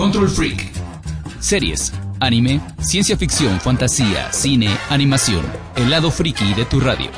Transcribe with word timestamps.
Control 0.00 0.30
Freak. 0.30 0.72
Series, 1.40 1.92
anime, 2.20 2.58
ciencia 2.80 3.18
ficción, 3.18 3.60
fantasía, 3.60 4.32
cine, 4.32 4.74
animación. 4.88 5.44
El 5.76 5.90
lado 5.90 6.10
friki 6.10 6.54
de 6.54 6.64
tu 6.64 6.80
radio. 6.80 7.10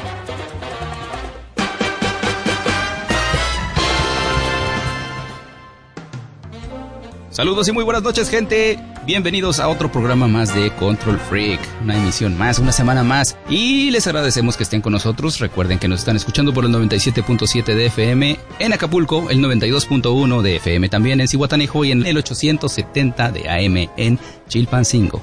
Saludos 7.32 7.66
y 7.66 7.72
muy 7.72 7.82
buenas 7.82 8.02
noches, 8.02 8.28
gente. 8.28 8.78
Bienvenidos 9.06 9.59
a 9.59 9.66
otro 9.68 9.90
programa 9.90 10.28
más 10.28 10.54
de 10.54 10.70
Control 10.73 11.18
Freak. 11.18 11.60
Una 11.82 11.96
emisión 11.96 12.36
más, 12.36 12.59
una 12.59 12.73
semana 12.73 13.02
más. 13.02 13.38
Y 13.48 13.90
les 13.90 14.06
agradecemos 14.06 14.59
que 14.59 14.64
estén 14.64 14.82
con 14.82 14.92
nosotros. 14.92 15.38
Recuerden 15.38 15.78
que 15.78 15.88
nos 15.88 16.00
están 16.00 16.14
escuchando 16.14 16.52
por 16.52 16.66
el 16.66 16.73
97.7 16.73 17.74
de 17.74 17.87
FM 17.87 18.38
en 18.59 18.73
Acapulco, 18.74 19.30
el 19.30 19.38
92.1 19.38 20.42
de 20.42 20.56
FM 20.56 20.90
también 20.90 21.23
en 21.23 21.28
Cihuatanejo 21.28 21.87
y 21.87 21.92
en 21.92 22.04
el 22.04 22.18
870 22.18 23.32
de 23.32 23.48
AM 23.48 23.90
en 23.96 24.18
Chilpancingo. 24.48 25.23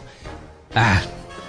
Ah, 0.73 1.03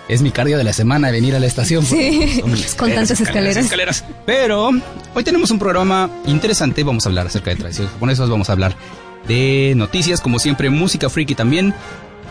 es 0.08 0.20
mi 0.20 0.30
cardio 0.30 0.58
de 0.58 0.64
la 0.64 0.74
semana 0.74 1.10
venir 1.10 1.34
a 1.34 1.40
la 1.40 1.46
estación. 1.46 1.86
Sí, 1.86 2.42
con 2.76 2.92
tantas 2.92 3.18
escaleras. 3.18 3.64
escaleras. 3.64 4.04
Pero 4.26 4.72
hoy 5.14 5.24
tenemos 5.24 5.50
un 5.52 5.58
programa 5.58 6.10
interesante. 6.26 6.84
Vamos 6.84 7.06
a 7.06 7.08
hablar 7.08 7.28
acerca 7.28 7.48
de 7.48 7.56
tradiciones 7.56 7.94
japonesas. 7.94 8.28
Vamos 8.28 8.50
a 8.50 8.52
hablar 8.52 8.76
de 9.26 9.74
noticias, 9.76 10.20
como 10.20 10.38
siempre, 10.38 10.70
música 10.70 11.08
freaky 11.08 11.34
también. 11.34 11.74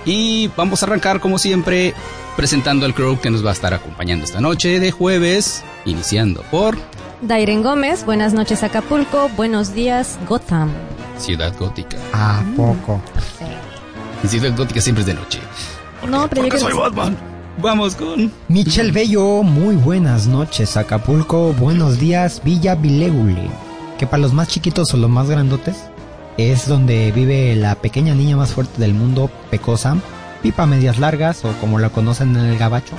Y 0.05 0.49
vamos 0.55 0.81
a 0.81 0.85
arrancar, 0.85 1.19
como 1.19 1.37
siempre, 1.37 1.93
presentando 2.35 2.85
al 2.85 2.93
crew 2.93 3.19
que 3.19 3.29
nos 3.29 3.45
va 3.45 3.49
a 3.49 3.53
estar 3.53 3.73
acompañando 3.73 4.25
esta 4.25 4.39
noche 4.39 4.79
de 4.79 4.91
jueves, 4.91 5.63
iniciando 5.85 6.41
por 6.49 6.77
Dairen 7.21 7.63
Gómez, 7.63 8.05
buenas 8.05 8.33
noches 8.33 8.63
Acapulco, 8.63 9.29
buenos 9.35 9.73
días 9.73 10.17
Gotham. 10.27 10.71
Ciudad 11.17 11.53
Gótica. 11.59 11.97
¿A 12.13 12.41
poco? 12.55 13.01
Ciudad 14.25 14.55
Gótica 14.55 14.79
siempre 14.79 15.01
es 15.01 15.07
de 15.07 15.15
noche. 15.15 15.39
No, 16.07 16.29
pero 16.29 16.47
yo 16.47 16.57
soy 16.57 16.73
Batman. 16.73 17.17
Vamos 17.61 17.95
con 17.95 18.31
Michel 18.47 18.93
Bello, 18.93 19.43
muy 19.43 19.75
buenas 19.75 20.27
noches 20.27 20.77
Acapulco, 20.77 21.51
buenos 21.51 21.99
días 21.99 22.41
Villa 22.41 22.75
Vileguli. 22.75 23.49
Que 23.97 24.07
para 24.07 24.21
los 24.21 24.31
más 24.31 24.47
chiquitos 24.47 24.93
o 24.93 24.97
los 24.97 25.09
más 25.09 25.29
grandotes, 25.29 25.88
es 26.39 26.67
donde 26.67 27.11
vive 27.11 27.55
la 27.55 27.75
pequeña 27.75 28.15
niña 28.15 28.37
más 28.37 28.53
fuerte 28.53 28.79
del 28.79 28.93
mundo, 28.93 29.29
Pecosa, 29.51 29.97
Pipa 30.41 30.65
Medias 30.65 30.99
Largas 30.99 31.43
o 31.43 31.51
como 31.59 31.79
la 31.79 31.89
conocen 31.89 32.35
en 32.35 32.45
el 32.45 32.57
gabacho, 32.57 32.95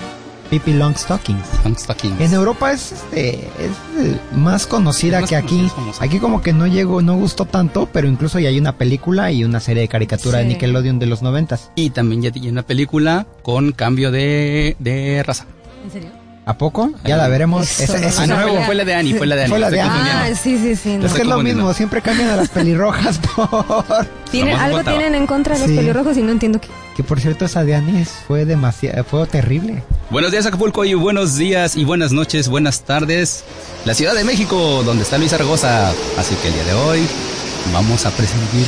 Pipi 0.51 0.73
Long 0.73 0.95
Stockings. 0.95 1.47
Long 1.65 1.77
Stockings. 1.77 2.21
En 2.21 2.35
Europa 2.35 2.73
es, 2.73 2.93
este, 2.93 3.39
es 3.39 3.71
eh, 3.99 4.21
más 4.35 4.67
conocida 4.67 5.19
Es 5.19 5.23
más 5.23 5.31
que 5.31 5.37
aquí. 5.37 5.71
Aquí 6.01 6.19
como 6.19 6.43
que 6.43 6.53
no 6.53 6.67
llegó, 6.67 7.03
no 7.03 7.17
gustó 7.17 7.45
tanto, 7.47 7.89
pero 7.93 8.09
incluso 8.09 8.39
ya 8.41 8.49
hay 8.49 8.59
una 8.59 8.77
película 8.77 9.31
y 9.33 9.45
una 9.45 9.61
serie 9.61 9.83
de 9.83 9.89
caricatura 9.89 10.39
de. 10.41 10.47
Nickelodeon 10.47 10.99
de 10.99 11.07
los 11.07 11.23
noventas. 11.23 11.71
Y 11.77 11.91
también 11.91 12.23
ya 12.23 12.33
tiene 12.33 12.51
una 12.51 12.63
película 12.65 13.27
con 13.43 13.73
cambio 13.73 14.11
de, 14.11 14.77
de 14.81 15.23
raza. 15.23 15.47
¿En 15.85 15.91
serio? 15.91 16.20
¿A 16.47 16.57
poco? 16.59 16.91
Ya 17.05 17.17
la 17.17 17.29
veremos. 17.29 17.81
Eso 17.81 17.95
Esa- 17.95 18.01
no 18.01 18.09
esa 18.09 18.23
Ah, 18.23 18.27
no, 18.27 18.37
nuevo. 18.41 18.65
fue 18.65 18.75
la 18.75 18.85
de 18.85 18.95
Annie, 18.95 19.15
fue 19.15 19.27
la 19.27 19.37
de 19.37 19.43
Annie. 19.43 19.51
Fue 19.51 19.59
la 19.61 19.71
de 19.71 19.81
Annie. 19.81 20.11
Ah, 20.13 20.29
sí, 20.35 20.59
sí, 20.59 20.75
sí. 20.75 20.97
no. 20.97 21.07
Es 21.07 21.13
que 21.13 21.23
es 21.23 21.29
lo 21.29 21.39
mismo, 21.43 21.73
siempre 21.75 22.03
cambian 22.03 22.31
a 22.31 22.37
las 22.37 22.49
pelirrojas 22.49 23.19
por... 23.37 24.07
Tienen- 24.33 24.57
algo 24.57 24.83
tienen 24.83 25.15
en 25.15 25.27
contra 25.27 25.55
de 25.55 25.61
los 25.61 25.69
Sí. 25.71 25.77
pelirrojos 25.77 26.17
y 26.17 26.23
no 26.23 26.33
entiendo 26.33 26.61
qué. 26.61 26.69
Que 26.97 27.05
por 27.05 27.21
cierto 27.21 27.45
esa 27.45 27.63
de 27.65 27.75
Anis 27.77 28.09
fue 28.27 28.45
demasiado, 28.47 29.05
fue 29.05 29.27
terrible. 29.27 29.83
Buenos 30.11 30.33
días 30.33 30.45
Acapulco 30.47 30.85
y 30.85 30.95
buenos 30.95 31.37
días 31.37 31.77
y 31.77 31.85
buenas 31.85 32.11
noches, 32.11 32.49
buenas 32.49 32.81
tardes. 32.81 33.45
La 33.85 33.95
Ciudad 33.95 34.15
de 34.15 34.25
México, 34.25 34.83
donde 34.85 35.05
está 35.05 35.19
Luis 35.19 35.31
Zaragoza. 35.31 35.91
Así 36.19 36.35
que 36.43 36.49
el 36.49 36.55
día 36.55 36.65
de 36.65 36.75
hoy 36.75 37.07
vamos 37.73 38.07
a 38.07 38.11
prescindir 38.11 38.67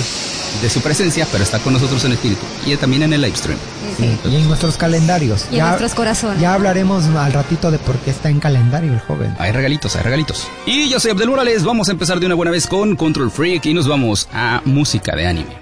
de 0.61 0.71
su 0.71 0.81
presencia, 0.81 1.27
pero 1.31 1.45
está 1.45 1.59
con 1.59 1.73
nosotros 1.73 2.05
en 2.05 2.13
espíritu 2.13 2.43
y 2.67 2.77
también 2.77 3.03
en 3.03 3.13
el 3.13 3.21
live 3.21 3.37
stream. 3.37 3.59
Sí. 3.97 4.19
Y 4.31 4.37
en 4.37 4.49
nuestros 4.49 4.77
calendarios. 4.77 5.47
Y 5.51 5.59
en 5.59 5.67
nuestros 5.67 5.95
corazones. 5.95 6.41
Ya 6.41 6.55
hablaremos 6.55 7.05
al 7.05 7.33
ratito 7.33 7.71
de 7.71 7.79
por 7.79 7.97
qué 7.99 8.11
está 8.11 8.29
en 8.29 8.41
calendario 8.41 8.93
el 8.93 9.01
joven. 9.01 9.35
Hay 9.39 9.53
regalitos, 9.53 9.97
hay 9.97 10.03
regalitos. 10.03 10.49
Y 10.67 10.89
yo 10.89 11.01
soy 11.01 11.13
Abdel 11.13 11.31
Morales, 11.31 11.65
vamos 11.65 11.89
a 11.89 11.93
empezar 11.93 12.21
de 12.21 12.27
una 12.27 12.35
buena 12.35 12.51
vez 12.51 12.67
con 12.67 12.97
Control 12.97 13.31
Freak 13.31 13.67
y 13.67 13.75
nos 13.75 13.87
vamos 13.87 14.29
a 14.33 14.63
música 14.65 15.15
de 15.17 15.27
anime. 15.27 15.57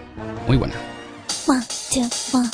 Muy 0.47 0.57
buena. 0.57 0.75
One, 1.47 1.65
two, 1.93 2.09
one. 2.33 2.49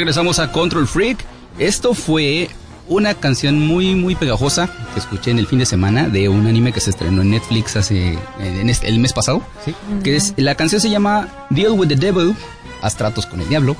Regresamos 0.00 0.38
a 0.38 0.50
Control 0.50 0.86
Freak. 0.86 1.18
Esto 1.58 1.92
fue 1.92 2.48
una 2.88 3.12
canción 3.14 3.60
muy 3.60 3.94
muy 3.94 4.14
pegajosa 4.14 4.70
que 4.94 4.98
escuché 5.00 5.30
en 5.30 5.38
el 5.38 5.46
fin 5.46 5.58
de 5.58 5.66
semana 5.66 6.08
de 6.08 6.28
un 6.30 6.46
anime 6.46 6.72
que 6.72 6.80
se 6.80 6.88
estrenó 6.88 7.20
en 7.20 7.30
Netflix 7.32 7.76
hace 7.76 8.18
en 8.40 8.70
este- 8.70 8.88
el 8.88 8.98
mes 8.98 9.12
pasado. 9.12 9.42
Sí. 9.64 9.74
Que 10.02 10.16
es 10.16 10.32
la 10.38 10.54
canción 10.54 10.80
se 10.80 10.88
llama 10.88 11.28
Deal 11.50 11.72
with 11.72 11.88
the 11.88 11.96
Devil, 11.96 12.34
haz 12.80 12.96
tratos 12.96 13.26
con 13.26 13.42
el 13.42 13.48
diablo, 13.50 13.76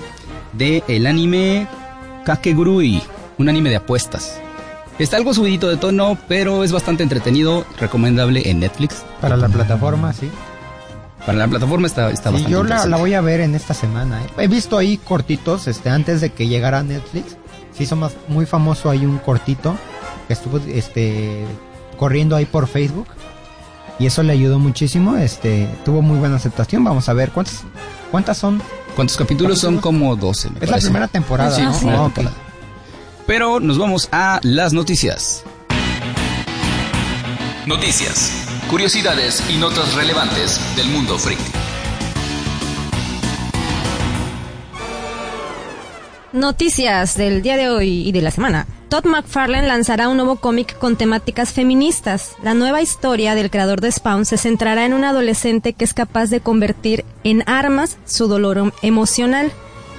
de 0.53 0.85
el 0.89 1.07
anime 1.07 1.67
Kakegurui, 2.27 3.03
un 3.39 3.49
anime 3.49 3.71
de 3.71 3.77
apuestas. 3.77 4.39
Está 4.99 5.17
algo 5.17 5.33
subidito 5.33 5.71
de 5.71 5.79
tono, 5.79 6.19
pero 6.29 6.63
es 6.65 6.71
bastante 6.73 7.03
entretenido, 7.03 7.65
recomendable 7.79 8.51
en 8.51 8.61
Netflix. 8.61 8.97
Para 9.23 9.39
la 9.39 9.49
plataforma, 9.49 10.13
sí. 10.13 10.31
Para 11.31 11.47
la 11.47 11.49
plataforma 11.49 11.87
está, 11.87 12.11
está 12.11 12.31
Sí, 12.31 12.35
bastante 12.35 12.51
yo 12.51 12.65
la, 12.65 12.87
la 12.87 12.97
voy 12.97 13.15
a 13.15 13.21
ver 13.21 13.41
en 13.41 13.55
esta 13.55 13.73
semana. 13.73 14.21
¿eh? 14.21 14.27
He 14.39 14.49
visto 14.49 14.77
ahí 14.77 14.97
cortitos, 14.99 15.69
este, 15.69 15.89
antes 15.89 16.21
de 16.21 16.31
que 16.31 16.49
llegara 16.49 16.83
Netflix. 16.83 17.37
Se 17.77 17.85
hizo 17.85 17.95
más, 17.95 18.13
muy 18.27 18.47
famoso 18.47 18.91
ahí 18.91 19.07
un 19.07 19.19
cortito 19.19 19.77
que 20.27 20.33
estuvo, 20.33 20.59
este, 20.59 21.45
corriendo 21.97 22.35
ahí 22.35 22.47
por 22.47 22.67
Facebook. 22.67 23.07
Y 24.01 24.07
eso 24.07 24.25
le 24.25 24.33
ayudó 24.33 24.59
muchísimo, 24.59 25.17
este, 25.19 25.69
tuvo 25.85 26.03
muy 26.03 26.19
buena 26.19 26.35
aceptación. 26.35 26.83
Vamos 26.83 27.09
a 27.09 27.13
ver 27.13 27.31
cuántas, 27.31 27.63
cuántas 28.11 28.37
son. 28.37 28.61
¿Cuántos 28.97 29.17
capítulos 29.17 29.61
son? 29.61 29.79
Como 29.79 30.17
12, 30.17 30.51
me 30.51 30.59
Es 30.65 30.69
la 30.71 30.79
primera 30.79 31.07
temporada, 31.07 31.55
Sí, 31.55 31.63
¿no? 31.63 31.73
primera 31.79 32.07
Ah. 32.07 32.31
Pero 33.25 33.61
nos 33.61 33.79
vamos 33.79 34.09
a 34.11 34.41
las 34.43 34.73
noticias. 34.73 35.45
Noticias, 37.67 38.33
curiosidades 38.69 39.43
y 39.49 39.57
notas 39.57 39.95
relevantes 39.95 40.61
del 40.77 40.89
mundo 40.89 41.19
freak. 41.19 41.39
Noticias 46.33 47.17
del 47.17 47.43
día 47.43 47.57
de 47.57 47.69
hoy 47.69 48.09
y 48.09 48.13
de 48.13 48.23
la 48.23 48.31
semana. 48.31 48.67
Todd 48.89 49.05
McFarlane 49.05 49.67
lanzará 49.67 50.09
un 50.09 50.17
nuevo 50.17 50.37
cómic 50.37 50.79
con 50.79 50.97
temáticas 50.97 51.53
feministas. 51.53 52.33
La 52.43 52.55
nueva 52.55 52.83
historia 52.83 53.35
del 53.35 53.51
creador 53.51 53.81
de 53.81 53.91
Spawn 53.91 54.25
se 54.25 54.37
centrará 54.37 54.85
en 54.87 54.95
un 54.95 55.05
adolescente 55.05 55.73
que 55.73 55.85
es 55.85 55.95
capaz 55.95 56.27
de 56.31 56.41
convertir 56.41 57.05
en 57.25 57.43
armas 57.49 57.99
su 58.05 58.29
dolor 58.29 58.59
em- 58.59 58.73
emocional. 58.83 59.51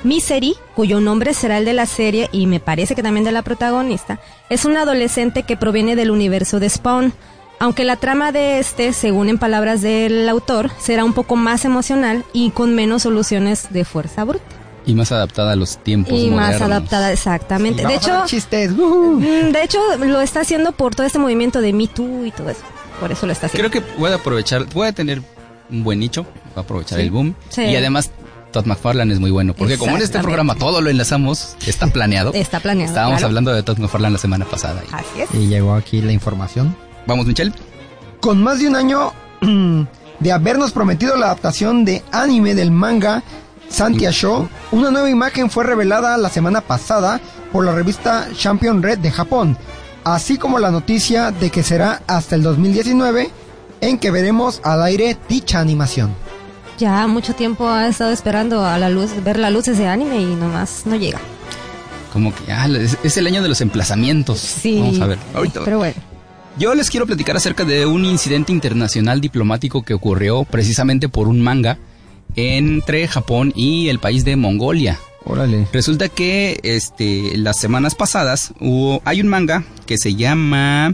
Misery, 0.04 0.56
cuyo 0.76 1.00
nombre 1.00 1.34
será 1.34 1.58
el 1.58 1.66
de 1.66 1.74
la 1.74 1.86
serie 1.86 2.28
y 2.32 2.48
me 2.48 2.60
parece 2.60 2.96
que 2.96 3.04
también 3.04 3.24
de 3.24 3.32
la 3.32 3.44
protagonista, 3.44 4.20
es 4.50 4.66
un 4.66 4.76
adolescente 4.76 5.44
que 5.44 5.58
proviene 5.58 5.96
del 5.96 6.10
universo 6.12 6.60
de 6.60 6.70
Spawn. 6.70 7.14
Aunque 7.62 7.84
la 7.84 7.96
trama 7.96 8.32
de 8.32 8.58
este, 8.58 8.92
según 8.92 9.30
en 9.30 9.38
palabras 9.38 9.84
del 9.84 10.28
autor, 10.28 10.72
será 10.80 11.06
un 11.06 11.14
poco 11.14 11.36
más 11.36 11.64
emocional 11.64 12.26
y 12.34 12.50
con 12.50 12.74
menos 12.74 13.04
soluciones 13.04 13.68
de 13.70 13.86
fuerza 13.86 14.24
bruta. 14.24 14.44
Y 14.84 14.96
más 14.96 15.12
adaptada 15.12 15.52
a 15.52 15.56
los 15.56 15.78
tiempos 15.78 16.12
Y 16.20 16.32
más 16.32 16.60
adaptada, 16.60 17.12
exactamente. 17.12 17.84
Y 17.84 17.86
de 17.86 17.94
hecho, 17.94 18.24
chistes. 18.26 18.72
¡ujú! 18.72 19.20
mm, 19.22 19.52
de 19.52 19.64
hecho, 19.64 19.78
lo 20.00 20.22
está 20.22 20.40
haciendo 20.40 20.72
por 20.72 20.96
todo 20.96 21.06
este 21.06 21.20
movimiento 21.20 21.62
de 21.62 21.72
Me 21.72 21.86
Too 21.86 22.26
y 22.26 22.32
todo 22.32 22.50
eso. 22.50 22.62
Por 23.00 23.12
eso 23.12 23.28
lo 23.28 23.32
está 23.32 23.46
haciendo. 23.46 23.70
Creo 23.70 23.84
que 23.84 23.88
puede 23.96 24.16
aprovechar, 24.16 24.66
puede 24.66 24.92
tener 24.92 25.22
un 25.70 25.84
buen 25.84 26.00
nicho, 26.00 26.24
va 26.58 26.62
a 26.62 26.62
aprovechar 26.62 26.98
Sí. 26.98 27.04
el 27.06 27.12
boom. 27.12 27.36
Sí. 27.50 27.62
Y 27.62 27.76
además, 27.76 28.10
Todd 28.52 28.66
McFarlane 28.66 29.14
es 29.14 29.20
muy 29.20 29.30
bueno, 29.30 29.54
porque 29.54 29.78
como 29.78 29.96
en 29.98 30.02
este 30.02 30.18
programa 30.18 30.56
todo 30.56 30.82
lo 30.82 30.90
enlazamos, 30.90 31.56
está 31.68 31.86
planeado. 31.86 32.32
Está 32.34 32.60
planeado. 32.60 32.90
Estábamos 32.90 33.20
claro. 33.20 33.28
hablando 33.28 33.54
de 33.54 33.62
Todd 33.62 33.78
McFarlane 33.78 34.14
la 34.14 34.20
semana 34.20 34.46
pasada. 34.46 34.82
Así 34.92 35.22
es. 35.22 35.30
Y 35.36 35.46
llegó 35.46 35.76
aquí 35.76 36.02
la 36.02 36.12
información. 36.12 36.76
Vamos, 37.08 37.26
Michelle. 37.26 37.54
Con 38.20 38.42
más 38.42 38.60
de 38.60 38.68
un 38.68 38.76
año 38.76 39.12
de 40.20 40.32
habernos 40.32 40.72
prometido 40.72 41.16
la 41.16 41.28
adaptación 41.28 41.84
de 41.86 42.04
anime 42.12 42.56
del 42.56 42.72
manga 42.72 43.24
Santia 43.70 44.12
Show, 44.12 44.50
una 44.72 44.92
nueva 44.92 45.10
imagen 45.10 45.50
fue 45.50 45.64
revelada 45.64 46.18
la 46.18 46.30
semana 46.30 46.62
pasada 46.62 47.20
por 47.52 47.66
la 47.66 47.74
revista 47.74 48.28
Champion 48.36 48.84
Red 48.84 49.00
de 49.00 49.12
Japón, 49.12 49.58
así 50.04 50.38
como 50.38 50.60
la 50.60 50.72
noticia 50.72 51.32
de 51.32 51.50
que 51.50 51.64
será 51.64 52.02
hasta 52.06 52.36
el 52.36 52.44
2019 52.44 53.30
en 53.80 53.98
que 53.98 54.12
veremos 54.12 54.62
al 54.64 54.84
aire 54.84 55.18
dicha 55.28 55.60
animación. 55.60 56.14
Ya 56.78 57.08
mucho 57.08 57.34
tiempo 57.34 57.68
ha 57.70 57.88
estado 57.88 58.12
esperando 58.12 58.66
a 58.66 58.78
la 58.78 58.90
luz, 58.90 59.12
ver 59.24 59.40
la 59.40 59.50
luz 59.50 59.66
de 59.66 59.74
ese 59.74 59.88
anime 59.88 60.18
y 60.18 60.36
nomás 60.36 60.84
no 60.86 60.96
llega. 60.96 61.20
Como 62.12 62.34
que 62.36 62.52
ah, 62.52 62.68
es, 62.68 62.98
es 63.04 63.18
el 63.18 63.28
año 63.28 63.42
de 63.42 63.50
los 63.50 63.62
emplazamientos. 63.62 64.40
Sí. 64.40 64.80
Vamos 64.80 65.00
a 65.00 65.06
ver. 65.08 65.20
Ahorita. 65.34 65.62
Pero 65.64 65.78
bueno. 65.78 66.11
Yo 66.62 66.76
les 66.76 66.92
quiero 66.92 67.08
platicar 67.08 67.36
acerca 67.36 67.66
de 67.66 67.88
un 67.88 68.06
incidente 68.06 68.52
internacional 68.52 69.20
diplomático 69.20 69.82
que 69.82 69.96
ocurrió 69.96 70.44
precisamente 70.44 71.10
por 71.10 71.28
un 71.28 71.42
manga 71.42 71.80
entre 72.36 73.08
Japón 73.08 73.52
y 73.56 73.90
el 73.90 73.98
país 73.98 74.26
de 74.26 74.36
Mongolia. 74.36 75.00
Órale. 75.26 75.68
Resulta 75.74 76.08
que 76.08 76.60
este 76.62 77.36
las 77.36 77.58
semanas 77.58 77.96
pasadas 77.96 78.54
hubo 78.60 79.02
hay 79.06 79.22
un 79.22 79.28
manga 79.28 79.64
que 79.88 79.98
se 79.98 80.14
llama 80.14 80.94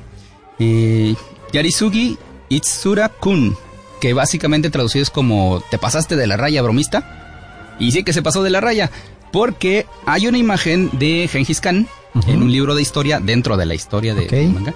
eh, 0.57 1.15
Yarisugi 1.51 2.17
Itsura 2.47 3.09
Kun, 3.09 3.57
que 3.99 4.13
básicamente 4.13 4.69
traducido 4.69 5.03
es 5.03 5.09
como 5.09 5.61
te 5.69 5.77
pasaste 5.77 6.15
de 6.15 6.27
la 6.27 6.37
raya 6.37 6.61
bromista. 6.61 7.75
Y 7.77 7.91
sí 7.91 8.05
que 8.05 8.13
se 8.13 8.21
pasó 8.21 8.41
de 8.41 8.51
la 8.51 8.61
raya, 8.61 8.89
porque 9.33 9.85
hay 10.05 10.27
una 10.27 10.37
imagen 10.37 10.89
de 10.93 11.27
Genghis 11.29 11.59
Khan 11.59 11.89
en 12.25 12.41
un 12.41 12.53
libro 12.53 12.73
de 12.73 12.81
historia 12.81 13.19
dentro 13.19 13.57
de 13.57 13.65
la 13.65 13.75
historia 13.75 14.15
de 14.15 14.47
manga. 14.47 14.73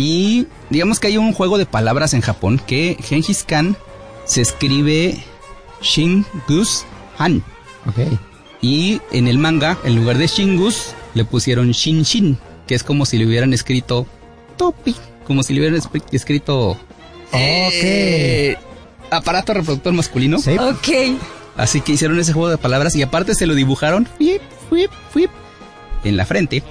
Y 0.00 0.46
digamos 0.70 0.98
que 0.98 1.08
hay 1.08 1.18
un 1.18 1.34
juego 1.34 1.58
de 1.58 1.66
palabras 1.66 2.14
en 2.14 2.22
Japón 2.22 2.58
que 2.66 2.96
Genghis 3.02 3.44
Khan 3.44 3.76
se 4.24 4.40
escribe 4.40 5.22
Shingus 5.82 6.86
Han. 7.18 7.44
Ok. 7.86 8.18
Y 8.62 9.02
en 9.12 9.28
el 9.28 9.36
manga, 9.36 9.76
en 9.84 9.96
lugar 9.96 10.16
de 10.16 10.26
Shingus, 10.26 10.94
le 11.12 11.26
pusieron 11.26 11.72
Shin 11.72 12.04
Shin, 12.04 12.38
que 12.66 12.74
es 12.74 12.82
como 12.82 13.04
si 13.04 13.18
le 13.18 13.26
hubieran 13.26 13.52
escrito 13.52 14.06
Topi, 14.56 14.96
como 15.26 15.42
si 15.42 15.52
le 15.52 15.60
hubieran 15.60 15.82
escrito 16.12 16.78
eh, 17.34 18.56
aparato 19.10 19.52
reproductor 19.52 19.92
masculino. 19.92 20.38
Sí. 20.38 20.52
Ok. 20.52 21.20
Así 21.58 21.82
que 21.82 21.92
hicieron 21.92 22.18
ese 22.18 22.32
juego 22.32 22.48
de 22.48 22.56
palabras 22.56 22.96
y 22.96 23.02
aparte 23.02 23.34
se 23.34 23.46
lo 23.46 23.54
dibujaron 23.54 24.08
en 26.04 26.16
la 26.16 26.24
frente, 26.24 26.62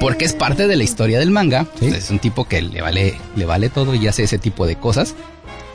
porque 0.00 0.24
es 0.24 0.32
parte 0.34 0.66
de 0.66 0.76
la 0.76 0.84
historia 0.84 1.18
del 1.18 1.30
manga. 1.30 1.66
Sí. 1.78 1.86
Es 1.86 2.10
un 2.10 2.18
tipo 2.18 2.44
que 2.44 2.62
le 2.62 2.80
vale, 2.82 3.18
le 3.36 3.44
vale 3.46 3.68
todo 3.70 3.94
y 3.94 4.06
hace 4.06 4.22
ese 4.24 4.38
tipo 4.38 4.66
de 4.66 4.76
cosas. 4.76 5.14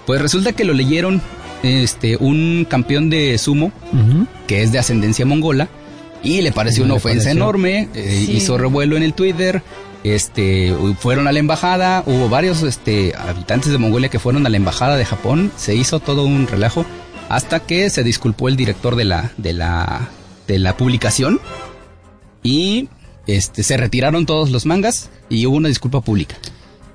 Pues 0.05 0.21
resulta 0.21 0.53
que 0.53 0.63
lo 0.65 0.73
leyeron 0.73 1.21
este 1.63 2.17
un 2.17 2.65
campeón 2.69 3.09
de 3.09 3.37
sumo 3.37 3.71
que 4.47 4.61
es 4.61 4.71
de 4.71 4.77
ascendencia 4.79 5.25
mongola 5.25 5.67
y 6.23 6.41
le 6.41 6.51
pareció 6.51 6.81
No 6.83 6.85
una 6.85 6.93
le 6.95 6.97
ofensa 6.97 7.23
pareció. 7.25 7.31
enorme, 7.31 7.89
eh, 7.95 8.23
Sí. 8.25 8.33
hizo 8.33 8.57
revuelo 8.57 8.97
en 8.97 9.03
el 9.03 9.13
Twitter, 9.13 9.61
este 10.03 10.75
fueron 10.99 11.27
a 11.27 11.31
la 11.31 11.39
embajada, 11.39 12.03
hubo 12.05 12.29
varios 12.29 12.61
este 12.63 13.13
habitantes 13.17 13.71
de 13.71 13.77
Mongolia 13.79 14.09
que 14.09 14.19
fueron 14.19 14.45
a 14.45 14.49
la 14.49 14.57
embajada 14.57 14.95
de 14.97 15.05
Japón, 15.05 15.51
se 15.57 15.75
hizo 15.75 15.99
todo 15.99 16.23
un 16.25 16.45
relajo 16.47 16.85
hasta 17.29 17.59
que 17.61 17.89
se 17.89 18.03
disculpó 18.03 18.47
el 18.49 18.55
director 18.55 18.95
de 18.95 19.05
la 19.05 19.31
de 19.37 19.53
la 19.53 20.09
de 20.47 20.59
la 20.59 20.77
publicación 20.77 21.39
y 22.43 22.89
este 23.27 23.63
se 23.63 23.77
retiraron 23.77 24.25
todos 24.25 24.49
los 24.51 24.65
mangas 24.65 25.09
y 25.29 25.45
hubo 25.45 25.55
una 25.57 25.69
disculpa 25.69 26.01
pública. 26.01 26.35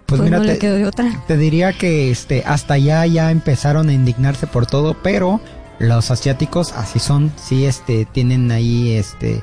Pues, 0.06 0.20
Pues 0.20 0.22
mira, 0.22 0.38
no 0.38 0.44
te, 0.46 0.58
quedó 0.58 0.74
de 0.76 0.86
otra. 0.86 1.22
te 1.28 1.36
diría 1.36 1.72
que 1.72 2.10
este 2.10 2.42
hasta 2.46 2.74
allá 2.74 3.04
ya 3.06 3.30
empezaron 3.30 3.88
a 3.88 3.92
indignarse 3.92 4.46
por 4.46 4.66
todo, 4.66 4.94
pero 5.02 5.40
los 5.78 6.10
asiáticos 6.10 6.72
así 6.72 6.98
son, 6.98 7.32
sí 7.36 7.64
este 7.64 8.04
tienen 8.06 8.50
ahí 8.50 8.92
este 8.92 9.42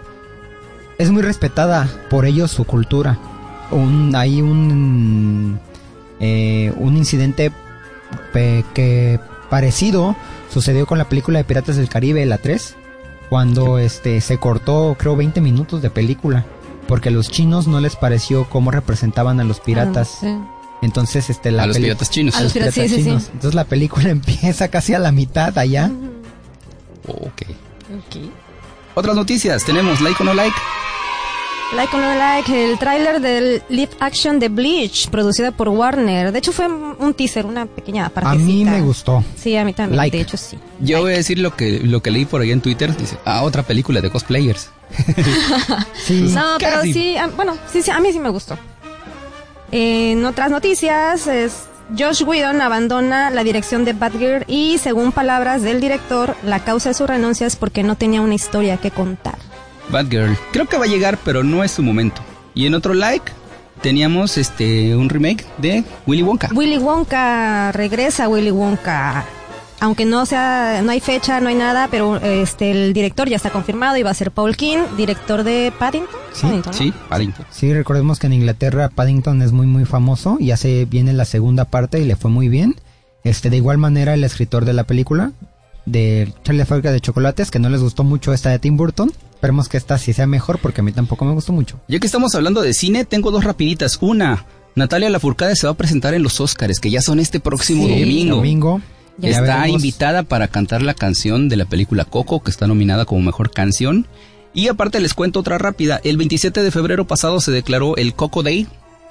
es 0.97 1.11
muy 1.11 1.21
respetada 1.21 1.89
por 2.09 2.25
ellos 2.25 2.51
su 2.51 2.63
cultura. 2.65 3.17
Un 3.71 4.15
hay 4.15 4.41
un 4.41 5.59
eh, 6.19 6.73
un 6.77 6.97
incidente 6.97 7.51
pe- 8.33 8.65
que 8.73 9.19
parecido 9.49 10.15
sucedió 10.51 10.85
con 10.85 10.97
la 10.97 11.07
película 11.07 11.37
de 11.39 11.43
Piratas 11.45 11.75
del 11.77 11.89
Caribe, 11.89 12.25
la 12.25 12.37
3, 12.39 12.75
cuando 13.29 13.77
este 13.77 14.19
se 14.21 14.37
cortó 14.37 14.95
creo 14.99 15.15
20 15.15 15.39
minutos 15.41 15.81
de 15.81 15.89
película 15.89 16.45
porque 16.87 17.09
a 17.09 17.11
los 17.11 17.29
chinos 17.29 17.67
no 17.67 17.79
les 17.79 17.95
pareció 17.95 18.49
cómo 18.49 18.71
representaban 18.71 19.39
a 19.39 19.43
los 19.43 19.59
piratas. 19.59 20.17
Ah, 20.17 20.19
sí. 20.21 20.37
Entonces, 20.81 21.29
este, 21.29 21.51
la 21.51 21.63
a 21.63 21.67
los 21.67 21.77
piratas 21.77 22.09
chinos. 22.09 22.35
A 22.35 22.43
los 22.43 22.53
piratas, 22.53 22.73
sí, 22.73 22.87
sí, 22.87 22.95
sí. 22.95 23.03
chinos. 23.03 23.29
Entonces 23.33 23.55
la 23.55 23.65
película 23.65 24.09
empieza 24.09 24.67
casi 24.69 24.93
a 24.93 24.99
la 24.99 25.11
mitad 25.11 25.57
allá. 25.57 25.91
Ok. 27.07 27.43
Ok. 27.95 28.17
Otras 28.95 29.15
noticias, 29.15 29.63
tenemos 29.63 30.01
like 30.01 30.21
o 30.21 30.25
no 30.25 30.33
like. 30.33 30.55
Like 31.75 31.93
or 31.95 32.01
no 32.01 32.15
like, 32.15 32.63
el 32.71 32.79
tráiler 32.79 33.19
del 33.19 33.61
live 33.69 33.89
action 33.99 34.39
de 34.39 34.47
Bleach, 34.47 35.09
producida 35.09 35.51
por 35.51 35.67
Warner. 35.67 36.31
De 36.31 36.39
hecho 36.39 36.53
fue 36.53 36.65
un 36.67 37.13
teaser, 37.13 37.45
una 37.45 37.65
pequeña 37.65 38.05
A 38.05 38.09
partecita. 38.09 38.45
mí 38.45 38.63
me 38.63 38.81
gustó. 38.81 39.23
Sí, 39.35 39.55
a 39.57 39.65
mí 39.65 39.73
también, 39.73 39.97
Like. 39.97 40.15
de 40.15 40.23
hecho 40.23 40.37
sí. 40.37 40.57
Yo 40.79 41.01
voy 41.01 41.11
a 41.13 41.17
decir 41.17 41.39
lo 41.39 41.55
que, 41.55 41.79
lo 41.83 42.01
que 42.01 42.09
leí 42.09 42.23
por 42.25 42.39
ahí 42.41 42.51
en 42.51 42.61
Twitter. 42.61 42.95
Dice, 42.95 43.17
ah, 43.25 43.43
otra 43.43 43.63
película 43.63 43.99
de 44.01 44.09
cosplayers. 44.09 44.69
Sí. 45.93 46.21
No, 46.33 46.55
pero 46.57 46.81
sí, 46.83 47.17
a- 47.17 47.27
bueno, 47.27 47.57
sí, 47.71 47.81
sí, 47.81 47.91
a 47.91 47.99
mí 47.99 48.11
sí 48.13 48.19
me 48.19 48.29
gustó. 48.29 48.57
En 49.71 50.23
otras 50.25 50.49
noticias, 50.49 51.27
es 51.27 51.65
Josh 51.97 52.23
Whedon 52.23 52.61
abandona 52.61 53.29
la 53.29 53.43
dirección 53.43 53.83
de 53.83 53.91
Batgirl 53.91 54.45
y, 54.47 54.77
según 54.77 55.11
palabras 55.11 55.61
del 55.63 55.81
director, 55.81 56.37
la 56.43 56.59
causa 56.63 56.89
de 56.89 56.93
su 56.95 57.05
renuncia 57.05 57.45
es 57.45 57.57
porque 57.57 57.83
no 57.83 57.95
tenía 57.95 58.21
una 58.21 58.35
historia 58.35 58.77
que 58.77 58.91
contar. 58.91 59.35
Batgirl. 59.89 60.37
Creo 60.51 60.65
que 60.65 60.77
va 60.77 60.85
a 60.85 60.87
llegar, 60.87 61.17
pero 61.23 61.43
no 61.43 61.63
es 61.63 61.71
su 61.71 61.83
momento. 61.83 62.21
Y 62.53 62.65
en 62.65 62.73
otro 62.73 62.93
like, 62.93 63.31
teníamos 63.81 64.37
este 64.37 64.95
un 64.95 65.09
remake 65.09 65.45
de 65.57 65.83
Willy 66.05 66.23
Wonka. 66.23 66.49
Willy 66.53 66.77
Wonka 66.77 67.71
regresa, 67.71 68.27
Willy 68.27 68.51
Wonka. 68.51 69.25
Aunque 69.79 70.05
no 70.05 70.25
sea, 70.25 70.81
no 70.83 70.91
hay 70.91 70.99
fecha, 70.99 71.39
no 71.39 71.49
hay 71.49 71.55
nada, 71.55 71.87
pero 71.91 72.17
este 72.17 72.71
el 72.71 72.93
director 72.93 73.29
ya 73.29 73.35
está 73.35 73.51
confirmado 73.51 73.95
y 73.95 74.01
va 74.01 74.09
a 74.09 74.15
ser 74.15 74.31
Paul 74.31 74.57
King, 74.57 74.77
director 74.97 75.43
de 75.43 75.71
Paddington. 75.77 76.19
Sí, 76.33 76.41
Paddington, 76.41 76.71
¿no? 76.71 76.77
Sí, 76.77 76.93
Paddington. 77.09 77.45
Sí, 77.51 77.73
recordemos 77.73 78.17
que 78.17 78.25
en 78.25 78.33
Inglaterra 78.33 78.89
Paddington 78.89 79.43
es 79.43 79.51
muy 79.51 79.67
muy 79.67 79.85
famoso 79.85 80.37
y 80.39 80.49
hace 80.49 80.85
viene 80.85 81.13
la 81.13 81.25
segunda 81.25 81.65
parte 81.65 81.99
y 81.99 82.05
le 82.05 82.15
fue 82.15 82.31
muy 82.31 82.49
bien. 82.49 82.75
Este, 83.23 83.51
de 83.51 83.57
igual 83.57 83.77
manera 83.77 84.15
el 84.15 84.23
escritor 84.23 84.65
de 84.65 84.73
la 84.73 84.85
película 84.85 85.31
de 85.85 86.33
Charlie 86.43 86.59
la 86.59 86.65
fábrica 86.65 86.91
de 86.91 86.99
chocolates 86.99 87.51
que 87.51 87.59
no 87.59 87.69
les 87.69 87.81
gustó 87.81 88.03
mucho 88.03 88.33
esta 88.33 88.49
de 88.49 88.57
Tim 88.57 88.77
Burton. 88.77 89.11
Esperemos 89.37 89.69
que 89.69 89.77
esta 89.77 89.99
sí 89.99 90.13
sea 90.13 90.25
mejor 90.25 90.57
porque 90.57 90.81
a 90.81 90.83
mí 90.83 90.91
tampoco 90.91 91.23
me 91.23 91.31
gustó 91.31 91.53
mucho. 91.53 91.79
Ya 91.87 91.99
que 91.99 92.07
estamos 92.07 92.33
hablando 92.33 92.63
de 92.63 92.73
cine, 92.73 93.05
tengo 93.05 93.29
dos 93.29 93.43
rapiditas. 93.43 93.99
Una, 94.01 94.45
Natalia 94.73 95.11
Lafourcade 95.11 95.55
se 95.55 95.67
va 95.67 95.73
a 95.73 95.77
presentar 95.77 96.15
en 96.15 96.23
los 96.23 96.41
Oscars, 96.41 96.79
que 96.79 96.89
ya 96.89 97.01
son 97.01 97.19
este 97.19 97.39
próximo 97.39 97.85
Sí. 97.85 97.99
domingo. 97.99 98.35
Domingo. 98.37 98.81
Ya 99.19 99.29
está 99.29 99.41
veremos. 99.59 99.69
invitada 99.83 100.23
para 100.23 100.47
cantar 100.47 100.81
la 100.81 100.95
canción 100.95 101.49
de 101.49 101.55
la 101.55 101.65
película 101.65 102.03
Coco, 102.03 102.41
que 102.41 102.49
está 102.49 102.65
nominada 102.65 103.05
como 103.05 103.21
mejor 103.21 103.51
canción. 103.51 104.07
Y 104.55 104.69
aparte 104.69 104.99
les 104.99 105.13
cuento 105.13 105.39
otra 105.41 105.59
rápida. 105.59 106.01
El 106.03 106.17
27 106.17 106.63
de 106.63 106.71
febrero 106.71 107.05
pasado 107.05 107.39
se 107.39 107.51
declaró 107.51 107.95
el 107.95 108.15
Coco 108.15 108.41
Day, 108.41 108.65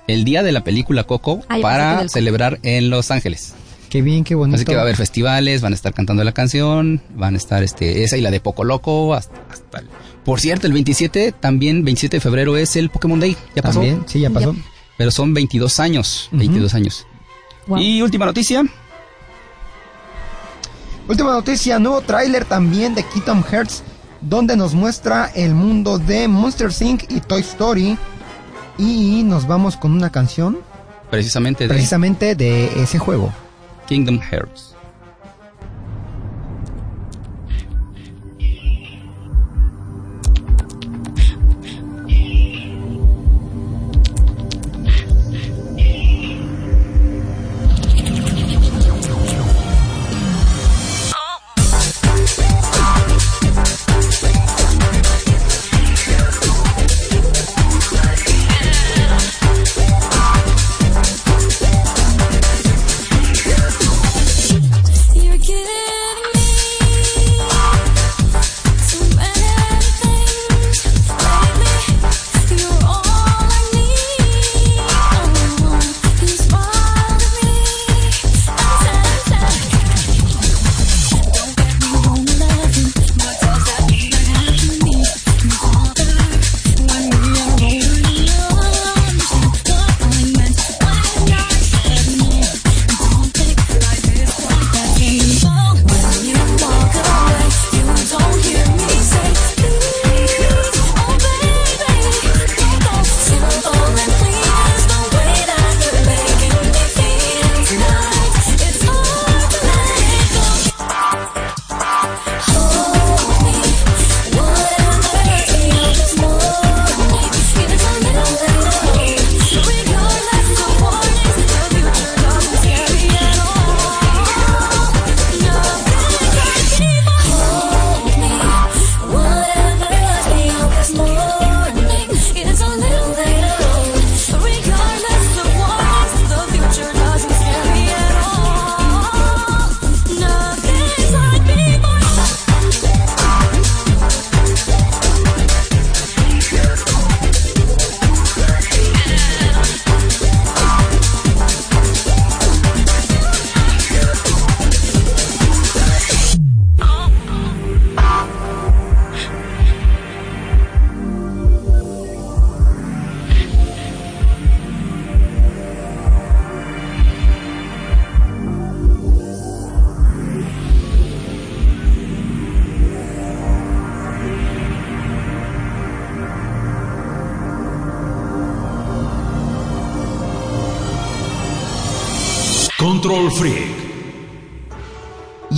el 0.08 0.24
día 0.24 0.42
de 0.42 0.50
la 0.50 0.64
película 0.64 1.04
Coco, 1.04 1.40
para 1.62 2.08
celebrar 2.08 2.58
en 2.64 2.90
Los 2.90 3.12
Ángeles. 3.12 3.54
Qué 3.88 4.02
bien, 4.02 4.24
qué 4.24 4.34
bonito. 4.34 4.56
Así 4.56 4.64
que 4.64 4.74
va 4.74 4.80
a 4.80 4.84
haber 4.84 4.96
festivales, 4.96 5.60
van 5.62 5.72
a 5.72 5.76
estar 5.76 5.94
cantando 5.94 6.22
la 6.24 6.32
canción, 6.32 7.00
van 7.14 7.34
a 7.34 7.36
estar 7.36 7.62
este 7.62 8.02
esa 8.04 8.16
y 8.16 8.20
la 8.20 8.30
de 8.30 8.40
Poco 8.40 8.64
Loco 8.64 9.14
hasta, 9.14 9.34
hasta 9.50 9.78
el- 9.78 9.88
Por 10.24 10.40
cierto, 10.40 10.66
el 10.66 10.72
27 10.72 11.32
también 11.32 11.84
27 11.84 12.16
de 12.16 12.20
febrero 12.20 12.56
es 12.56 12.74
el 12.76 12.90
Pokémon 12.90 13.20
Day. 13.20 13.36
Ya 13.54 13.62
pasó. 13.62 13.78
También, 13.80 14.04
sí, 14.06 14.20
ya 14.20 14.30
pasó. 14.30 14.54
Pero 14.98 15.10
son 15.10 15.32
22 15.34 15.78
años, 15.78 16.28
22 16.32 16.74
años. 16.74 17.06
Wow. 17.68 17.78
Y 17.78 18.02
última 18.02 18.26
noticia, 18.26 18.64
Última 21.08 21.30
noticia, 21.32 21.78
nuevo 21.78 22.00
tráiler 22.00 22.44
también 22.44 22.94
de 22.96 23.04
Kingdom 23.04 23.44
Hearts, 23.44 23.82
donde 24.20 24.56
nos 24.56 24.74
muestra 24.74 25.30
el 25.36 25.54
mundo 25.54 25.98
de 26.00 26.26
Monster 26.26 26.70
Inc. 26.80 27.04
y 27.10 27.20
Toy 27.20 27.42
Story. 27.42 27.96
Y 28.78 29.22
nos 29.22 29.46
vamos 29.46 29.76
con 29.76 29.92
una 29.92 30.10
canción 30.10 30.58
precisamente 31.10 31.64
de 31.64 31.68
precisamente 31.68 32.34
de 32.34 32.82
ese 32.82 32.98
juego. 32.98 33.32
Kingdom 33.86 34.18
Hearts. 34.18 34.75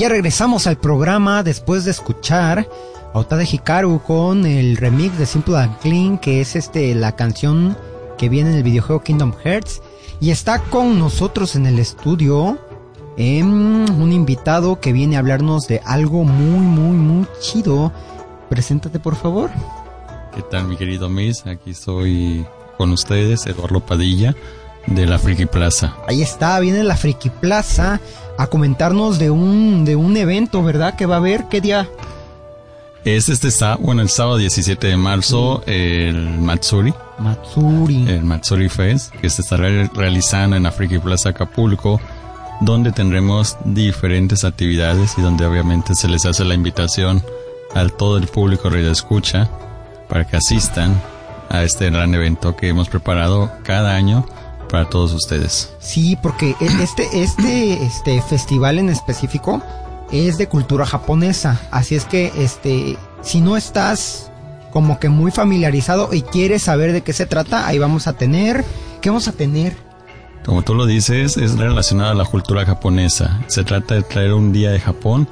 Ya 0.08 0.14
regresamos 0.14 0.66
al 0.66 0.78
programa 0.78 1.42
después 1.42 1.84
de 1.84 1.90
escuchar 1.90 2.66
a 3.12 3.18
Otada 3.18 3.42
Hikaru 3.44 4.00
con 4.00 4.46
el 4.46 4.78
remix 4.78 5.18
de 5.18 5.26
Simple 5.26 5.58
and 5.58 5.78
Clean, 5.80 6.16
que 6.16 6.40
es 6.40 6.56
este 6.56 6.94
la 6.94 7.14
canción 7.14 7.76
que 8.16 8.30
viene 8.30 8.52
en 8.52 8.56
el 8.56 8.62
videojuego 8.62 9.02
Kingdom 9.02 9.34
Hearts. 9.44 9.82
Y 10.18 10.30
está 10.30 10.60
con 10.60 10.98
nosotros 10.98 11.56
en 11.56 11.66
el 11.66 11.78
estudio 11.78 12.56
em, 13.18 13.84
un 14.00 14.10
invitado 14.10 14.80
que 14.80 14.94
viene 14.94 15.16
a 15.16 15.18
hablarnos 15.18 15.68
de 15.68 15.82
algo 15.84 16.24
muy, 16.24 16.60
muy, 16.60 16.96
muy 16.96 17.26
chido. 17.42 17.92
Preséntate, 18.48 18.98
por 18.98 19.14
favor. 19.14 19.50
¿Qué 20.34 20.40
tal, 20.40 20.68
mi 20.68 20.78
querido 20.78 21.10
Miss? 21.10 21.44
Aquí 21.46 21.72
estoy 21.72 22.46
con 22.78 22.92
ustedes, 22.92 23.46
Eduardo 23.46 23.84
Padilla, 23.84 24.34
de 24.86 25.04
la 25.04 25.18
Friki 25.18 25.44
Plaza. 25.44 25.98
Ahí 26.06 26.22
está, 26.22 26.58
viene 26.60 26.82
la 26.82 26.96
Friki 26.96 27.28
Plaza 27.28 28.00
a 28.38 28.46
comentarnos 28.46 29.18
de 29.18 29.30
un, 29.30 29.84
de 29.84 29.96
un 29.96 30.16
evento, 30.16 30.62
¿verdad? 30.62 30.94
Que 30.96 31.04
va 31.06 31.16
a 31.16 31.18
haber, 31.18 31.44
¿qué 31.50 31.60
día? 31.60 31.86
Es 33.04 33.28
este 33.28 33.50
sábado, 33.50 33.80
bueno, 33.82 34.02
el 34.02 34.08
sábado 34.08 34.36
17 34.38 34.86
de 34.86 34.96
marzo, 34.96 35.62
el 35.66 36.38
Matsuri, 36.40 36.92
Matsuri. 37.18 38.08
el 38.08 38.24
Matsuri 38.24 38.68
Fest, 38.68 39.12
que 39.14 39.30
se 39.30 39.42
estará 39.42 39.64
re- 39.68 39.90
realizando 39.94 40.56
en 40.56 40.64
la 40.64 40.72
Friki 40.72 40.98
Plaza 40.98 41.30
Acapulco, 41.30 42.00
donde 42.60 42.92
tendremos 42.92 43.56
diferentes 43.64 44.44
actividades 44.44 45.14
y 45.16 45.22
donde 45.22 45.46
obviamente 45.46 45.94
se 45.94 46.08
les 46.08 46.26
hace 46.26 46.44
la 46.44 46.54
invitación 46.54 47.22
a 47.74 47.86
todo 47.88 48.18
el 48.18 48.26
público 48.26 48.68
de 48.70 48.90
escucha 48.90 49.48
para 50.08 50.26
que 50.26 50.36
asistan 50.36 51.00
a 51.50 51.62
este 51.62 51.90
gran 51.90 52.14
evento 52.14 52.56
que 52.56 52.68
hemos 52.68 52.88
preparado 52.88 53.50
cada 53.62 53.94
año 53.94 54.26
para 54.68 54.88
todos 54.88 55.12
ustedes. 55.12 55.72
Sí, 55.80 56.16
porque 56.22 56.54
e- 56.60 56.82
este, 56.82 57.22
este, 57.22 57.82
este 57.84 58.22
festival 58.22 58.78
en 58.78 58.88
específico 58.90 59.62
es 60.12 60.38
de 60.38 60.48
cultura 60.48 60.86
japonesa. 60.86 61.60
Así 61.70 61.94
es 61.94 62.04
que, 62.04 62.32
este, 62.38 62.96
si 63.22 63.40
no 63.40 63.56
estás 63.56 64.30
como 64.72 64.98
que 64.98 65.08
muy 65.08 65.30
familiarizado 65.30 66.12
y 66.12 66.22
quieres 66.22 66.62
saber 66.64 66.92
de 66.92 67.02
qué 67.02 67.12
se 67.12 67.26
trata, 67.26 67.66
ahí 67.66 67.78
vamos 67.78 68.06
a 68.06 68.12
tener, 68.12 68.64
¿qué 69.00 69.10
vamos 69.10 69.28
a 69.28 69.32
tener? 69.32 69.76
Como 70.44 70.62
tú 70.62 70.74
lo 70.74 70.86
dices, 70.86 71.36
es 71.36 71.58
relacionado 71.58 72.12
a 72.12 72.14
la 72.14 72.24
cultura 72.24 72.64
japonesa. 72.64 73.40
Se 73.48 73.64
trata 73.64 73.94
de 73.96 74.02
traer 74.02 74.32
un 74.32 74.52
día 74.52 74.70
de 74.70 74.80
Japón 74.80 75.28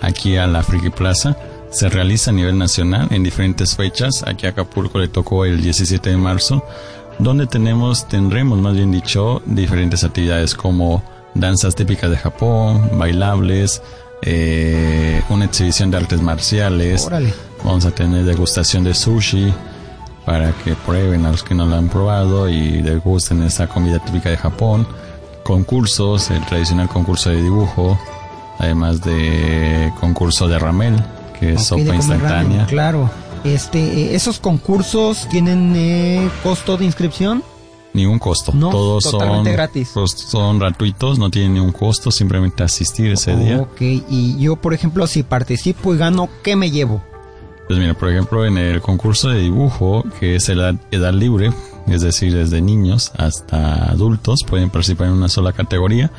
aquí 0.00 0.36
a 0.36 0.46
la 0.46 0.62
Friki 0.62 0.90
Plaza. 0.90 1.36
Se 1.70 1.88
realiza 1.88 2.30
a 2.30 2.34
nivel 2.34 2.58
nacional 2.58 3.08
en 3.10 3.22
diferentes 3.22 3.76
fechas. 3.76 4.24
Aquí 4.26 4.46
a 4.46 4.50
Acapulco 4.50 4.98
le 4.98 5.08
tocó 5.08 5.44
el 5.44 5.60
17 5.62 6.10
de 6.10 6.16
marzo, 6.16 6.64
donde 7.18 7.46
tenemos, 7.46 8.08
tendremos 8.08 8.58
más 8.58 8.74
bien 8.74 8.90
dicho, 8.92 9.42
diferentes 9.46 10.04
actividades 10.04 10.54
como 10.54 11.02
danzas 11.34 11.74
típicas 11.74 12.10
de 12.10 12.16
Japón, 12.16 12.98
bailables, 12.98 13.82
eh, 14.22 15.22
una 15.28 15.46
exhibición 15.46 15.90
de 15.90 15.98
artes 15.98 16.20
marciales. 16.20 17.06
Órale. 17.06 17.32
Vamos 17.64 17.84
a 17.84 17.90
tener 17.90 18.24
degustación 18.24 18.84
de 18.84 18.94
sushi 18.94 19.52
para 20.24 20.52
que 20.52 20.74
prueben 20.74 21.24
a 21.26 21.30
los 21.30 21.42
que 21.42 21.54
no 21.54 21.66
lo 21.66 21.76
han 21.76 21.88
probado 21.88 22.48
y 22.48 22.82
degusten 22.82 23.42
esta 23.42 23.66
comida 23.66 23.98
típica 23.98 24.28
de 24.28 24.36
Japón. 24.36 24.86
Concursos, 25.44 26.30
el 26.30 26.44
tradicional 26.44 26.88
concurso 26.88 27.30
de 27.30 27.40
dibujo, 27.42 27.98
además 28.58 29.00
de 29.02 29.92
concurso 30.00 30.48
de 30.48 30.58
ramel, 30.58 30.96
que 31.38 31.54
es 31.54 31.66
sopa 31.66 31.94
instantánea. 31.94 32.42
ramen, 32.42 32.66
claro. 32.66 33.10
Este, 33.54 33.78
eh, 33.78 34.14
esos 34.14 34.40
concursos 34.40 35.28
tienen 35.28 35.74
eh, 35.76 36.28
costo 36.42 36.76
de 36.76 36.84
inscripción. 36.84 37.42
Ningún 37.92 38.18
costo. 38.18 38.52
No, 38.52 38.70
Todos 38.70 39.04
son, 39.04 39.12
totalmente 39.12 39.52
gratis. 39.52 39.90
pues, 39.94 40.10
son 40.10 40.58
gratuitos, 40.58 41.18
no 41.18 41.30
tienen 41.30 41.54
ningún 41.54 41.72
costo, 41.72 42.10
simplemente 42.10 42.62
asistir 42.62 43.12
ese 43.12 43.36
día. 43.36 43.60
Ok, 43.60 43.80
y 43.80 44.36
yo, 44.38 44.56
por 44.56 44.74
ejemplo, 44.74 45.06
si 45.06 45.22
participo 45.22 45.94
y 45.94 45.98
gano, 45.98 46.28
¿qué 46.42 46.56
me 46.56 46.70
llevo? 46.70 47.02
Pues 47.66 47.78
mira, 47.78 47.94
por 47.94 48.10
ejemplo, 48.10 48.44
en 48.44 48.58
el 48.58 48.80
concurso 48.80 49.28
de 49.30 49.40
dibujo, 49.40 50.04
que 50.20 50.36
es 50.36 50.48
edad, 50.48 50.74
edad 50.90 51.14
libre, 51.14 51.52
es 51.86 52.02
decir, 52.02 52.34
desde 52.34 52.60
niños 52.60 53.12
hasta 53.16 53.90
adultos, 53.90 54.40
pueden 54.46 54.70
participar 54.70 55.08
en 55.08 55.14
una 55.14 55.28
sola 55.28 55.52
categoría. 55.52 56.10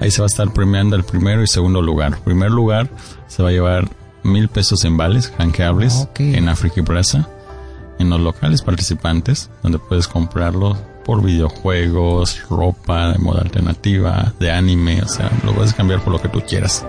Ahí 0.00 0.10
se 0.10 0.20
va 0.22 0.26
a 0.26 0.26
estar 0.26 0.52
premiando 0.52 0.96
el 0.96 1.04
primero 1.04 1.42
y 1.42 1.46
segundo 1.46 1.80
lugar. 1.80 2.18
Primer 2.24 2.50
lugar 2.50 2.90
se 3.28 3.42
va 3.42 3.50
a 3.50 3.52
llevar 3.52 3.88
mil 4.22 4.48
pesos 4.48 4.84
en 4.84 4.96
vales 4.96 5.28
canjeables 5.28 5.94
Ok. 6.10 6.20
en 6.20 6.48
Africa 6.48 6.82
Plaza, 6.82 7.28
en 7.98 8.10
los 8.10 8.20
locales 8.20 8.62
participantes, 8.62 9.50
donde 9.62 9.78
puedes 9.78 10.08
comprarlo 10.08 10.76
por 11.04 11.22
videojuegos, 11.22 12.40
ropa 12.48 13.08
de 13.12 13.18
moda 13.18 13.40
alternativa, 13.42 14.32
de 14.38 14.50
anime, 14.52 15.02
o 15.02 15.08
sea, 15.08 15.30
lo 15.44 15.54
puedes 15.54 15.74
cambiar 15.74 16.00
por 16.02 16.12
lo 16.12 16.20
que 16.22 16.28
tú 16.28 16.40
quieras. 16.46 16.86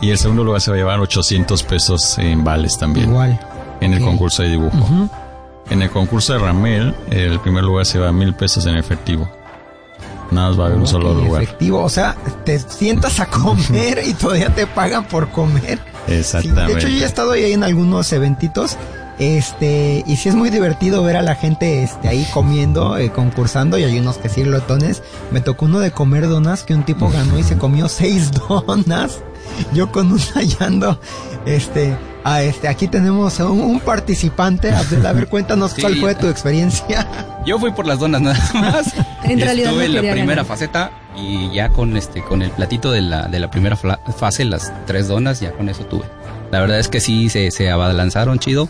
Y 0.00 0.10
el 0.10 0.18
segundo 0.18 0.44
lugar 0.44 0.60
se 0.60 0.70
va 0.70 0.76
a 0.76 0.78
llevar 0.78 1.00
800 1.00 1.62
pesos 1.62 2.18
en 2.18 2.44
vales 2.44 2.78
también 2.78 3.08
Igual. 3.10 3.40
en 3.80 3.94
el 3.94 4.02
concurso 4.02 4.42
de 4.42 4.50
dibujo. 4.50 5.08
En 5.70 5.82
el 5.82 5.90
concurso 5.90 6.32
de 6.34 6.38
Ramel, 6.38 6.94
el 7.10 7.40
primer 7.40 7.64
lugar 7.64 7.86
se 7.86 7.98
va 7.98 8.08
a 8.08 8.12
mil 8.12 8.34
pesos 8.34 8.66
en 8.66 8.76
efectivo. 8.76 9.28
Nada 10.30 10.48
más 10.48 10.58
va 10.60 10.64
a 10.64 10.66
haber 10.66 10.78
un 10.78 10.86
solo 10.86 11.14
lugar. 11.14 11.42
Efectivo, 11.44 11.82
o 11.82 11.88
sea, 11.88 12.16
te 12.44 12.58
sientas 12.58 13.20
a 13.20 13.26
comer 13.26 14.02
y 14.06 14.12
todavía 14.14 14.52
te 14.54 14.66
pagan 14.66 15.06
por 15.06 15.28
comer. 15.30 15.78
Sí, 16.06 16.12
Exactamente. 16.14 16.72
de 16.72 16.78
hecho, 16.78 16.88
yo 16.88 16.96
ya 16.98 17.04
he 17.04 17.08
estado 17.08 17.32
ahí 17.32 17.52
en 17.52 17.64
algunos 17.64 18.12
eventitos. 18.12 18.76
Este, 19.18 20.04
y 20.06 20.16
sí 20.16 20.28
es 20.28 20.34
muy 20.34 20.50
divertido 20.50 21.02
ver 21.02 21.16
a 21.16 21.22
la 21.22 21.34
gente 21.36 21.82
este, 21.82 22.06
ahí 22.08 22.26
comiendo, 22.34 22.98
eh, 22.98 23.10
concursando, 23.10 23.78
y 23.78 23.84
hay 23.84 23.98
unos 23.98 24.18
que 24.18 24.28
sí 24.28 24.42
glotones. 24.42 25.02
Me 25.30 25.40
tocó 25.40 25.64
uno 25.64 25.78
de 25.80 25.90
comer 25.90 26.28
donas 26.28 26.64
que 26.64 26.74
un 26.74 26.84
tipo 26.84 27.08
ganó 27.08 27.38
y 27.38 27.42
se 27.42 27.56
comió 27.56 27.88
seis 27.88 28.30
donas. 28.32 29.20
Yo 29.72 29.90
con 29.90 30.12
un 30.12 30.18
hallando, 30.34 31.00
este, 31.46 31.96
a 32.24 32.42
este, 32.42 32.68
aquí 32.68 32.88
tenemos 32.88 33.40
a 33.40 33.46
un, 33.46 33.60
un 33.60 33.80
participante. 33.80 34.70
Abdel, 34.72 35.06
a 35.06 35.12
ver, 35.12 35.28
cuéntanos 35.28 35.70
Sí. 35.76 35.80
cuál 35.80 35.96
fue 35.96 36.14
tu 36.14 36.28
experiencia. 36.28 37.08
Yo 37.46 37.58
fui 37.58 37.72
por 37.72 37.86
las 37.86 37.98
donas 38.00 38.20
nada 38.20 38.38
más. 38.52 38.92
En 39.24 39.40
realidad 39.40 39.70
estuve 39.70 39.88
no 39.88 39.98
en 39.98 40.06
la 40.06 40.12
primera 40.12 40.26
ganar. 40.42 40.44
faceta 40.46 40.90
y 41.16 41.50
ya 41.52 41.70
con 41.70 41.96
este 41.96 42.22
con 42.22 42.42
el 42.42 42.50
platito 42.50 42.90
de 42.90 43.02
la 43.02 43.28
de 43.28 43.40
la 43.40 43.50
primera 43.50 43.76
fase 43.76 44.44
las 44.44 44.72
tres 44.86 45.08
donas 45.08 45.40
ya 45.40 45.52
con 45.52 45.68
eso 45.68 45.84
tuve. 45.84 46.04
La 46.50 46.60
verdad 46.60 46.78
es 46.78 46.88
que 46.88 47.00
sí 47.00 47.28
se 47.28 47.50
se 47.50 47.70
abalanzaron 47.70 48.38
chido. 48.38 48.68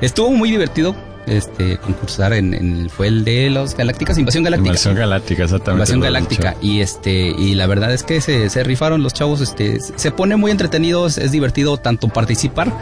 Estuvo 0.00 0.30
muy 0.30 0.50
divertido 0.50 0.94
este 1.26 1.76
concursar 1.78 2.32
en, 2.32 2.54
en 2.54 2.88
fue 2.90 3.08
el 3.08 3.24
de 3.24 3.50
los 3.50 3.76
Galácticas 3.76 4.18
Invasión 4.18 4.42
Galáctica. 4.42 4.70
Invasión 4.70 4.94
Galáctica, 4.94 5.44
exactamente. 5.44 5.72
Invasión 5.72 6.00
Galáctica 6.00 6.56
y 6.62 6.80
este 6.80 7.34
y 7.38 7.54
la 7.54 7.66
verdad 7.66 7.92
es 7.92 8.02
que 8.02 8.20
se, 8.20 8.48
se 8.48 8.64
rifaron 8.64 9.02
los 9.02 9.12
chavos 9.12 9.40
este 9.40 9.78
se 9.80 10.10
pone 10.10 10.36
muy 10.36 10.50
entretenido 10.50 11.06
es, 11.06 11.18
es 11.18 11.30
divertido 11.30 11.76
tanto 11.76 12.08
participar 12.08 12.72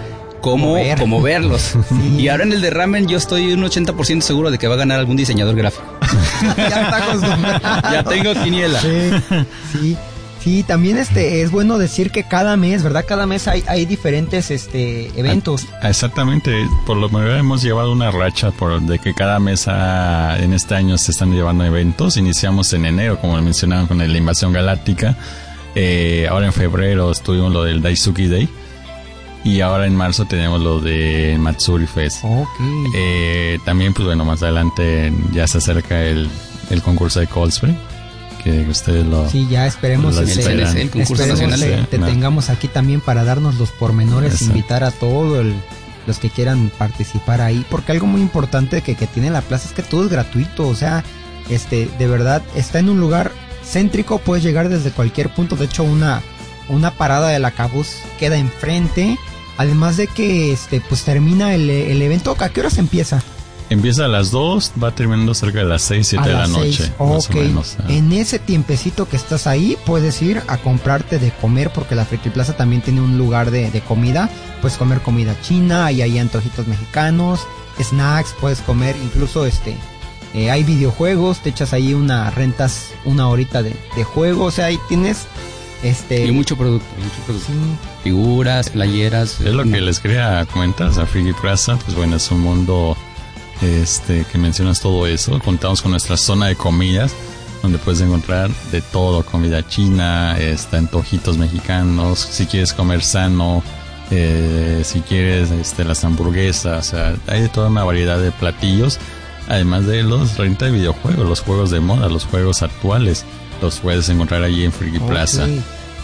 ver. 0.75 0.99
como 0.99 1.23
verlos 1.23 1.75
y 2.19 2.29
ahora 2.29 2.45
en 2.45 2.53
el 2.53 2.61
de 2.61 2.71
ramen 2.71 3.07
yo 3.07 3.19
estoy 3.19 3.53
un 3.53 3.63
80% 3.63 4.21
seguro 4.21 4.51
de 4.51 4.59
que 4.59 4.69
va 4.69 4.75
a 4.75 4.79
ganar 4.79 4.99
algún 4.99 5.17
diseñador 5.17 5.55
gráfico 5.57 5.85
ya 6.57 6.83
está 6.83 6.97
acostumbrado. 7.05 7.93
ya 7.93 8.05
tengo 8.05 8.35
quiniela 8.35 8.81
Sí, 8.81 9.11
sí. 9.73 9.97
Sí, 10.41 10.63
también 10.63 10.97
este 10.99 11.43
es 11.43 11.51
bueno 11.51 11.79
decir 11.79 12.11
que 12.11 12.23
cada 12.23 12.57
mes, 12.57 12.83
¿verdad? 12.83 13.05
Cada 13.07 13.27
mes 13.27 13.49
hay, 13.49 13.65
hay 13.67 13.87
diferentes 13.87 14.51
este 14.51 15.11
eventos. 15.19 15.67
Ah, 15.83 15.91
Exactamente, 15.91 16.55
por 16.87 16.97
lo 16.97 17.09
menos 17.09 17.39
hemos 17.39 17.61
llevado 17.63 17.91
una 17.91 18.11
racha 18.11 18.53
por 18.53 18.81
de 18.81 18.99
que 19.01 19.15
cada 19.15 19.41
mes 19.41 19.65
ah, 19.67 20.37
en 20.39 20.53
este 20.53 20.77
año 20.77 20.97
se 20.97 21.11
están 21.11 21.33
llevando 21.33 21.65
eventos. 21.65 22.17
Iniciamos 22.17 22.73
en 22.73 22.87
enero, 22.87 23.19
como 23.21 23.39
mencionaban, 23.43 23.89
con 23.89 23.99
la 23.99 24.07
Invasión 24.07 24.53
Galáctica. 24.53 25.17
Eh, 25.75 26.27
ahora 26.31 26.47
en 26.47 26.53
febrero 26.53 27.11
estuvimos 27.11 27.53
lo 27.53 27.65
del 27.65 27.83
Daisuki 27.83 28.29
Day. 28.29 28.49
Y 29.49 29.61
ahora 29.63 29.87
en 29.87 29.97
marzo 29.97 30.27
tenemos 30.27 30.61
lo 30.61 30.81
de 30.81 31.37
Matsuri 31.41 31.87
Fest. 31.87 32.19
Ok. 32.23 32.49
Eh, 32.95 33.59
también, 33.65 33.95
pues 33.95 34.05
bueno, 34.07 34.25
más 34.25 34.43
adelante 34.43 35.13
ya 35.33 35.47
se 35.47 35.59
acerca 35.59 36.03
el, 36.05 36.29
el 36.71 36.83
concurso 36.83 37.21
de 37.21 37.27
Cold 37.29 37.53
Spring. 37.53 37.77
Que 38.45 38.61
ustedes 38.69 39.07
lo... 39.07 39.29
Sí, 39.31 39.47
ya 39.51 39.67
esperemos 39.67 40.15
lo 40.17 40.23
este, 40.23 40.41
esperan. 40.41 40.77
el 40.77 40.91
concurso 40.91 41.15
esperemos 41.25 41.41
nacional. 41.59 41.87
te, 41.87 41.97
te 41.97 41.99
No. 41.99 42.07
tengamos 42.07 42.51
aquí 42.51 42.69
también 42.69 43.01
para 43.01 43.25
darnos 43.25 43.57
los 43.57 43.71
pormenores, 43.71 44.33
Exacto. 44.35 44.55
invitar 44.55 44.85
a 44.85 44.91
todos 44.91 45.47
los 46.07 46.19
que 46.19 46.31
quieran 46.31 46.71
participar 46.79 47.41
ahí, 47.41 47.65
porque 47.71 47.93
algo 47.93 48.07
muy 48.07 48.21
importante 48.21 48.83
que, 48.83 48.95
que 48.97 49.07
tiene 49.07 49.31
la 49.31 49.41
plaza 49.41 49.67
es 49.69 49.75
que 49.75 49.83
todo 49.83 50.05
es 50.05 50.11
gratuito, 50.11 50.69
o 50.69 50.75
sea, 50.75 51.05
este, 51.51 51.89
de 51.99 52.07
verdad, 52.07 52.43
está 52.55 52.79
en 52.79 52.89
un 52.89 53.01
lugar 53.01 53.33
céntrico, 53.65 54.19
puedes 54.19 54.45
llegar 54.45 54.69
desde 54.69 54.91
cualquier 54.93 55.29
punto, 55.35 55.57
de 55.57 55.65
hecho 55.67 55.83
una, 55.83 56.23
una 56.69 56.93
parada 56.93 57.29
de 57.29 57.39
la 57.41 57.51
cabuz 57.51 57.97
queda 58.19 58.39
enfrente, 58.39 59.19
además 59.59 59.99
de 59.99 60.07
que 60.07 60.53
este, 60.53 60.81
pues 60.81 61.05
termina 61.05 61.55
el, 61.55 61.69
el 61.69 62.01
evento, 62.01 62.35
¿a 62.39 62.49
qué 62.49 62.61
horas 62.61 62.79
empieza? 62.79 63.23
Empieza 63.71 64.07
a 64.07 64.09
las 64.09 64.31
2, 64.31 64.73
va 64.83 64.95
terminando 64.95 65.35
cerca 65.35 65.59
de 65.59 65.67
las 65.67 65.83
6, 65.83 66.07
7 66.07 66.25
a 66.25 66.27
de 66.27 66.33
la 66.33 66.47
noche. 66.47 66.73
seis. 66.73 66.93
más 66.99 67.29
o 67.29 67.33
menos. 67.35 67.77
En 67.89 68.13
ese 68.13 68.39
tiempecito 68.39 69.07
que 69.07 69.17
estás 69.17 69.47
ahí, 69.47 69.77
puedes 69.85 70.23
ir 70.23 70.43
a 70.47 70.57
comprarte 70.57 71.19
de 71.19 71.31
comer, 71.33 71.71
porque 71.71 71.95
la 71.95 72.07
Friki 72.07 72.31
Plaza 72.31 72.57
también 72.57 72.81
tiene 72.81 73.03
un 73.03 73.19
lugar 73.19 73.51
de, 73.51 73.71
de 73.71 73.81
comida. 73.83 74.31
Puedes 74.63 74.79
comer 74.79 75.01
comida 75.01 75.39
china, 75.43 75.93
y 75.93 76.01
hay 76.01 76.19
antojitos 76.19 76.67
mexicanos, 76.67 77.41
snacks, 77.83 78.35
puedes 78.41 78.61
comer 78.61 78.97
incluso 79.03 79.45
este 79.45 79.77
Eh, 80.35 80.51
hay 80.51 80.63
videojuegos, 80.63 81.41
te 81.41 81.51
echas 81.51 81.73
ahí 81.73 81.95
una, 81.95 82.31
rentas 82.31 82.91
una 83.05 83.29
horita 83.29 83.63
de, 83.63 83.75
de 83.97 84.05
juego, 84.05 84.45
o 84.45 84.51
sea, 84.51 84.67
ahí 84.67 84.79
tienes 84.89 85.27
este... 85.83 86.27
Y 86.27 86.33
mucho 86.33 86.57
producto, 86.57 86.87
mucho 86.99 87.23
producto. 87.27 87.53
sí, 87.53 87.59
Figuras, 88.03 88.71
playeras. 88.71 89.41
Es 89.41 89.53
lo 89.53 89.65
no. 89.65 89.73
que 89.73 89.81
les 89.81 90.01
quería 90.01 90.47
comentar, 90.53 90.89
o 90.89 90.93
sea, 90.93 91.07
Friki 91.07 91.33
Plaza, 91.33 91.77
pues 91.85 91.97
bueno, 91.97 92.17
es 92.17 92.31
un 92.31 92.41
mundo 92.41 92.97
este 93.63 94.25
que 94.31 94.39
mencionas 94.39 94.81
todo 94.81 95.07
eso. 95.07 95.39
Contamos 95.41 95.83
con 95.83 95.91
nuestra 95.91 96.17
zona 96.17 96.47
de 96.47 96.57
comidas, 96.57 97.15
donde 97.63 97.79
puedes 97.79 98.01
encontrar 98.01 98.51
de 98.71 98.81
todo, 98.81 99.25
comida 99.25 99.67
china, 99.67 100.37
este, 100.39 100.77
antojitos 100.77 101.39
mexicanos, 101.39 102.19
si 102.19 102.47
quieres 102.47 102.73
comer 102.73 103.03
sano, 103.03 103.63
eh, 104.11 104.83
si 104.85 105.01
quieres 105.01 105.51
este, 105.51 105.85
las 105.85 106.05
hamburguesas, 106.05 106.89
o 106.89 106.91
sea, 106.91 107.17
hay 107.27 107.43
de 107.43 107.49
toda 107.49 107.69
una 107.69 107.85
variedad 107.85 108.19
de 108.19 108.31
platillos, 108.33 108.99
además 109.49 109.87
de 109.87 110.03
los 110.03 110.37
renta 110.37 110.67
de 110.67 110.73
videojuegos, 110.73 111.29
los 111.29 111.41
juegos 111.41 111.71
de 111.71 111.81
moda, 111.81 112.09
los 112.09 112.25
juegos 112.25 112.63
actuales, 112.63 113.25
los 113.61 113.81
puedes 113.81 114.09
encontrar 114.09 114.43
allí 114.43 114.65
en 114.65 114.73
Friki 114.73 114.99
Plaza. 115.01 115.47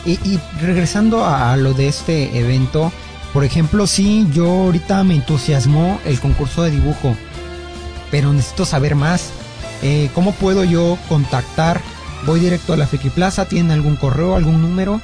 Y, 0.07 0.13
y 0.25 0.39
regresando 0.61 1.25
a, 1.25 1.53
a 1.53 1.57
lo 1.57 1.73
de 1.73 1.89
este 1.89 2.39
evento, 2.39 2.93
por 3.33 3.45
ejemplo, 3.45 3.87
sí, 3.87 4.27
yo 4.33 4.49
ahorita 4.49 5.03
me 5.03 5.17
entusiasmó 5.17 6.01
el 6.05 6.21
concurso 6.21 6.63
de 6.63 6.71
dibujo, 6.71 7.17
pero 8.11 8.33
necesito 8.33 8.65
saber 8.65 8.95
más. 8.95 9.31
Eh, 9.83 10.11
¿Cómo 10.15 10.33
puedo 10.33 10.65
yo 10.65 10.99
contactar? 11.09 11.81
Voy 12.27 12.41
directo 12.41 12.73
a 12.73 12.77
la 12.77 12.87
Friki 12.87 13.11
Plaza, 13.11 13.47
¿tienen 13.47 13.73
algún 13.73 13.97
correo, 13.97 14.37
algún 14.37 14.63
número? 14.63 15.01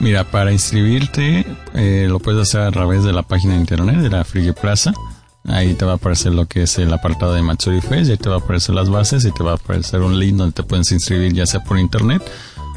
Mira, 0.00 0.24
para 0.24 0.52
inscribirte 0.52 1.46
eh, 1.74 2.06
lo 2.08 2.18
puedes 2.18 2.42
hacer 2.42 2.60
a 2.60 2.70
través 2.70 3.04
de 3.04 3.12
la 3.12 3.22
página 3.22 3.54
de 3.54 3.60
internet 3.60 3.96
de 3.96 4.10
la 4.10 4.24
Friki 4.24 4.52
Plaza. 4.52 4.92
Ahí 5.44 5.74
te 5.74 5.84
va 5.84 5.92
a 5.92 5.94
aparecer 5.96 6.32
lo 6.32 6.46
que 6.46 6.62
es 6.62 6.78
el 6.78 6.92
apartado 6.92 7.34
de 7.34 7.42
Matsuri 7.42 7.80
y 7.90 7.94
ahí 7.94 8.16
te 8.16 8.28
va 8.28 8.36
a 8.36 8.38
aparecer 8.38 8.74
las 8.74 8.88
bases 8.88 9.24
y 9.24 9.32
te 9.32 9.42
va 9.42 9.52
a 9.52 9.54
aparecer 9.54 10.00
un 10.00 10.18
link 10.18 10.36
donde 10.36 10.52
te 10.52 10.62
puedes 10.62 10.92
inscribir 10.92 11.32
ya 11.32 11.46
sea 11.46 11.64
por 11.64 11.78
internet 11.78 12.22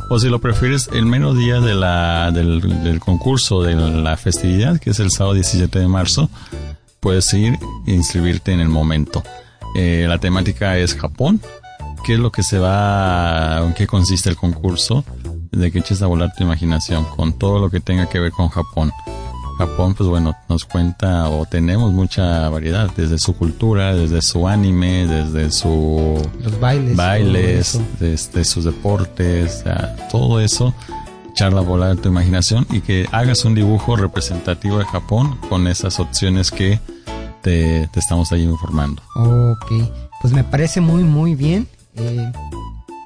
o 0.10 0.20
si 0.20 0.30
lo 0.30 0.40
prefieres 0.40 0.90
el 0.94 1.06
mero 1.06 1.34
día 1.34 1.60
de 1.60 1.76
la, 1.76 2.32
del, 2.32 2.84
del 2.84 3.00
concurso 3.00 3.62
de 3.62 3.76
la 3.76 4.18
festividad 4.18 4.80
que 4.80 4.90
es 4.92 5.00
el 5.00 5.12
sábado 5.12 5.36
17 5.36 5.78
de 5.78 5.88
marzo 5.88 6.30
puedes 7.06 7.32
ir 7.36 7.60
e 7.86 7.92
inscribirte 7.92 8.52
en 8.52 8.60
el 8.62 8.68
momento. 8.68 9.22
Eh, 9.76 10.08
la 10.10 10.18
temática 10.18 10.80
es 10.80 10.96
Japón. 10.96 11.40
¿Qué 12.04 12.16
es 12.16 12.20
lo 12.20 12.32
que 12.32 12.42
se 12.42 12.58
va, 12.58 13.60
en 13.64 13.76
qué 13.76 13.86
consiste 13.86 14.28
el 14.28 14.36
concurso? 14.36 15.06
De 15.52 15.72
que 15.72 15.78
eches 15.78 16.02
a 16.02 16.08
volar 16.08 16.34
tu 16.36 16.44
imaginación 16.44 17.06
con 17.06 17.34
todo 17.34 17.60
lo 17.60 17.70
que 17.70 17.80
tenga 17.80 18.10
que 18.10 18.20
ver 18.20 18.32
con 18.32 18.50
Japón. 18.50 18.92
Japón, 19.58 19.94
pues 19.96 20.10
bueno, 20.10 20.36
nos 20.50 20.66
cuenta 20.66 21.30
o 21.30 21.46
tenemos 21.46 21.94
mucha 21.94 22.50
variedad, 22.50 22.90
desde 22.96 23.18
su 23.18 23.36
cultura, 23.36 23.96
desde 23.96 24.22
su 24.22 24.48
anime, 24.48 25.08
desde 25.08 25.52
su 25.52 26.22
Los 26.44 26.60
bailes. 26.60 26.96
bailes, 26.96 27.80
desde 28.00 28.44
sus 28.44 28.66
deportes, 28.66 29.64
todo 30.12 30.40
eso, 30.42 30.74
echarla 31.32 31.62
a 31.62 31.64
volar 31.64 31.96
tu 31.98 32.10
imaginación 32.10 32.68
y 32.70 32.82
que 32.82 33.08
hagas 33.12 33.46
un 33.46 33.56
dibujo 33.56 33.96
representativo 33.96 34.78
de 34.80 34.86
Japón 34.86 35.38
con 35.50 35.68
esas 35.68 36.00
opciones 36.00 36.52
que 36.52 36.80
te, 37.42 37.88
te 37.94 38.00
estamos 38.00 38.32
ahí 38.32 38.44
informando. 38.44 39.02
Ok, 39.16 39.72
pues 40.22 40.34
me 40.34 40.44
parece 40.44 40.82
muy 40.82 41.04
muy 41.04 41.36
bien. 41.36 41.68
Eh, 41.96 42.32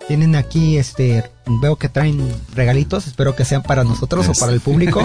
tienen 0.07 0.35
aquí 0.35 0.77
este, 0.77 1.29
veo 1.61 1.75
que 1.75 1.89
traen 1.89 2.33
regalitos, 2.53 3.07
espero 3.07 3.35
que 3.35 3.45
sean 3.45 3.63
para 3.63 3.83
nosotros 3.83 4.27
o 4.27 4.33
para 4.33 4.51
el 4.51 4.61
público. 4.61 5.01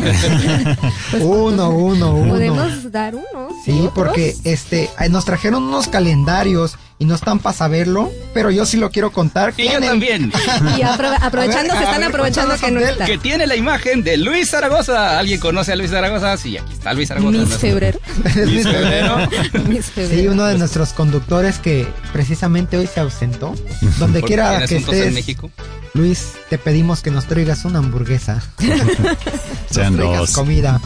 uno, 1.21 1.71
uno, 1.71 2.15
uno. 2.15 2.29
Podemos 2.33 2.93
dar 2.93 3.15
uno. 3.15 3.49
Sí, 3.65 3.73
otros. 3.73 3.93
porque 3.95 4.37
este 4.45 4.91
nos 5.11 5.25
trajeron 5.25 5.63
unos 5.63 5.89
calendarios 5.89 6.77
y 6.99 7.07
no 7.07 7.15
están 7.17 7.39
para 7.41 7.57
saberlo, 7.57 8.11
pero 8.33 8.51
yo 8.51 8.65
sí 8.67 8.77
lo 8.77 8.91
quiero 8.91 9.11
contar. 9.13 9.53
Y 9.59 9.69
yo 9.69 9.81
también. 9.81 10.33
Y 10.79 10.83
apro- 10.83 11.17
aprovechando, 11.21 11.75
ver, 11.75 11.79
se 11.79 11.85
están 11.85 12.01
ver, 12.01 12.09
aprovechando 12.09 12.57
que 12.57 12.71
no 12.71 12.81
está. 12.81 13.05
que 13.05 13.19
tiene 13.19 13.47
la 13.47 13.57
imagen 13.57 14.03
de 14.05 14.17
Luis 14.17 14.51
Zaragoza. 14.51 15.19
¿Alguien 15.19 15.41
conoce 15.41 15.73
a 15.73 15.77
Luis 15.77 15.91
Zaragoza? 15.91 16.37
Sí, 16.37 16.57
aquí 16.57 16.73
está 16.73 16.93
Luis 16.95 17.09
Zaragoza. 17.09 17.31
Miss 17.39 17.49
Nuestro- 17.49 17.59
Febrero. 17.69 17.99
Febrero. 18.33 19.17
Miss 19.69 19.87
Febrero. 19.87 20.21
Sí, 20.23 20.29
uno 20.29 20.45
de 20.47 20.57
nuestros 20.59 20.93
conductores 20.93 21.59
que 21.59 21.87
precisamente 22.13 22.77
hoy 22.77 22.87
se 22.87 23.01
ausentó. 23.01 23.55
Donde 23.99 24.23
quiera 24.23 24.59
que 24.59 24.65
asuntos 24.77 24.95
en 24.95 25.01
estés, 25.01 25.15
México. 25.15 25.51
Luis, 25.95 26.33
te 26.51 26.59
pedimos 26.59 27.03
que 27.03 27.11
nos 27.13 27.27
traigas 27.27 27.65
una 27.65 27.79
hamburguesa. 27.79 28.43
Nos 28.59 29.93
traigas 29.97 30.31
comida. 30.33 30.81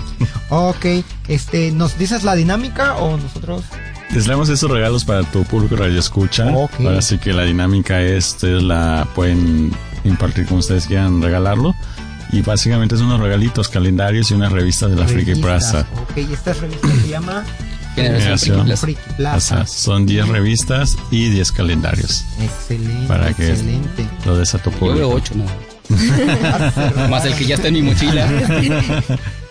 Ok, 0.50 0.86
este, 1.28 1.70
¿nos 1.72 1.98
dices 1.98 2.24
la 2.24 2.34
dinámica 2.34 2.96
o 2.96 3.16
nosotros? 3.16 3.62
Les 4.14 4.24
traemos 4.24 4.48
esos 4.48 4.70
regalos 4.70 5.04
para 5.04 5.22
tu 5.24 5.44
público 5.44 5.76
radio 5.76 5.98
escucha. 5.98 6.46
Ok. 6.46 6.72
Ahora 6.80 7.02
sí 7.02 7.18
que 7.18 7.32
la 7.32 7.44
dinámica 7.44 8.00
es, 8.00 8.28
ustedes 8.28 8.62
la 8.62 9.06
pueden 9.14 9.70
impartir 10.04 10.46
como 10.46 10.60
ustedes 10.60 10.86
quieran 10.86 11.20
regalarlo. 11.22 11.74
Y 12.32 12.42
básicamente 12.42 12.94
es 12.94 13.00
unos 13.00 13.20
regalitos, 13.20 13.68
calendarios 13.68 14.30
y 14.30 14.34
una 14.34 14.48
revista 14.48 14.86
de 14.88 14.96
la 14.96 15.06
Friki. 15.06 15.34
Plaza. 15.36 15.86
Ok, 16.02 16.18
esta 16.30 16.52
revista 16.54 16.88
se 16.88 17.08
llama 17.08 17.44
Generación 17.94 18.38
Generación. 18.38 18.76
Friki 18.78 19.00
Plaza. 19.16 19.54
Plaza. 19.56 19.66
son 19.66 20.04
10 20.06 20.28
revistas 20.28 20.96
y 21.10 21.28
10 21.30 21.52
calendarios. 21.52 22.24
Excelente, 22.40 23.06
Para 23.08 23.32
que- 23.32 23.50
excelente. 23.50 24.06
Lo 24.26 24.36
de 24.36 24.42
esa 24.42 24.58
tu 24.58 24.70
Yo 24.70 24.78
veo 24.94 25.10
público. 25.10 25.14
ocho, 25.14 25.34
no. 25.36 25.44
Más 27.08 27.24
el 27.24 27.34
que 27.34 27.46
ya 27.46 27.54
está 27.54 27.68
en 27.68 27.74
mi 27.74 27.82
mochila. 27.82 28.28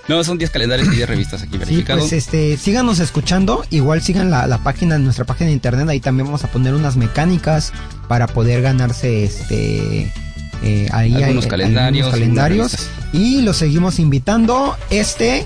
No, 0.07 0.23
son 0.23 0.37
10 0.37 0.49
calendarios 0.51 0.87
y 0.87 0.95
10 0.95 1.09
revistas 1.09 1.41
aquí 1.41 1.53
Sí, 1.53 1.57
verificados. 1.57 2.01
pues 2.03 2.13
este, 2.13 2.55
síganos 2.57 2.99
escuchando, 2.99 3.65
igual 3.71 4.01
sigan 4.01 4.29
la, 4.31 4.47
la 4.47 4.59
página, 4.59 4.97
nuestra 4.97 5.25
página 5.25 5.47
de 5.47 5.53
internet, 5.53 5.87
ahí 5.89 5.99
también 5.99 6.25
vamos 6.27 6.43
a 6.43 6.47
poner 6.51 6.73
unas 6.73 6.95
mecánicas 6.95 7.73
para 8.07 8.27
poder 8.27 8.61
ganarse 8.61 9.25
este 9.25 10.13
eh, 10.63 10.87
ahí 10.91 11.13
Algunos 11.13 11.43
hay- 11.45 11.49
calendarios, 11.49 12.05
algunos 12.07 12.11
calendarios 12.19 12.89
y 13.13 13.41
los 13.41 13.57
seguimos 13.57 13.99
invitando 13.99 14.75
este 14.89 15.45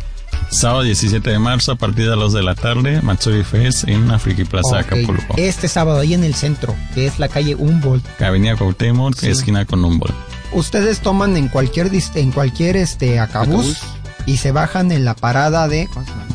Sábado 0.50 0.84
17 0.84 1.30
de 1.30 1.39
marzo 1.39 1.71
a 1.71 1.76
partir 1.76 2.10
de 2.10 2.15
las 2.17 2.34
de 2.34 2.43
la 2.43 2.56
tarde, 2.56 3.02
Matsuri 3.02 3.41
Fest 3.43 3.88
en 3.88 4.10
la 4.10 4.19
Friki 4.19 4.43
Plaza 4.43 4.67
ok, 4.80 4.80
Acapulco. 4.80 5.34
este 5.38 5.69
sábado 5.69 6.00
ahí 6.02 6.13
en 6.13 6.26
el 6.26 6.34
centro, 6.36 6.76
que 6.93 7.08
es 7.08 7.19
la 7.19 7.30
calle 7.30 7.56
Humboldt. 7.56 8.04
Avenida 8.21 8.58
Cuauhtémoc, 8.58 9.15
Sí. 9.15 9.30
esquina 9.30 9.65
con 9.65 9.84
Humboldt. 9.84 10.13
Ustedes 10.52 11.00
toman 11.00 11.38
en 11.38 11.47
cualquier 11.47 11.89
en 12.15 12.32
cualquier 12.32 12.76
este 12.76 13.19
acabús 13.21 13.78
Acabús. 13.78 14.00
Y 14.25 14.38
se 14.38 14.51
bajan 14.51 14.91
en 14.91 15.05
la 15.05 15.13
parada 15.15 15.67
de 15.67 15.89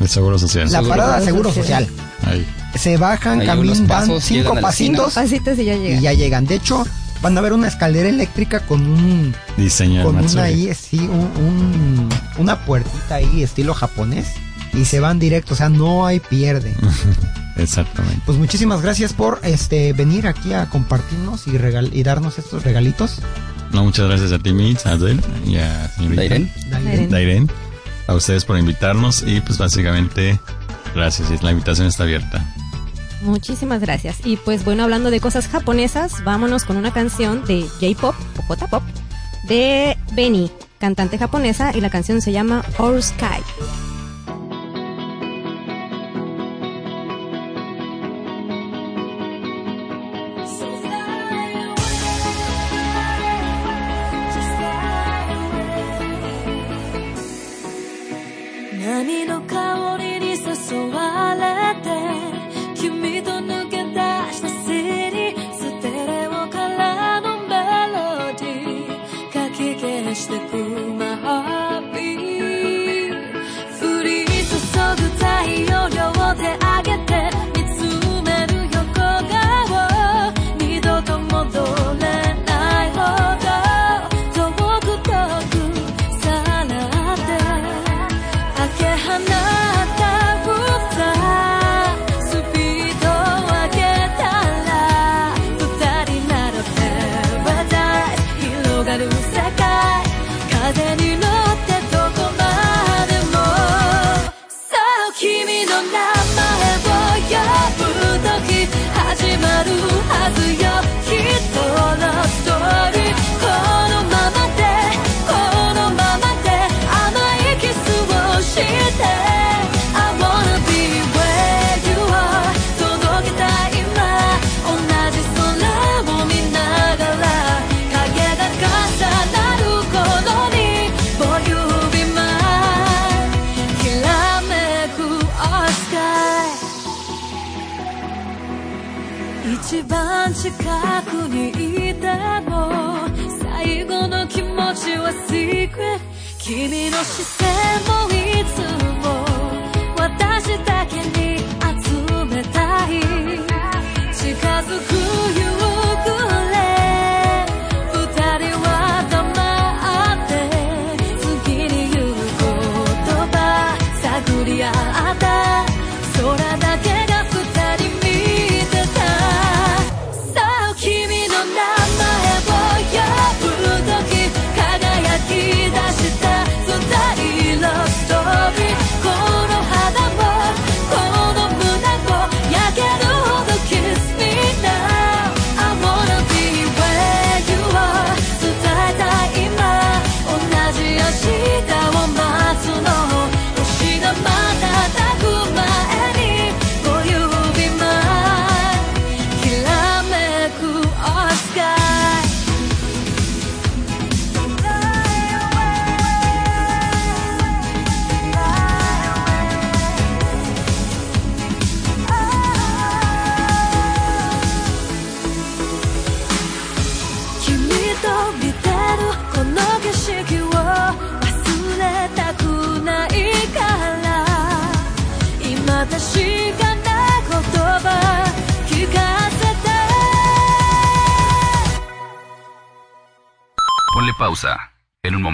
Seguro 0.07 0.37
Social. 0.39 0.65
la 0.71 0.79
Seguro 0.79 0.89
parada 0.89 1.19
de 1.19 1.25
seguro 1.25 1.53
Social. 1.53 1.85
social. 1.87 2.07
Ahí. 2.25 2.47
Se 2.77 2.97
bajan, 2.97 3.45
caminan, 3.45 3.87
pasos, 3.87 4.23
cinco 4.23 4.53
pasitos 4.61 5.13
Pasitos 5.13 5.57
y 5.57 5.65
ya 5.65 5.75
y 5.75 5.99
ya 6.01 6.13
llegan. 6.13 6.45
De 6.45 6.55
hecho, 6.55 6.85
van 7.21 7.37
a 7.37 7.41
ver 7.41 7.53
una 7.53 7.67
escalera 7.67 8.07
eléctrica 8.09 8.59
con 8.61 8.81
un 8.85 9.33
Diseño 9.55 10.03
con 10.03 10.17
una 10.17 10.43
ahí, 10.43 10.71
sí, 10.75 10.99
un, 10.99 11.09
un- 11.43 12.09
una 12.37 12.59
puertita 12.65 13.15
ahí 13.15 13.41
estilo 13.41 13.73
japonés 13.73 14.27
y 14.73 14.85
se 14.85 14.99
van 14.99 15.17
directo, 15.17 15.53
o 15.53 15.57
sea, 15.57 15.69
no 15.69 16.05
hay 16.05 16.19
pierde. 16.19 16.75
Exactamente. 17.55 18.21
Pues 18.25 18.37
muchísimas 18.37 18.81
gracias 18.81 19.13
por 19.13 19.39
este 19.43 19.93
venir 19.93 20.27
aquí 20.27 20.53
a 20.53 20.67
compartirnos 20.69 21.47
y 21.47 21.57
regal 21.57 21.89
y 21.93 22.03
darnos 22.03 22.37
estos 22.37 22.63
regalitos. 22.63 23.19
No, 23.71 23.83
muchas 23.83 24.07
gracias 24.07 24.31
a 24.31 24.39
ti, 24.39 24.53
Mitz, 24.53 24.85
a 24.85 24.91
Adel 24.91 25.19
y 25.45 25.57
a 25.57 25.89
señorita 25.95 26.21
Dairen. 26.21 26.51
Dairen. 26.69 27.09
Dairen. 27.09 27.51
A 28.07 28.13
ustedes 28.13 28.45
por 28.45 28.57
invitarnos 28.57 29.23
y 29.25 29.41
pues 29.41 29.57
básicamente 29.57 30.39
gracias. 30.95 31.43
La 31.43 31.51
invitación 31.51 31.87
está 31.87 32.03
abierta. 32.03 32.45
Muchísimas 33.21 33.81
gracias. 33.81 34.25
Y 34.25 34.37
pues 34.37 34.63
bueno, 34.63 34.83
hablando 34.83 35.11
de 35.11 35.19
cosas 35.19 35.47
japonesas, 35.47 36.23
vámonos 36.23 36.63
con 36.63 36.77
una 36.77 36.93
canción 36.93 37.45
de 37.45 37.63
J-Pop 37.81 38.15
o 38.37 38.41
J-Pop 38.43 38.83
de 39.47 39.97
Beni, 40.13 40.51
cantante 40.79 41.17
japonesa, 41.17 41.75
y 41.75 41.81
la 41.81 41.89
canción 41.89 42.21
se 42.21 42.31
llama 42.31 42.63
Our 42.79 43.01
Sky.「 43.01 43.86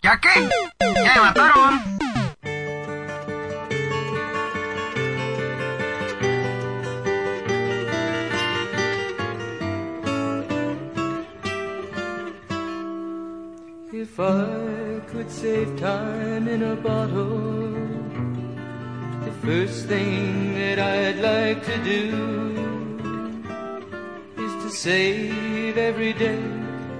¿Ya 0.00 0.20
qué? 0.20 0.48
Ya 0.80 1.14
me 1.14 1.20
mataron. 1.20 1.98
If 13.92 14.20
I 14.20 15.00
could 15.10 15.30
save 15.30 15.76
time 15.80 16.46
in 16.46 16.62
a 16.62 16.76
bottle, 16.76 17.72
the 19.24 19.32
first 19.42 19.86
thing 19.86 20.54
that 20.54 20.78
I'd 20.78 21.18
like 21.18 21.64
to 21.64 21.76
do 21.82 22.04
is 24.36 24.52
to 24.62 24.70
save 24.70 25.76
every 25.76 26.12
day 26.12 26.57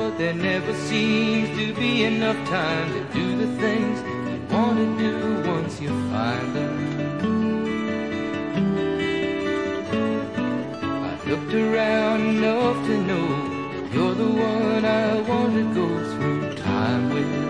But 0.00 0.16
there 0.16 0.32
never 0.32 0.72
seems 0.74 1.50
to 1.58 1.74
be 1.74 2.04
enough 2.04 2.38
time 2.48 2.90
to 2.94 3.04
do 3.12 3.36
the 3.36 3.48
things 3.60 4.00
you 4.00 4.40
want 4.50 4.78
to 4.78 4.86
do 4.98 5.14
once 5.46 5.78
you 5.78 5.90
find 6.10 6.56
them. 6.56 6.74
I've 11.04 11.26
looked 11.28 11.52
around 11.52 12.20
enough 12.28 12.86
to 12.86 12.96
know 13.08 13.28
you're 13.92 14.14
the 14.14 14.32
one 14.52 14.84
I 14.86 15.20
want 15.20 15.52
to 15.56 15.64
go 15.74 15.86
through 16.12 16.54
time 16.56 17.10
with. 17.10 17.49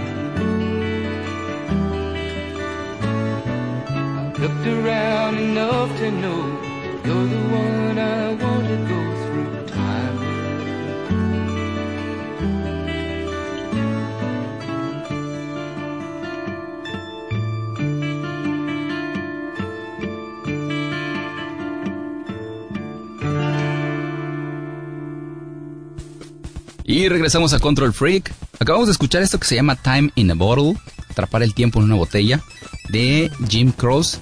Looked 4.41 4.65
around 4.65 5.37
enough 5.37 5.95
to 5.99 6.09
know 6.09 6.41
you're 7.05 7.27
the 7.27 7.41
one 7.53 7.99
I 7.99 8.33
want 8.41 8.67
to 8.67 8.77
go 8.89 9.01
through 9.21 9.65
time. 9.67 10.17
Y 26.83 27.07
regresamos 27.09 27.53
a 27.53 27.59
Control 27.59 27.93
Freak. 27.93 28.33
Acabamos 28.59 28.87
de 28.87 28.93
escuchar 28.93 29.21
esto 29.21 29.39
que 29.39 29.45
se 29.45 29.53
llama 29.55 29.75
Time 29.75 30.11
in 30.15 30.31
a 30.31 30.33
Bottle, 30.33 30.79
atrapar 31.09 31.43
el 31.43 31.53
tiempo 31.53 31.77
en 31.79 31.85
una 31.85 31.95
botella, 31.95 32.41
de 32.89 33.31
Jim 33.47 33.71
Cross. 33.71 34.19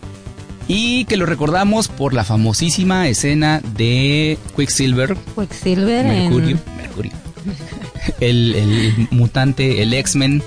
Y 0.72 1.06
que 1.06 1.18
lo 1.18 1.26
recordamos 1.26 1.88
por 1.88 2.14
la 2.14 2.24
famosísima 2.24 3.08
escena 3.10 3.60
de 3.76 4.38
Quicksilver, 4.56 5.18
Quicksilver 5.36 6.06
Mercurio, 6.06 6.50
en... 6.52 6.78
Mercurio. 6.78 7.12
El, 8.20 8.56
el 8.56 9.08
mutante, 9.12 9.82
el 9.82 9.94
X-Men 9.94 10.42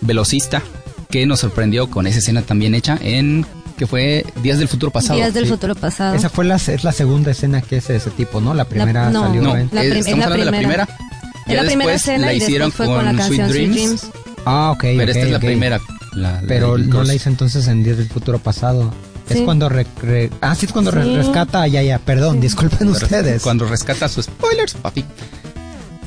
velocista, 0.00 0.62
que 1.10 1.24
nos 1.26 1.40
sorprendió 1.40 1.88
con 1.90 2.06
esa 2.06 2.18
escena 2.18 2.42
también 2.42 2.74
hecha 2.74 2.98
en 3.02 3.44
que 3.78 3.86
fue 3.86 4.24
Días 4.42 4.58
del 4.58 4.68
Futuro 4.68 4.90
Pasado. 4.90 5.18
Días 5.18 5.34
del 5.34 5.44
sí. 5.44 5.50
futuro 5.50 5.74
pasado. 5.74 6.14
Esa 6.14 6.28
fue 6.30 6.44
la, 6.46 6.56
es 6.56 6.82
la 6.84 6.92
segunda 6.92 7.30
escena 7.30 7.60
que 7.60 7.76
es 7.76 7.88
de 7.88 7.96
ese 7.96 8.10
tipo, 8.10 8.40
¿no? 8.40 8.54
La 8.54 8.64
primera 8.64 9.10
no. 9.10 9.26
salió 9.26 9.42
No, 9.42 9.56
en... 9.56 9.68
La 9.72 9.82
prim- 9.82 9.92
estamos 9.92 10.06
es 10.06 10.16
la 10.18 10.24
hablando 10.24 10.38
de 10.38 10.44
la 10.50 10.58
primera. 10.58 10.86
primera. 10.86 11.06
Es 11.46 11.54
Ya 11.54 11.62
la 11.62 11.68
primera 11.68 11.90
después 11.92 12.02
escena 12.02 12.26
la 12.26 12.32
hicieron 12.34 12.68
después 12.70 12.88
fue 12.88 12.96
con, 12.96 13.04
la 13.04 13.14
canción 13.14 13.50
Sweet 13.50 13.66
Sweet 13.66 13.72
Dreams. 13.72 14.06
Ah, 14.46 14.70
ok, 14.72 14.80
pero 14.80 15.02
ok, 15.02 15.08
esta 15.08 15.20
es 15.20 15.30
la 15.30 15.38
primera. 15.40 15.80
la- 16.12 16.42
Pero 16.48 16.78
no 16.78 17.02
la 17.04 17.14
hizo 17.14 17.28
entonces 17.28 17.66
en 17.68 17.82
Días 17.84 17.98
del 17.98 18.08
Futuro 18.08 18.38
Pasado. 18.38 18.92
Es 19.28 19.40
cuando... 19.42 19.68
re- 19.68 19.86
re- 20.02 20.30
ah, 20.40 20.54
sí, 20.54 20.66
es 20.66 20.72
cuando 20.72 20.90
re- 20.90 21.16
rescata 21.16 21.62
a 21.62 21.66
Yaya. 21.66 21.98
Perdón, 21.98 22.40
disculpen 22.40 22.78
Cuando- 22.88 22.98
ustedes. 22.98 23.42
Cuando 23.42 23.66
rescata 23.66 24.08
sus 24.08 24.26
spoilers, 24.26 24.74
papi. 24.74 25.04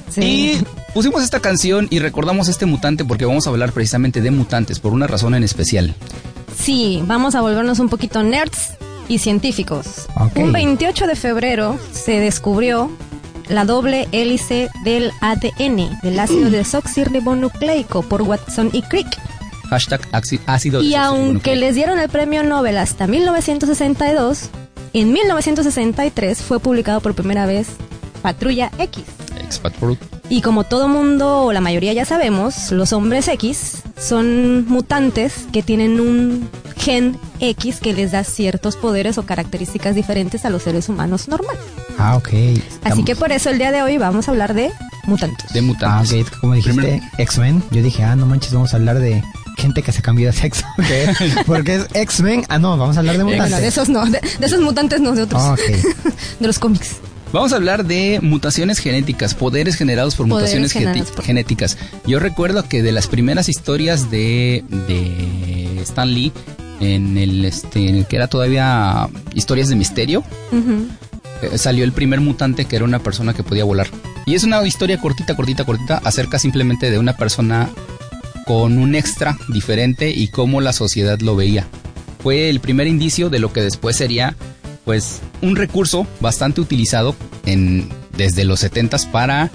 Sí. 0.10 0.22
Y 0.22 0.64
pusimos 0.94 1.24
esta 1.24 1.40
canción 1.40 1.88
y 1.90 2.00
recordamos 2.00 2.48
este 2.48 2.66
mutante 2.66 3.06
porque 3.06 3.26
vamos 3.26 3.46
a 3.46 3.52
hablar 3.52 3.72
precisamente 3.74 4.22
de 4.22 4.32
mutantes 4.32 4.80
por 4.80 4.94
una 4.94 5.06
razón 5.08 5.36
en 5.36 5.44
especial. 5.44 5.94
Sí, 6.58 7.02
vamos 7.06 7.36
a 7.36 7.42
volvernos 7.42 7.80
un 7.80 7.90
poquito 7.90 8.24
nerds 8.24 8.72
y 9.08 9.20
científicos. 9.20 10.08
Un 10.36 10.52
28 10.52 11.08
de 11.08 11.16
febrero 11.16 11.78
se 11.92 12.20
descubrió 12.20 12.92
la 13.50 13.66
doble 13.66 14.08
hélice 14.12 14.70
del 14.84 15.12
ADN, 15.22 16.00
del 16.04 16.20
ácido 16.20 16.50
desoxirribonucleico, 16.50 18.04
por 18.04 18.22
Watson 18.24 18.70
y 18.74 18.82
Crick. 18.84 19.08
Hashtag 19.70 20.02
ácido 20.48 20.82
Y 20.82 20.96
aunque 20.96 21.52
desoxirribonucleico. 21.56 21.60
les 21.60 21.76
dieron 21.76 22.00
el 22.00 22.10
premio 22.10 22.44
Nobel 22.44 22.78
hasta 22.78 23.08
1962, 23.08 24.50
en 24.94 25.14
1963 25.14 26.38
fue 26.42 26.60
publicado 26.60 27.02
por 27.02 27.14
primera 27.16 27.46
vez 27.46 27.68
Patrulla 28.22 28.72
X. 28.80 29.04
Y 30.30 30.42
como 30.42 30.64
todo 30.64 30.88
mundo 30.88 31.42
o 31.46 31.54
la 31.54 31.62
mayoría 31.62 31.94
ya 31.94 32.06
sabemos, 32.06 32.72
los 32.72 32.94
hombres 32.94 33.28
X 33.28 33.82
son 34.00 34.66
mutantes 34.68 35.34
que 35.52 35.64
tienen 35.64 36.00
un 36.00 36.48
gen 36.78 37.18
X 37.40 37.80
que 37.80 37.94
les 37.94 38.12
da 38.12 38.24
ciertos 38.24 38.76
poderes 38.76 39.18
o 39.18 39.24
características 39.26 39.96
diferentes 39.96 40.46
a 40.46 40.50
los 40.50 40.64
seres 40.64 40.88
humanos 40.88 41.28
normales. 41.28 41.62
Ah, 41.98 42.16
ok. 42.16 42.30
Así 42.84 43.04
que 43.04 43.16
por 43.16 43.32
eso 43.32 43.50
el 43.50 43.58
día 43.58 43.72
de 43.72 43.82
hoy 43.82 43.98
vamos 43.98 44.28
a 44.28 44.32
hablar 44.32 44.54
de 44.54 44.72
mutantes. 45.08 45.52
De 45.52 45.60
Ah, 45.60 45.64
mutantes. 45.64 46.28
ok. 46.28 46.40
Como 46.42 46.54
dijiste, 46.54 47.02
X-Men. 47.18 47.64
Yo 47.72 47.82
dije, 47.82 48.04
ah, 48.04 48.16
no 48.16 48.26
manches, 48.28 48.54
vamos 48.54 48.74
a 48.74 48.78
hablar 48.78 49.00
de 49.00 49.24
gente 49.60 49.82
que 49.84 49.91
se 49.91 50.02
cambió 50.02 50.28
de 50.28 50.34
sexo. 50.34 50.65
Ok. 50.80 51.45
Porque 51.45 51.76
es 51.76 51.86
X-Men. 51.93 52.45
Ah, 52.50 52.58
no, 52.60 52.78
vamos 52.78 52.95
a 52.98 53.00
hablar 53.00 53.17
de 53.17 53.24
Bueno, 53.24 53.43
mutantes. 53.43 53.62
de 53.62 53.67
esos 53.67 53.89
no, 53.89 54.06
de, 54.06 54.19
de 54.39 54.45
esos 54.45 54.62
mutantes 54.62 55.00
no, 55.02 55.12
de 55.13 55.24
otros. 55.24 55.41
De 56.39 56.48
los 56.48 56.58
cómics. 56.60 56.95
Vamos 57.32 57.54
a 57.54 57.58
hablar 57.58 57.86
de 57.86 58.19
mutaciones 58.24 58.80
genéticas, 58.80 59.36
poderes 59.36 59.76
generados 59.76 60.15
por 60.15 60.28
Poderes 60.28 60.50
mutaciones 60.50 60.72
generados 60.72 61.12
geti- 61.12 61.15
por- 61.15 61.26
genéticas. 61.26 61.78
Yo 62.08 62.19
recuerdo 62.19 62.63
que 62.67 62.82
de 62.82 62.91
las 62.91 63.06
primeras 63.08 63.50
historias 63.50 64.10
de, 64.10 64.63
de 64.88 65.80
Stan 65.84 66.12
Lee, 66.12 66.32
en 66.80 67.17
el, 67.19 67.45
este, 67.45 67.88
en 67.88 67.98
el 67.98 68.08
que 68.08 68.15
era 68.15 68.28
todavía 68.28 69.10
historias 69.36 69.67
de 69.69 69.76
misterio, 69.76 70.24
eh, 71.41 71.58
salió 71.58 71.84
el 71.84 71.91
primer 71.91 72.19
mutante 72.22 72.65
que 72.65 72.76
era 72.78 72.86
una 72.86 73.00
persona 73.00 73.34
que 73.36 73.43
podía 73.43 73.63
volar. 73.63 73.88
Y 74.26 74.36
es 74.36 74.43
una 74.43 74.65
historia 74.65 75.00
cortita, 75.00 75.36
cortita, 75.36 75.65
cortita, 75.65 76.02
acerca 76.04 76.39
simplemente 76.39 76.89
de 76.89 76.98
una 77.00 77.15
persona 77.15 77.69
con 78.50 78.80
un 78.80 78.96
extra 78.96 79.38
diferente 79.50 80.10
y 80.10 80.30
cómo 80.30 80.60
la 80.60 80.74
sociedad 80.74 81.20
lo 81.20 81.36
veía. 81.36 81.68
Fue 82.24 82.50
el 82.50 82.60
primer 82.60 82.88
indicio 82.88 83.30
de 83.30 83.38
lo 83.38 83.54
que 83.54 83.62
después 83.62 83.96
sería, 83.96 84.36
pues, 84.86 85.20
un 85.44 85.56
recurso 85.56 86.08
bastante 86.20 86.60
utilizado 86.60 87.16
en, 87.46 87.90
desde 88.18 88.46
los 88.46 88.64
70s 88.64 89.06
para 89.12 89.52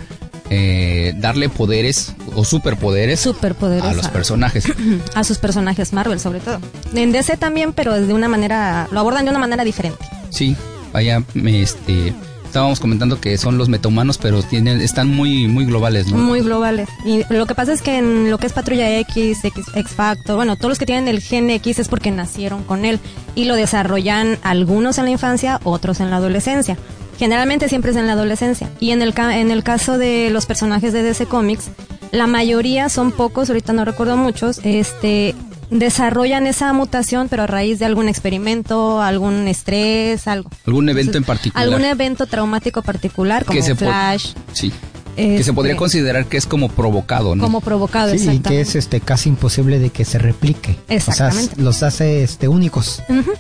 eh, 0.49 1.13
darle 1.17 1.49
poderes 1.49 2.15
o 2.37 2.45
superpoderes 2.45 3.19
Superpoderes 3.19 3.83
a 3.85 3.95
los 3.95 4.07
a- 4.07 4.13
personajes. 4.13 4.67
A 5.17 5.25
sus 5.25 5.39
personajes 5.39 5.93
Marvel, 5.93 6.21
sobre 6.21 6.39
todo. 6.39 6.61
En 6.95 7.11
DC 7.11 7.37
también, 7.37 7.73
pero 7.73 8.01
de 8.01 8.15
una 8.15 8.29
manera. 8.29 8.87
Lo 8.93 9.01
abordan 9.01 9.25
de 9.25 9.31
una 9.33 9.41
manera 9.41 9.65
diferente. 9.65 10.05
Sí, 10.31 10.55
vaya, 10.93 11.21
este, 11.47 12.13
estábamos 12.55 12.79
comentando 12.79 13.21
que 13.21 13.37
son 13.37 13.59
los 13.59 13.69
metahumanos, 13.69 14.17
pero 14.17 14.41
tienen, 14.45 14.81
están 14.81 15.09
muy, 15.09 15.49
muy 15.49 15.67
globales, 15.67 16.07
¿no? 16.07 16.19
Muy 16.19 16.41
globales. 16.41 16.89
Y 17.05 17.25
lo 17.29 17.47
que 17.47 17.57
pasa 17.57 17.73
es 17.73 17.83
que 17.83 17.99
en 17.99 18.31
lo 18.31 18.39
que 18.39 18.47
es 18.47 18.53
Patrulla 18.53 18.97
X, 19.01 19.45
X, 19.45 19.67
X 19.75 19.93
Factor, 19.93 20.37
bueno, 20.37 20.55
todos 20.55 20.69
los 20.69 20.79
que 20.79 20.87
tienen 20.87 21.09
el 21.09 21.21
gen 21.21 21.51
X 21.51 21.81
es 21.81 21.89
porque 21.89 22.13
nacieron 22.13 22.63
con 22.63 22.85
él 22.85 23.01
y 23.35 23.47
lo 23.47 23.57
desarrollan 23.57 24.39
algunos 24.45 24.99
en 24.99 25.07
la 25.07 25.11
infancia, 25.11 25.59
otros 25.65 25.99
en 25.99 26.11
la 26.11 26.19
adolescencia. 26.19 26.79
Generalmente 27.19 27.69
siempre 27.69 27.91
es 27.91 27.97
en 27.97 28.07
la 28.07 28.13
adolescencia. 28.13 28.71
Y 28.79 28.93
en 28.93 29.03
el, 29.03 29.15
en 29.19 29.51
el 29.51 29.65
caso 29.65 29.99
de 29.99 30.31
los 30.31 30.47
personajes 30.47 30.93
de 30.93 31.03
DC 31.03 31.27
Comics, 31.27 31.71
la 32.13 32.29
mayoría 32.29 32.89
son 32.89 33.11
pocos, 33.11 33.51
ahorita 33.51 33.73
no 33.73 33.85
recuerdo 33.85 34.17
muchos, 34.17 34.61
este 34.63 35.35
desarrollan 35.79 36.47
esa 36.47 36.73
mutación 36.73 37.29
pero 37.29 37.43
a 37.43 37.47
raíz 37.47 37.79
de 37.79 37.85
algún 37.85 38.09
experimento, 38.09 39.03
algún 39.03 39.49
estrés, 39.49 40.27
algo. 40.29 40.51
Algún 40.67 40.89
evento 40.89 41.19
en 41.19 41.25
particular. 41.25 41.65
Algún 41.65 41.85
evento 41.85 42.27
traumático 42.27 42.83
particular 42.83 43.45
como 43.45 43.59
Que 43.59 43.63
se 43.63 43.75
Flash. 43.75 44.33
Sí. 44.53 44.73
Que 45.17 45.37
se 45.37 45.41
este, 45.41 45.53
podría 45.53 45.77
considerar 45.77 46.27
que 46.27 46.37
es 46.37 46.47
como 46.47 46.69
provocado, 46.69 47.37
¿no? 47.37 47.45
como 47.45 47.61
provocado, 47.61 48.09
Sí, 48.11 48.17
y 48.17 48.19
exactamente. 48.19 48.49
que 48.51 48.61
es 48.61 48.75
este 48.75 49.01
casi 49.01 49.29
imposible 49.29 49.79
de 49.79 49.91
que 49.91 50.05
se 50.05 50.19
replique. 50.19 50.77
Exactamente. 50.89 51.53
O 51.53 51.57
sea, 51.57 51.65
los 51.65 51.83
hace 51.85 52.23
este 52.25 52.49
únicos. 52.49 53.03
Ujú. 53.09 53.33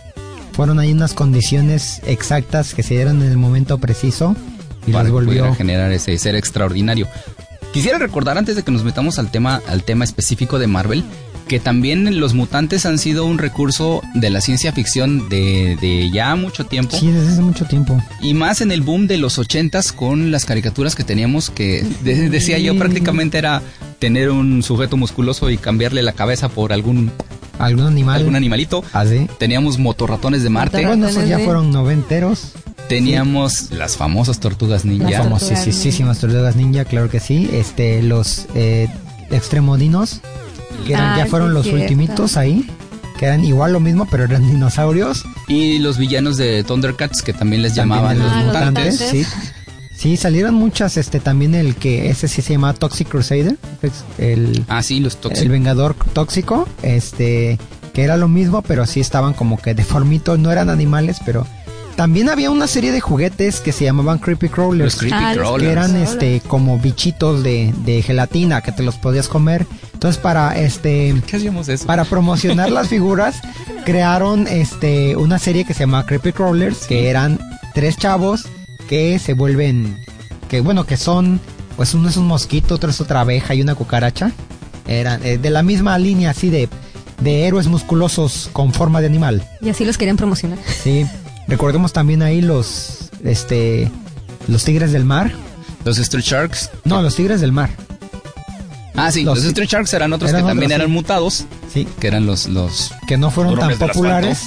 Fueron 0.52 0.78
ahí 0.78 0.92
unas 0.92 1.14
condiciones 1.14 2.00
exactas 2.06 2.74
que 2.74 2.84
se 2.84 2.94
dieron 2.94 3.22
en 3.22 3.30
el 3.30 3.36
momento 3.38 3.78
preciso 3.78 4.36
y 4.86 4.92
para 4.92 5.04
los 5.04 5.08
que 5.08 5.12
volvió. 5.12 5.28
pudiera 5.42 5.54
generar 5.56 5.90
ese 5.92 6.16
ser 6.18 6.36
extraordinario. 6.36 7.08
Quisiera 7.72 7.98
recordar 7.98 8.38
antes 8.38 8.54
de 8.54 8.62
que 8.62 8.70
nos 8.70 8.84
metamos 8.84 9.18
al 9.18 9.32
tema, 9.32 9.60
al 9.66 9.82
tema 9.82 10.04
específico 10.04 10.60
de 10.60 10.68
Marvel, 10.68 11.02
que 11.48 11.60
también 11.60 12.18
los 12.20 12.32
mutantes 12.34 12.86
han 12.86 12.98
sido 12.98 13.26
un 13.26 13.38
recurso 13.38 14.00
de 14.14 14.30
la 14.30 14.40
ciencia 14.40 14.72
ficción 14.72 15.28
de, 15.28 15.76
de 15.80 16.10
ya 16.10 16.34
mucho 16.36 16.64
tiempo. 16.64 16.96
Sí, 16.96 17.08
desde 17.10 17.32
hace 17.32 17.42
mucho 17.42 17.66
tiempo. 17.66 18.02
Y 18.22 18.32
más 18.34 18.60
en 18.62 18.72
el 18.72 18.80
boom 18.80 19.06
de 19.06 19.18
los 19.18 19.38
ochentas 19.38 19.92
con 19.92 20.30
las 20.30 20.44
caricaturas 20.46 20.94
que 20.94 21.04
teníamos 21.04 21.50
que 21.50 21.84
de- 22.02 22.30
decía 22.30 22.58
yo 22.58 22.76
prácticamente 22.78 23.36
era 23.38 23.60
tener 23.98 24.30
un 24.30 24.62
sujeto 24.62 24.96
musculoso 24.96 25.50
y 25.50 25.58
cambiarle 25.58 26.02
la 26.02 26.12
cabeza 26.12 26.48
por 26.48 26.72
algún 26.72 27.10
¿Algún 27.58 27.86
animal? 27.86 28.16
algún 28.16 28.34
animalito. 28.36 28.82
Así. 28.92 29.28
Teníamos 29.38 29.78
motorratones 29.78 30.42
de 30.42 30.50
Marte, 30.50 30.84
Bueno, 30.86 31.06
esos 31.08 31.28
ya 31.28 31.36
de- 31.38 31.44
fueron 31.44 31.70
noventeros. 31.70 32.52
teníamos 32.88 33.70
las 33.70 33.96
famosas 33.96 34.40
tortugas 34.40 34.84
ninja. 34.84 35.08
Las 35.10 35.22
Famosísimas 35.22 36.18
tortugas 36.18 36.56
ninja, 36.56 36.84
claro 36.84 37.08
que 37.10 37.20
sí. 37.20 37.48
Este, 37.52 38.02
los 38.02 38.46
eh, 38.54 38.88
extremodinos, 39.30 40.20
que 40.86 40.92
eran, 40.94 41.12
Ah, 41.12 41.18
ya 41.18 41.26
fueron 41.26 41.48
sí, 41.50 41.54
los 41.54 41.62
cierto. 41.64 41.82
ultimitos 41.82 42.36
ahí, 42.36 42.68
que 43.18 43.26
eran 43.26 43.44
igual 43.44 43.72
lo 43.72 43.80
mismo, 43.80 44.06
pero 44.10 44.24
eran 44.24 44.46
dinosaurios. 44.50 45.24
Y 45.48 45.78
los 45.78 45.98
villanos 45.98 46.36
de 46.36 46.64
Thundercats 46.64 47.22
que 47.22 47.32
también 47.32 47.62
les 47.62 47.74
También 47.74 47.98
llamaban 47.98 48.18
los 48.18 48.32
Ah, 48.32 48.36
los 48.36 48.46
mutantes. 48.46 48.94
mutantes. 48.94 49.10
sí. 49.10 49.26
Sí, 49.96 50.16
salieron 50.16 50.54
muchas, 50.54 50.96
este, 50.96 51.20
también 51.20 51.54
el 51.54 51.76
que, 51.76 52.10
ese 52.10 52.26
sí 52.28 52.42
se 52.42 52.54
llama 52.54 52.74
Toxic 52.74 53.08
Crusader, 53.08 53.56
el, 54.18 54.64
Ah, 54.68 54.82
sí, 54.82 54.98
los 55.00 55.14
el 55.14 55.20
tóxicos. 55.20 55.48
Vengador 55.48 55.94
Tóxico, 56.12 56.68
este, 56.82 57.58
que 57.94 58.02
era 58.02 58.16
lo 58.16 58.26
mismo, 58.28 58.60
pero 58.62 58.86
sí 58.86 58.98
estaban 59.00 59.34
como 59.34 59.56
que 59.56 59.72
deformitos, 59.72 60.38
no 60.38 60.50
eran 60.50 60.68
animales, 60.68 61.18
pero 61.24 61.46
también 61.96 62.28
había 62.28 62.50
una 62.50 62.66
serie 62.66 62.92
de 62.92 63.00
juguetes 63.00 63.60
que 63.60 63.72
se 63.72 63.84
llamaban 63.84 64.18
Creepy 64.18 64.48
Crawlers. 64.48 64.94
Los 64.94 64.96
creepy 64.96 65.16
Ah, 65.16 65.32
crawlers. 65.34 65.62
que 65.64 65.72
eran 65.72 65.96
este 65.96 66.40
como 66.46 66.78
bichitos 66.78 67.42
de, 67.42 67.72
de 67.84 68.02
gelatina 68.02 68.60
que 68.62 68.72
te 68.72 68.82
los 68.82 68.96
podías 68.96 69.28
comer. 69.28 69.66
Entonces 69.92 70.20
para 70.20 70.58
este 70.58 71.14
¿Qué 71.26 71.36
hacíamos 71.36 71.68
eso? 71.68 71.86
para 71.86 72.04
promocionar 72.04 72.70
las 72.70 72.88
figuras 72.94 73.36
crearon 73.84 74.46
este 74.48 75.16
una 75.16 75.38
serie 75.38 75.64
que 75.64 75.72
se 75.72 75.80
llama 75.80 76.04
Creepy 76.04 76.32
Crawlers 76.32 76.86
que 76.86 77.08
eran 77.08 77.38
tres 77.74 77.96
chavos 77.96 78.46
que 78.88 79.18
se 79.18 79.32
vuelven 79.34 79.96
que 80.48 80.60
bueno 80.60 80.84
que 80.84 80.96
son 80.96 81.40
pues 81.76 81.94
uno 81.94 82.08
es 82.08 82.16
un 82.16 82.26
mosquito, 82.26 82.74
otro 82.76 82.90
es 82.90 83.00
otra 83.00 83.20
abeja 83.22 83.54
y 83.54 83.62
una 83.62 83.74
cucaracha. 83.74 84.30
Eran 84.86 85.24
eh, 85.24 85.38
de 85.38 85.50
la 85.50 85.62
misma 85.62 85.96
línea 85.98 86.30
así 86.30 86.50
de 86.50 86.68
de 87.20 87.46
héroes 87.46 87.68
musculosos 87.68 88.50
con 88.52 88.72
forma 88.72 89.00
de 89.00 89.06
animal. 89.06 89.48
Y 89.60 89.70
así 89.70 89.84
los 89.84 89.96
querían 89.96 90.16
promocionar. 90.16 90.58
Sí. 90.82 91.06
Recordemos 91.48 91.92
también 91.92 92.22
ahí 92.22 92.40
los 92.40 93.10
este 93.24 93.90
los 94.48 94.64
tigres 94.64 94.92
del 94.92 95.04
mar. 95.04 95.32
Los 95.84 95.98
Street 95.98 96.24
Sharks. 96.24 96.70
No, 96.84 97.02
los 97.02 97.14
tigres 97.16 97.40
del 97.40 97.52
mar. 97.52 97.70
Ah, 98.96 99.10
sí, 99.10 99.24
Los- 99.24 99.38
los, 99.38 99.46
Street 99.46 99.68
Sharks 99.68 99.92
eran 99.92 100.12
otros 100.12 100.30
eran 100.30 100.42
que 100.42 100.48
también 100.48 100.66
otros, 100.70 100.76
eran 100.80 100.86
sí. 100.88 100.92
mutados, 100.92 101.44
Sí, 101.72 101.88
que 101.98 102.06
eran 102.06 102.26
los, 102.26 102.46
los... 102.46 102.92
que 103.08 103.16
no 103.16 103.30
fueron 103.30 103.58
tan 103.58 103.76
populares. 103.76 104.44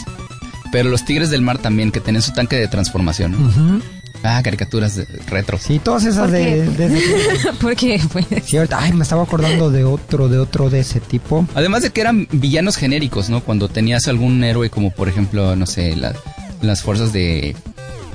Pero 0.72 0.90
los 0.90 1.04
Tigres 1.06 1.30
del 1.30 1.42
Mar 1.42 1.58
también, 1.60 1.92
que 1.92 2.00
tenían 2.00 2.22
su 2.22 2.32
tanque 2.34 2.56
de 2.56 2.68
transformación. 2.68 3.34
¿no? 3.34 3.48
Ujú. 3.48 3.82
Ah, 4.24 4.42
caricaturas 4.44 4.96
de 4.96 5.06
retro. 5.28 5.58
Sí, 5.60 5.80
todas 5.80 6.04
esas 6.06 6.24
¿Por 6.24 6.32
de, 6.32 6.44
qué? 6.44 6.88
de 6.88 6.90
tipo. 7.00 7.18
Porque, 7.62 8.02
pues. 8.12 8.26
Sí, 8.46 8.58
ahorita, 8.58 8.80
ay, 8.82 8.94
me 8.94 9.04
estaba 9.04 9.24
acordando 9.24 9.70
de 9.70 9.84
otro, 9.84 10.28
de 10.30 10.40
otro 10.40 10.70
de 10.70 10.80
ese 10.80 11.00
tipo. 11.02 11.46
Además 11.54 11.84
de 11.84 11.92
que 11.92 12.02
eran 12.02 12.28
villanos 12.32 12.78
genéricos, 12.78 13.30
¿no? 13.30 13.42
Cuando 13.44 13.70
tenías 13.70 14.08
algún 14.08 14.44
héroe 14.44 14.70
como 14.70 14.92
por 14.92 15.08
ejemplo, 15.10 15.56
no 15.56 15.66
sé, 15.66 15.96
la- 15.96 16.16
las 16.62 16.82
fuerzas 16.82 17.14
de... 17.14 17.56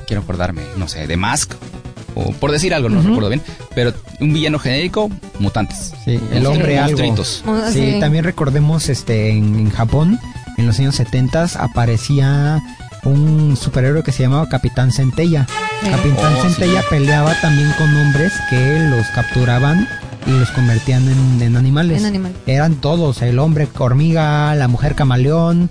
Quiero 0.07 0.21
acordarme, 0.23 0.61
no 0.77 0.87
sé, 0.87 1.07
de 1.07 1.17
Mask. 1.17 1.53
O 2.15 2.31
por 2.33 2.51
decir 2.51 2.73
algo, 2.73 2.89
no 2.89 3.01
recuerdo 3.01 3.29
bien. 3.29 3.41
Pero 3.73 3.93
un 4.19 4.33
villano 4.33 4.59
genérico, 4.59 5.09
mutantes. 5.39 5.93
Sí, 6.05 6.19
el 6.31 6.45
hombre 6.45 6.77
algo. 6.77 6.99
Ah, 7.47 7.69
Sí, 7.71 7.93
sí. 7.93 7.99
también 7.99 8.23
recordemos 8.23 8.89
este 8.89 9.31
en, 9.31 9.55
en 9.59 9.69
Japón 9.71 10.19
en 10.57 10.67
los 10.67 10.77
años 10.79 10.95
70 10.95 11.47
aparecía 11.57 12.61
un 13.03 13.57
superhéroe 13.57 14.03
que 14.03 14.11
se 14.11 14.23
llamaba 14.23 14.47
Capitán 14.47 14.91
Centella. 14.91 15.47
Sí. 15.83 15.89
Capitán 15.89 16.33
Oh, 16.37 16.41
Centella 16.43 16.81
sí. 16.81 16.87
peleaba 16.91 17.33
también 17.41 17.71
con 17.79 17.95
hombres 17.97 18.31
que 18.51 18.79
los 18.89 19.07
capturaban 19.07 19.87
y 20.27 20.31
los 20.31 20.51
convertían 20.51 21.07
en, 21.09 21.41
en 21.41 21.55
animales. 21.57 22.01
En 22.01 22.05
animal. 22.07 22.33
Eran 22.45 22.75
todos, 22.75 23.21
el 23.23 23.39
hombre 23.39 23.67
hormiga, 23.79 24.53
la 24.53 24.67
mujer 24.67 24.93
camaleón 24.93 25.69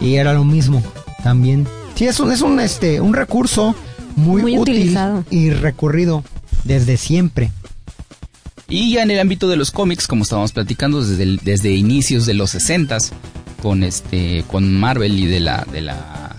y 0.00 0.14
era 0.16 0.32
lo 0.34 0.44
mismo 0.44 0.82
también. 1.22 1.66
Sí, 1.94 2.06
es 2.06 2.18
un, 2.20 2.30
es 2.32 2.42
un, 2.42 2.60
este, 2.60 3.00
un 3.00 3.14
recurso 3.14 3.74
muy, 4.16 4.42
Muy 4.42 4.58
útil 4.58 4.74
utilizado. 4.76 5.24
y 5.30 5.50
recurrido 5.50 6.22
desde 6.64 6.96
siempre. 6.96 7.50
Y 8.68 8.92
ya 8.94 9.02
en 9.02 9.10
el 9.10 9.20
ámbito 9.20 9.48
de 9.48 9.56
los 9.56 9.70
cómics, 9.70 10.06
como 10.06 10.22
estábamos 10.24 10.52
platicando 10.52 11.02
desde, 11.04 11.22
el- 11.22 11.40
desde 11.42 11.72
inicios 11.74 12.26
de 12.26 12.34
los 12.34 12.50
60 12.50 12.98
con 13.62 13.82
este 13.84 14.44
con 14.48 14.72
Marvel 14.74 15.18
y 15.18 15.26
de 15.26 15.40
la 15.40 15.66
de 15.70 15.80
la 15.82 16.34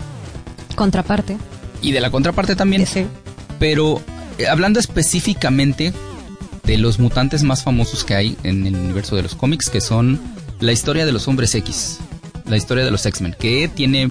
Contraparte. 0.74 1.36
y 1.82 1.92
de 1.92 2.00
la 2.00 2.10
contraparte 2.10 2.54
también. 2.54 2.86
Sí. 2.86 3.06
Pero 3.58 4.00
eh, 4.38 4.46
hablando 4.46 4.78
específicamente 4.78 5.92
de 6.64 6.78
los 6.78 6.98
mutantes 6.98 7.42
más 7.42 7.62
famosos 7.64 8.04
que 8.04 8.14
hay 8.14 8.36
en 8.44 8.66
el 8.66 8.76
universo 8.76 9.16
de 9.16 9.22
los 9.22 9.34
cómics, 9.34 9.70
que 9.70 9.80
son 9.80 10.20
la 10.60 10.72
historia 10.72 11.06
de 11.06 11.12
los 11.12 11.26
hombres 11.28 11.54
X, 11.54 11.98
la 12.46 12.56
historia 12.56 12.84
de 12.84 12.90
los 12.90 13.04
X-Men, 13.06 13.34
que 13.38 13.68
tiene 13.74 14.10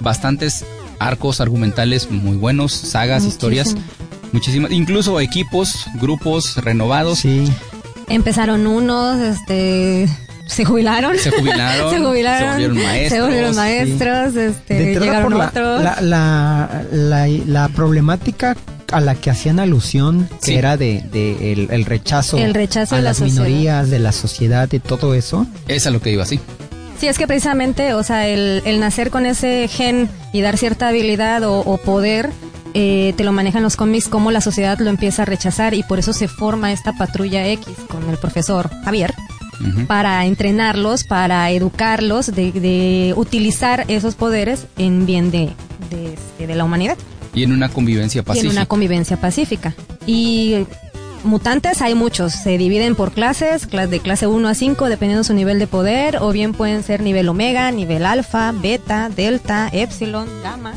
bastantes 0.00 0.64
arcos 0.98 1.40
argumentales 1.40 2.10
muy 2.10 2.36
buenos, 2.36 2.72
sagas, 2.72 3.22
Muchísimo. 3.24 3.32
historias, 3.52 3.76
muchísimas, 4.32 4.70
incluso 4.72 5.20
equipos, 5.20 5.86
grupos 6.00 6.56
renovados. 6.56 7.18
Sí. 7.20 7.44
Empezaron 8.08 8.66
unos, 8.66 9.18
este, 9.20 10.08
se 10.46 10.64
jubilaron. 10.64 11.16
Se 11.18 11.30
jubilaron, 11.30 11.90
se 11.94 11.98
jubilaron. 12.00 12.48
se 12.60 12.68
volvieron 12.68 12.76
maestros, 12.76 13.12
Se 13.12 13.20
volvieron 13.22 13.50
sí. 13.52 13.56
maestros, 13.56 14.34
De 14.34 14.46
este, 14.48 14.76
entrada 14.92 15.06
llegaron 15.06 15.30
por 15.32 15.38
la, 15.38 15.46
otros. 15.48 15.82
la, 15.82 16.00
la, 16.00 16.82
la- 16.92 17.28
la 17.28 17.68
problemática 17.68 18.56
a 18.92 19.00
la 19.00 19.14
que 19.16 19.30
hacían 19.30 19.58
alusión, 19.58 20.28
que 20.40 20.46
Sí. 20.52 20.54
era 20.54 20.76
de, 20.76 21.02
de 21.10 21.52
el, 21.52 21.68
el 21.72 21.84
rechazo, 21.86 22.36
El 22.38 22.54
rechazo 22.54 22.94
a 22.94 22.98
de 22.98 23.02
la 23.02 23.10
las 23.10 23.20
minorías, 23.22 23.90
de 23.90 23.98
la 23.98 24.12
sociedad 24.12 24.70
y 24.72 24.78
todo 24.78 25.14
eso. 25.14 25.46
Es 25.66 25.86
a 25.86 25.90
lo 25.90 26.00
que 26.00 26.12
iba 26.12 26.22
así. 26.22 26.38
Sí, 26.98 27.08
es 27.08 27.18
que 27.18 27.26
precisamente, 27.26 27.92
o 27.94 28.02
sea, 28.02 28.28
el, 28.28 28.62
el 28.64 28.80
nacer 28.80 29.10
con 29.10 29.26
ese 29.26 29.68
gen 29.68 30.08
y 30.32 30.40
dar 30.40 30.56
cierta 30.56 30.88
habilidad 30.88 31.42
o, 31.42 31.58
o 31.60 31.76
poder, 31.78 32.30
eh, 32.72 33.14
te 33.16 33.24
lo 33.24 33.32
manejan 33.32 33.62
los 33.62 33.76
cómics, 33.76 34.08
como 34.08 34.30
la 34.30 34.40
sociedad 34.40 34.78
lo 34.78 34.90
empieza 34.90 35.22
a 35.22 35.24
rechazar 35.24 35.74
y 35.74 35.82
por 35.82 35.98
eso 35.98 36.12
se 36.12 36.28
forma 36.28 36.72
esta 36.72 36.92
patrulla 36.92 37.46
X 37.48 37.68
con 37.88 38.08
el 38.08 38.16
profesor 38.16 38.70
Javier 38.84 39.14
para 39.86 40.26
entrenarlos, 40.26 41.04
para 41.04 41.50
educarlos, 41.50 42.26
de, 42.26 42.52
de 42.52 43.14
utilizar 43.16 43.84
esos 43.88 44.14
poderes 44.14 44.66
en 44.76 45.06
bien 45.06 45.30
de, 45.30 45.52
de, 45.90 46.14
este, 46.14 46.46
de 46.46 46.54
la 46.54 46.64
humanidad 46.64 46.98
Y 47.32 47.44
en 47.44 47.52
una 47.52 47.68
convivencia 47.70 48.18
y 48.18 48.20
en 48.20 48.24
pacífica. 48.24 48.52
una 48.52 48.66
convivencia 48.66 49.16
pacífica. 49.16 49.74
Y 50.06 50.66
mutantes 51.24 51.82
hay 51.82 51.94
muchos, 51.94 52.32
se 52.32 52.56
dividen 52.58 52.94
por 52.94 53.12
clases, 53.12 53.68
clas- 53.68 53.88
de 53.88 54.00
clase 54.00 54.26
1 54.26 54.48
a 54.48 54.54
5, 54.54 54.86
dependiendo 54.88 55.20
de 55.22 55.26
su 55.26 55.34
nivel 55.34 55.58
de 55.58 55.66
poder, 55.66 56.18
o 56.20 56.30
bien 56.32 56.52
pueden 56.52 56.82
ser 56.82 57.02
nivel 57.02 57.28
omega, 57.28 57.70
nivel 57.70 58.06
alfa, 58.06 58.52
beta, 58.52 59.08
delta, 59.14 59.68
epsilon, 59.72 60.28
gamma, 60.42 60.74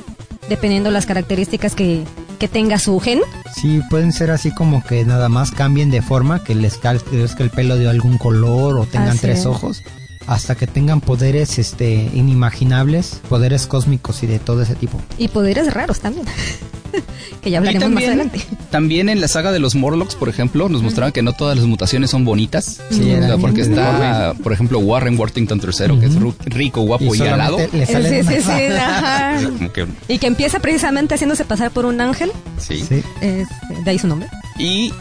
dependiendo 0.50 0.90
las 0.92 1.06
características 1.06 1.76
que, 1.76 2.04
que 2.40 2.48
tenga 2.48 2.80
su 2.80 3.00
gen. 3.00 3.20
Sí, 3.56 3.82
pueden 3.90 4.12
ser 4.14 4.32
así 4.32 4.52
como 4.54 4.84
que 4.84 5.04
nada 5.06 5.30
más 5.30 5.52
cambien 5.52 5.92
de 5.92 6.02
forma, 6.02 6.44
que 6.44 6.56
les 6.56 6.78
crezca 6.78 7.44
el 7.44 7.50
pelo 7.50 7.76
de 7.78 7.90
algún 7.90 8.18
color 8.18 8.78
o 8.78 8.86
tengan 8.86 9.10
Así 9.10 9.20
tres 9.20 9.40
es. 9.40 9.46
ojos, 9.46 9.84
hasta 10.28 10.56
que 10.56 10.68
tengan 10.68 11.02
poderes 11.02 11.58
este 11.58 12.10
inimaginables, 12.14 13.22
poderes 13.30 13.66
cósmicos 13.66 14.22
y 14.24 14.28
de 14.28 14.40
todo 14.40 14.62
ese 14.62 14.76
tipo. 14.76 15.02
Y 15.18 15.30
poderes 15.30 15.74
raros 15.74 16.00
también. 16.02 16.26
que 17.42 17.50
ya 17.50 17.56
Y 17.56 17.58
hablaremos 17.58 17.90
más 17.92 18.04
adelante. 18.04 18.42
también 18.70 19.10
en 19.10 19.22
la 19.22 19.28
saga 19.28 19.52
de 19.52 19.60
los 19.60 19.76
Morlocks, 19.76 20.16
por 20.16 20.30
ejemplo, 20.30 20.70
nos 20.70 20.84
mostraban 20.84 21.12
que 21.14 21.22
no 21.22 21.34
todas 21.34 21.58
las 21.58 21.66
mutaciones 21.66 22.10
son 22.12 22.26
bonitas. 22.26 22.82
Sí, 22.92 23.14
O 23.14 23.26
sea, 23.26 23.38
porque 23.38 23.62
está, 23.62 24.34
por 24.44 24.52
ejemplo, 24.54 24.80
Warren 24.80 25.18
Worthington 25.18 25.62
III, 25.64 26.00
que 26.00 26.06
es 26.06 26.16
rico, 26.46 26.82
guapo 26.82 27.16
y, 27.16 27.22
alado. 27.22 27.58
le 27.72 27.86
salen 27.86 28.26
Sí, 28.26 28.36
sí, 28.36 28.42
sí, 28.42 28.52
ajá. 28.52 29.40
Como 29.58 29.72
que, 29.72 29.88
Y 30.08 30.18
que 30.18 30.28
empieza 30.28 30.60
precisamente 30.60 31.16
haciéndose 31.16 31.46
pasar 31.46 31.72
por 31.72 31.86
un 31.86 32.02
ángel, 32.02 32.32
sí. 32.58 32.84
Sí. 32.88 33.04
de 33.22 33.46
ahí 33.92 34.00
su 34.00 34.08
nombre. 34.08 34.30
Y, 34.60 34.92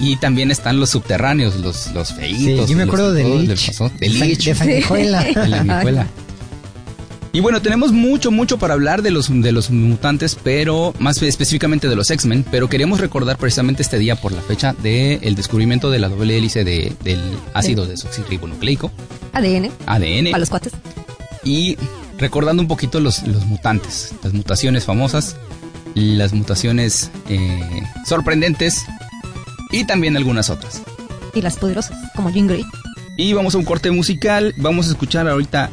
y 0.00 0.16
también 0.16 0.50
están 0.50 0.78
los 0.80 0.90
subterráneos, 0.90 1.56
los, 1.56 1.92
los 1.92 2.08
Sí, 2.08 2.14
feitos. 2.14 2.68
yo 2.70 2.76
me 2.76 2.84
los- 2.86 2.94
acuerdo 2.94 3.12
de 3.12 3.24
Lich. 3.24 3.48
De 3.48 3.54
de 3.54 4.08
San- 4.12 4.28
Lich. 4.28 4.44
de 4.44 4.54
Sanguijuela. 4.54 5.22
de 5.24 5.48
la 5.48 5.62
Nicuela. 5.64 6.06
Y 7.30 7.40
bueno, 7.40 7.60
tenemos 7.60 7.92
mucho, 7.92 8.30
mucho 8.30 8.58
para 8.58 8.72
hablar 8.74 9.02
de 9.02 9.10
los, 9.10 9.28
de 9.30 9.52
los 9.52 9.70
mutantes, 9.70 10.36
pero 10.42 10.94
más 10.98 11.20
específicamente 11.22 11.86
de 11.88 11.94
los 11.94 12.10
X-Men, 12.10 12.44
pero 12.50 12.68
queremos 12.70 13.00
recordar 13.00 13.36
precisamente 13.36 13.82
este 13.82 13.98
día 13.98 14.16
por 14.16 14.32
la 14.32 14.40
fecha 14.40 14.74
del 14.82 15.34
descubrimiento 15.34 15.90
de 15.90 15.98
la 15.98 16.08
doble 16.08 16.38
hélice 16.38 16.64
de- 16.64 16.94
del 17.04 17.20
ácido 17.52 17.84
desoxirribonucleico, 17.86 18.90
ADN, 19.34 19.70
ADN, 19.86 20.30
para 20.30 20.38
los 20.38 20.48
cuates. 20.48 20.72
y 21.44 21.76
recordando 22.18 22.62
un 22.62 22.66
poquito 22.68 22.98
los, 22.98 23.22
los 23.24 23.44
mutantes, 23.44 24.14
las 24.24 24.32
mutaciones 24.32 24.84
famosas, 24.86 25.36
las 25.94 26.32
mutaciones 26.32 27.10
eh, 27.28 27.82
sorprendentes 28.06 28.84
y 29.70 29.84
también 29.84 30.16
algunas 30.16 30.50
otras. 30.50 30.82
Y 31.34 31.42
las 31.42 31.56
poderosas, 31.56 31.96
como 32.14 32.30
Jean 32.30 32.46
Grey. 32.46 32.64
Y 33.16 33.32
vamos 33.32 33.54
a 33.54 33.58
un 33.58 33.64
corte 33.64 33.90
musical. 33.90 34.54
Vamos 34.56 34.86
a 34.86 34.90
escuchar 34.90 35.28
ahorita 35.28 35.70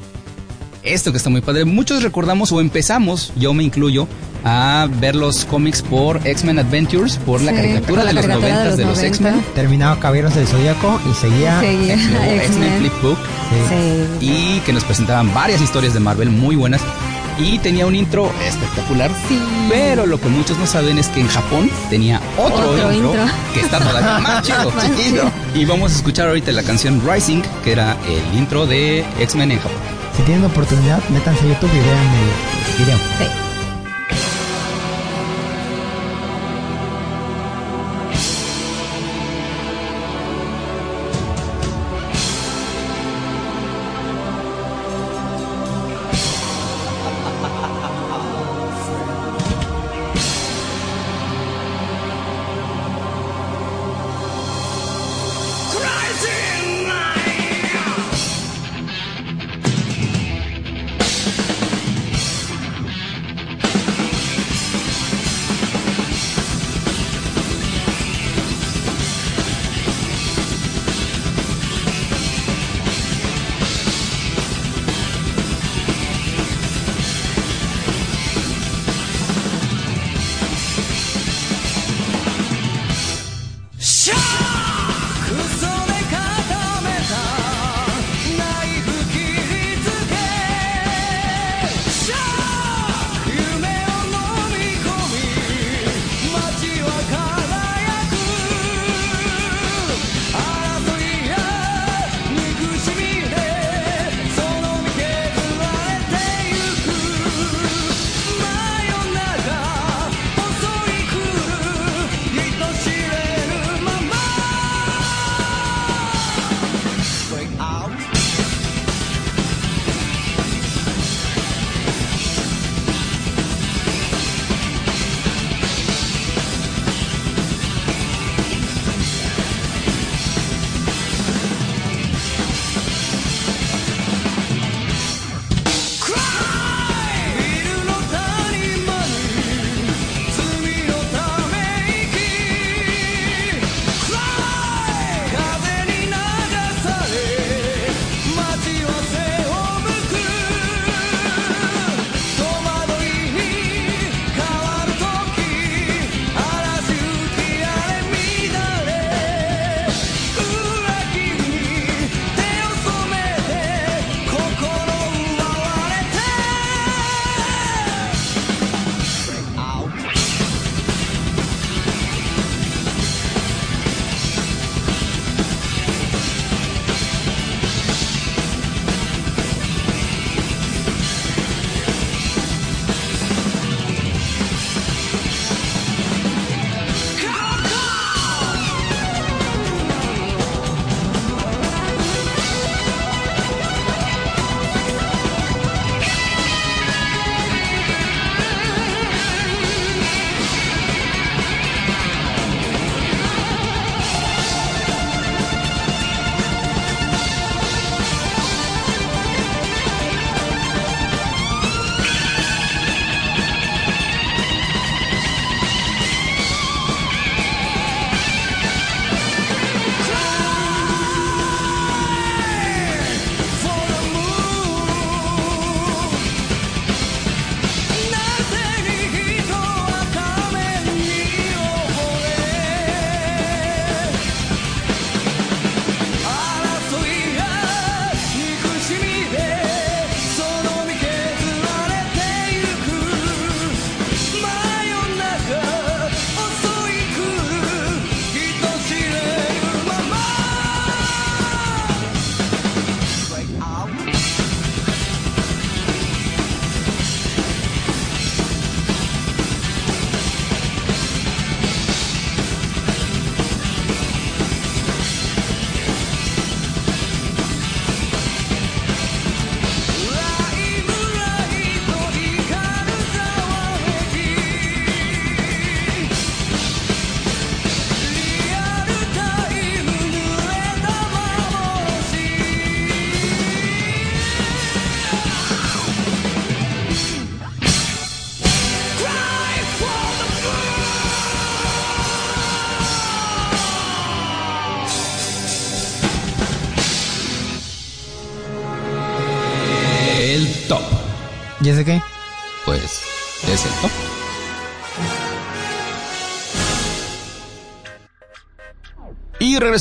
esto 0.83 1.11
que 1.11 1.17
está 1.17 1.29
muy 1.29 1.41
padre. 1.41 1.65
Muchos 1.65 2.03
recordamos 2.03 2.51
o 2.51 2.61
empezamos, 2.61 3.31
yo 3.35 3.53
me 3.53 3.63
incluyo, 3.63 4.07
a 4.43 4.87
ver 4.99 5.15
los 5.15 5.45
cómics 5.45 5.81
por 5.81 6.25
X-Men 6.25 6.59
Adventures, 6.59 7.17
por 7.17 7.41
la 7.41 7.53
caricatura 7.53 8.01
por 8.01 8.07
de 8.07 8.13
la 8.13 8.13
los 8.13 8.25
caricatura 8.25 8.53
noventas 8.53 8.77
de 8.77 8.85
los 8.85 8.97
90. 8.97 9.07
X-Men. 9.07 9.45
Terminaba 9.55 9.99
Caballeros 9.99 10.35
del 10.35 10.47
Zodíaco 10.47 10.99
y 11.09 11.13
seguía. 11.15 11.63
X-Men 11.63 12.39
X-Men. 12.41 12.77
Flipbook. 12.79 13.17
Sí. 13.49 14.19
Sí. 14.19 14.25
Y 14.25 14.59
que 14.61 14.73
nos 14.73 14.83
presentaban 14.83 15.33
varias 15.33 15.61
historias 15.61 15.93
de 15.93 15.99
Marvel 15.99 16.29
muy 16.29 16.55
buenas. 16.55 16.81
Y 17.37 17.59
tenía 17.59 17.85
un 17.85 17.95
intro 17.95 18.31
espectacular. 18.47 19.11
Sí. 19.27 19.39
Pero 19.69 20.05
lo 20.05 20.19
que 20.19 20.27
muchos 20.29 20.57
no 20.57 20.65
saben 20.65 20.97
es 20.97 21.07
que 21.09 21.19
en 21.19 21.27
Japón 21.27 21.69
tenía 21.89 22.21
otro, 22.37 22.69
Otro 22.69 22.91
intro, 22.93 23.11
intro. 23.11 23.25
que 23.53 23.59
está 23.61 23.79
todavía 23.79 24.19
más 24.23 24.41
chido. 24.43 24.71
Más 24.71 24.95
chido. 24.97 25.31
Y 25.53 25.65
vamos 25.65 25.91
a 25.91 25.95
escuchar 25.95 26.27
ahorita 26.27 26.51
la 26.51 26.63
canción 26.63 27.01
Rising, 27.05 27.41
que 27.63 27.71
era 27.73 27.97
el 28.07 28.37
intro 28.37 28.65
de 28.65 29.05
X-Men 29.19 29.51
en 29.51 29.57
Japón. 29.59 29.77
Si 30.15 30.23
tienen 30.23 30.45
oportunidad, 30.45 30.99
métanse 31.09 31.41
a 31.45 31.47
YouTube 31.49 31.71
y 31.73 31.79
vean 31.79 32.77
el 32.79 32.85
video. 32.85 32.97
Sí. 33.19 33.44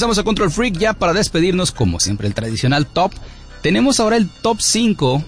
Regresamos 0.05 0.19
a 0.19 0.23
Control 0.25 0.51
Freak 0.51 0.77
ya 0.77 0.93
para 0.93 1.13
despedirnos, 1.15 1.73
como 1.73 1.99
siempre, 1.99 2.27
el 2.29 2.35
tradicional 2.35 2.87
top. 2.87 3.13
Tenemos 3.63 4.01
ahora 4.01 4.17
el 4.19 4.29
top 4.29 4.61
5 4.61 5.23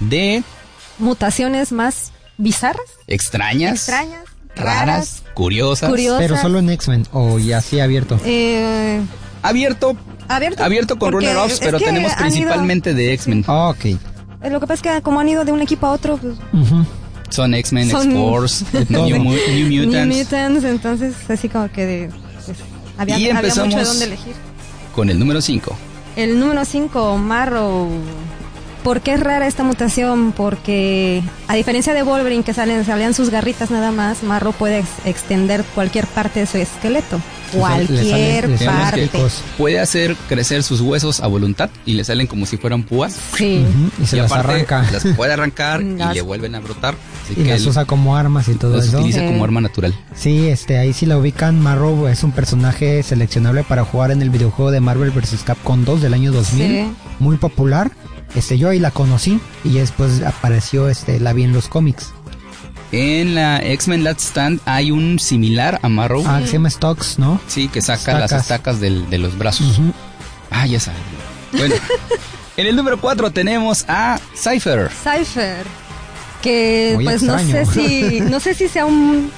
de 0.00 0.42
Mutaciones 0.98 1.70
más 1.72 2.10
bizarras, 2.36 2.82
extrañas, 3.06 3.74
extrañas, 3.74 4.24
raras, 4.56 5.22
curiosas. 5.34 5.88
curiosas. 5.90 6.18
Pero 6.20 6.36
solo 6.36 6.58
en 6.58 6.70
X-Men 6.70 7.06
o 7.12 7.38
ya 7.38 7.58
así 7.58 7.78
abierto. 7.80 8.18
Eh, 8.24 9.00
Abierto, 9.42 9.96
abierto. 10.26 10.64
abierto 10.64 10.98
con 10.98 11.12
runner-offs, 11.12 11.60
pero 11.60 11.78
tenemos 11.78 12.10
ido- 12.12 12.18
principalmente 12.20 12.92
de 12.94 13.12
X-Men. 13.12 13.44
Ah, 13.46 13.68
ok. 13.68 13.84
Eh, 13.84 13.98
Lo 14.50 14.58
que 14.58 14.66
pasa 14.66 14.74
es 14.90 14.96
que 14.96 15.02
como 15.02 15.20
han 15.20 15.28
ido 15.28 15.44
de 15.44 15.52
un 15.52 15.60
equipo 15.60 15.86
a 15.86 15.92
otro, 15.92 16.16
pues. 16.16 16.34
Son 17.28 17.54
X-Men, 17.54 17.90
Son- 17.90 18.06
X-Force, 18.10 18.64
New, 18.88 19.18
Mu- 19.22 19.32
New 19.34 19.68
New 19.68 19.84
Mutants. 19.86 20.16
Mutants, 20.16 20.64
entonces 20.64 21.14
así 21.28 21.48
como 21.48 21.70
que 21.70 21.84
de, 21.86 22.10
pues, 22.46 22.58
había, 22.98 23.18
Y 23.18 23.24
había 23.26 23.40
empezamos- 23.40 23.66
mucho 23.74 23.78
de 23.78 23.84
dónde 23.84 24.04
elegir. 24.06 24.34
Con 24.94 25.10
el 25.10 25.18
número 25.18 25.40
5. 25.40 25.76
El 26.16 26.38
número 26.40 26.64
5, 26.64 27.18
Marrow. 27.18 27.88
¿Por 28.86 29.00
qué 29.00 29.14
es 29.14 29.20
rara 29.20 29.48
esta 29.48 29.64
mutación? 29.64 30.30
Porque 30.30 31.20
a 31.48 31.54
diferencia 31.56 31.92
de 31.92 32.04
Wolverine 32.04 32.44
que 32.44 32.54
salen, 32.54 32.84
salían 32.84 33.14
sus 33.14 33.30
garritas 33.30 33.72
nada 33.72 33.90
más, 33.90 34.22
Marrow 34.22 34.52
puede 34.52 34.78
ex- 34.78 34.88
extender 35.04 35.64
cualquier 35.74 36.06
parte 36.06 36.38
de 36.38 36.46
su 36.46 36.56
esqueleto. 36.58 37.16
Le 37.52 37.58
salen- 37.60 37.86
Cualquier 37.88 38.48
le 38.48 38.58
salen 38.58 38.80
parte. 38.80 39.08
picos. 39.08 39.42
Puede 39.58 39.80
hacer 39.80 40.14
crecer 40.28 40.62
sus 40.62 40.80
huesos 40.80 41.18
a 41.20 41.26
voluntad 41.26 41.68
y 41.84 41.94
le 41.94 42.04
salen 42.04 42.28
como 42.28 42.46
si 42.46 42.58
fueran 42.58 42.84
púas. 42.84 43.16
Sí. 43.36 43.66
Y 44.00 44.06
se 44.06 44.18
y 44.18 44.20
las 44.20 44.30
aparte, 44.30 44.52
arranca. 44.52 44.86
Las 44.92 45.04
puede 45.16 45.32
arrancar 45.32 45.82
y 45.82 46.14
le 46.14 46.20
vuelven 46.22 46.54
a 46.54 46.60
brotar. 46.60 46.94
Así 47.24 47.32
Y 47.32 47.42
que 47.42 47.50
las 47.50 47.62
él 47.62 47.68
usa 47.68 47.86
como 47.86 48.16
armas 48.16 48.46
y 48.46 48.54
todo 48.54 48.76
las 48.76 48.86
eso. 48.86 48.98
utiliza 48.98 49.18
Sí. 49.18 49.26
como 49.26 49.42
arma 49.42 49.60
natural. 49.60 49.94
Sí, 50.14 50.46
este, 50.48 50.78
ahí 50.78 50.92
sí 50.92 51.06
la 51.06 51.18
ubican. 51.18 51.60
Marrow 51.60 52.06
es 52.06 52.22
un 52.22 52.30
personaje 52.30 53.02
seleccionable 53.02 53.64
para 53.64 53.84
jugar 53.84 54.12
en 54.12 54.22
el 54.22 54.30
videojuego 54.30 54.70
de 54.70 54.78
Marvel 54.80 55.10
vs. 55.10 55.42
Capcom 55.44 55.84
2 55.84 56.02
del 56.02 56.14
año 56.14 56.30
2000. 56.30 56.68
Sí. 56.68 56.88
Muy 57.18 57.36
popular. 57.36 57.90
Este, 58.34 58.58
yo 58.58 58.68
ahí 58.68 58.78
la 58.78 58.90
conocí 58.90 59.40
y 59.64 59.74
después 59.74 60.22
apareció, 60.22 60.88
este, 60.88 61.18
la 61.20 61.32
vi 61.32 61.44
en 61.44 61.52
los 61.52 61.68
cómics. 61.68 62.12
En 62.92 63.34
la 63.34 63.58
X-Men 63.58 64.04
Last 64.04 64.20
Stand 64.20 64.60
hay 64.64 64.90
un 64.90 65.18
similar 65.18 65.80
a 65.82 65.88
Marrow. 65.88 66.22
Ah, 66.26 66.38
que 66.40 66.46
se 66.46 66.52
llama 66.54 66.70
Stocks, 66.70 67.18
¿no? 67.18 67.40
Sí, 67.48 67.68
que 67.68 67.82
saca 67.82 68.18
las 68.18 68.32
Estacas. 68.32 68.78
del- 68.80 69.08
de 69.10 69.18
los 69.18 69.36
brazos. 69.38 69.80
Ah, 70.50 70.66
ya 70.66 70.78
sabe. 70.78 70.96
Bueno, 71.52 71.74
en 72.56 72.66
el 72.66 72.76
número 72.76 73.00
4 73.00 73.30
tenemos 73.32 73.84
a 73.88 74.20
Cypher. 74.36 74.90
Cypher. 74.90 75.64
Que 76.42 76.92
Muy 76.94 77.04
pues 77.04 77.22
no 77.22 77.38
sé 77.38 77.60
extraño. 77.60 77.88
si 77.88 78.20
no 78.20 78.38
sé 78.40 78.54
si 78.54 78.68
sea 78.68 78.84
un 78.86 79.30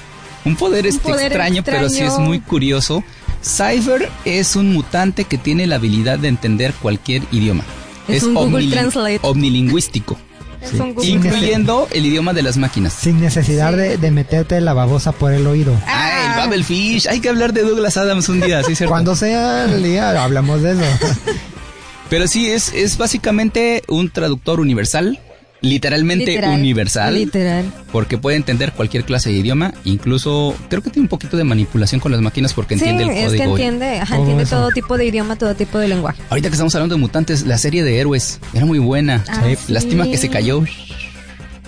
Un 0.45 0.57
poder, 0.57 0.85
Un 0.85 0.89
este 0.91 1.01
poder 1.09 1.27
extraño, 1.27 1.63
pero 1.65 1.89
sí 1.89 1.97
es 1.99 2.03
extraño. 2.03 2.27
muy 2.27 2.41
curioso. 2.41 3.03
Cypher 3.43 4.11
es 4.25 4.57
un 4.57 4.73
mutante 4.75 5.25
que 5.25 5.39
tiene 5.39 5.67
la 5.67 5.77
habilidad 5.77 6.19
de 6.19 6.29
entender 6.29 6.75
cualquier 6.75 7.23
idioma. 7.33 7.65
Es 8.09 8.23
un 8.23 8.35
Google 8.35 8.69
Translate. 8.71 9.21
omnilingüístico, 9.23 10.19
es 10.63 10.71
Sí. 10.71 10.81
un 10.81 10.95
Google 10.95 11.09
incluyendo 11.11 11.89
el 11.93 12.07
idioma 12.07 12.33
de 12.33 12.43
las 12.43 12.57
máquinas. 12.57 12.93
Sin 12.95 13.21
necesidad 13.21 13.73
de, 13.75 13.97
de 13.99 14.11
meterte 14.11 14.61
la 14.61 14.73
babosa 14.75 15.13
por 15.13 15.33
el 15.33 15.47
oído. 15.47 15.75
Ah, 15.87 16.33
el 16.33 16.39
Babelfish. 16.41 17.07
Hay 17.09 17.21
que 17.21 17.29
hablar 17.29 17.53
de 17.53 17.63
Douglas 17.63 17.97
Adams 17.97 18.29
un 18.29 18.41
día, 18.41 18.63
sí, 18.65 18.75
cierto. 18.75 18.91
Cuando 18.93 19.15
sea 19.17 19.65
el 19.67 19.83
día 19.83 20.23
hablamos 20.23 20.63
de 20.63 20.73
eso. 20.73 20.83
Pero 22.11 22.27
sí, 22.27 22.49
es, 22.51 22.73
es 22.75 22.97
básicamente 22.97 23.83
un 23.89 24.11
traductor 24.11 24.61
universal. 24.61 25.19
Literalmente 25.61 26.27
Literal. 26.27 26.55
universal. 26.55 27.15
Literal. 27.15 27.65
Porque 27.91 28.17
puede 28.17 28.37
entender 28.37 28.73
cualquier 28.73 29.05
clase 29.05 29.31
de 29.31 29.37
idioma. 29.37 29.75
Incluso 29.85 30.55
creo 30.69 30.83
que 30.83 30.91
tiene 30.91 31.05
un 31.07 31.09
poquito 31.09 31.37
de 31.37 31.43
manipulación 31.45 32.01
con 32.01 32.13
las 32.13 32.21
máquinas 32.21 32.55
porque 32.55 32.79
Sí, 32.79 32.85
entiende 32.85 33.05
el 33.05 33.11
es 33.11 33.33
que 33.33 33.39
código. 33.39 33.57
entiende, 33.57 33.99
ajá, 33.99 34.07
Todo 34.15 34.19
entiende 34.21 34.43
eso. 34.45 34.57
todo 34.57 34.71
tipo 34.71 34.97
de 34.97 35.07
idioma, 35.07 35.37
todo 35.37 35.55
tipo 35.57 35.79
de 35.79 35.89
lenguaje. 35.89 36.23
Ahorita 36.31 36.49
que 36.49 36.55
estamos 36.55 36.75
hablando 36.77 36.95
de 36.95 37.01
mutantes, 37.01 37.45
la 37.47 37.59
serie 37.59 37.83
de 37.83 37.99
héroes 37.99 38.39
era 38.55 38.67
muy 38.67 38.79
buena. 38.79 39.25
Ah, 39.29 39.43
sí. 39.45 39.73
Lástima 39.73 40.05
que 40.05 40.17
se 40.17 40.29
cayó. 40.29 40.63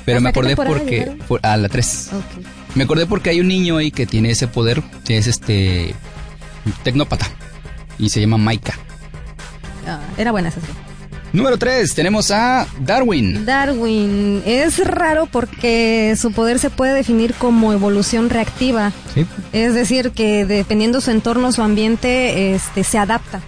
Pero 0.04 0.20
me 0.20 0.28
¿Hasta 0.30 0.40
qué 0.40 0.52
acordé 0.52 0.56
porque 0.56 1.12
por- 1.28 1.40
a 1.44 1.56
la 1.56 1.68
3. 1.68 2.10
Ok. 2.12 2.44
Me 2.76 2.84
acordé 2.84 3.06
porque 3.06 3.30
hay 3.30 3.40
un 3.40 3.48
niño 3.48 3.76
ahí 3.76 3.90
que 3.90 4.06
tiene 4.06 4.30
ese 4.30 4.46
poder, 4.46 4.82
que 5.04 5.18
es 5.18 5.26
este 5.26 5.94
tecnópata 6.84 7.26
y 7.98 8.08
se 8.10 8.20
llama 8.20 8.38
Maika. 8.38 8.78
Ah, 9.86 9.98
era 10.16 10.30
buena 10.30 10.48
esa 10.48 10.60
serie. 10.60 10.76
Número 11.32 11.56
3, 11.58 11.94
tenemos 11.94 12.30
a 12.30 12.66
Darwin. 12.80 13.44
Darwin 13.46 14.42
es 14.44 14.84
raro 14.84 15.26
porque 15.30 16.14
su 16.20 16.32
poder 16.32 16.58
se 16.58 16.70
puede 16.70 16.92
definir 16.94 17.34
como 17.34 17.72
evolución 17.72 18.30
reactiva. 18.30 18.92
Sí. 19.14 19.24
Es 19.52 19.74
decir, 19.74 20.10
que 20.10 20.44
dependiendo 20.44 21.00
su 21.00 21.10
entorno, 21.10 21.52
su 21.52 21.62
ambiente, 21.62 22.54
este, 22.54 22.82
se 22.82 22.98
adapta 22.98 23.40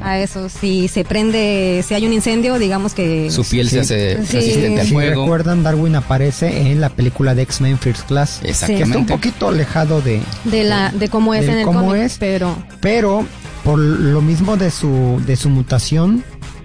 a 0.00 0.18
eso. 0.18 0.48
Si 0.48 0.86
se 0.88 1.04
prende, 1.04 1.84
si 1.86 1.94
hay 1.94 2.06
un 2.06 2.12
incendio, 2.12 2.58
digamos 2.58 2.94
que 2.94 3.30
Su 3.30 3.44
piel 3.44 3.68
se 3.68 3.80
hace 3.80 4.24
Sí. 4.26 4.36
resistente 4.36 4.80
al 4.82 4.86
Si 4.86 4.94
recuerdan, 4.96 5.62
Darwin 5.62 5.96
aparece 5.96 6.70
en 6.70 6.80
la 6.80 6.88
película 6.90 7.34
de 7.34 7.42
X-Men 7.42 7.78
First 7.78 8.06
Class. 8.06 8.40
Está 8.44 8.66
un 8.66 8.72
Exactamente. 8.72 9.12
poquito 9.12 9.48
alejado 9.48 10.00
de... 10.02 10.20
de 10.44 10.64
la 10.64 10.90
de 10.90 11.08
cómo 11.08 11.34
es 11.34 11.46
de 11.46 11.52
en 11.52 11.58
el 11.58 11.64
cómo 11.64 11.80
cómic, 11.86 12.02
es. 12.02 12.16
pero 12.18 12.56
Pero 12.80 13.24
por 13.64 13.78
lo 13.78 14.20
mismo 14.20 14.56
de 14.58 14.70
su, 14.70 15.22
de 15.26 15.36
su 15.36 15.48
mutación, 15.48 16.22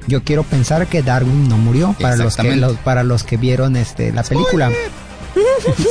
yo 0.09 0.23
quiero 0.23 0.43
pensar 0.43 0.87
que 0.87 1.01
Darwin 1.03 1.47
no 1.47 1.57
murió 1.57 1.95
para 2.01 2.17
los 2.17 2.35
que 2.35 2.55
los, 2.55 2.75
para 2.77 3.03
los 3.03 3.23
que 3.23 3.37
vieron 3.37 3.75
este 3.77 4.11
la 4.11 4.23
película. 4.23 4.69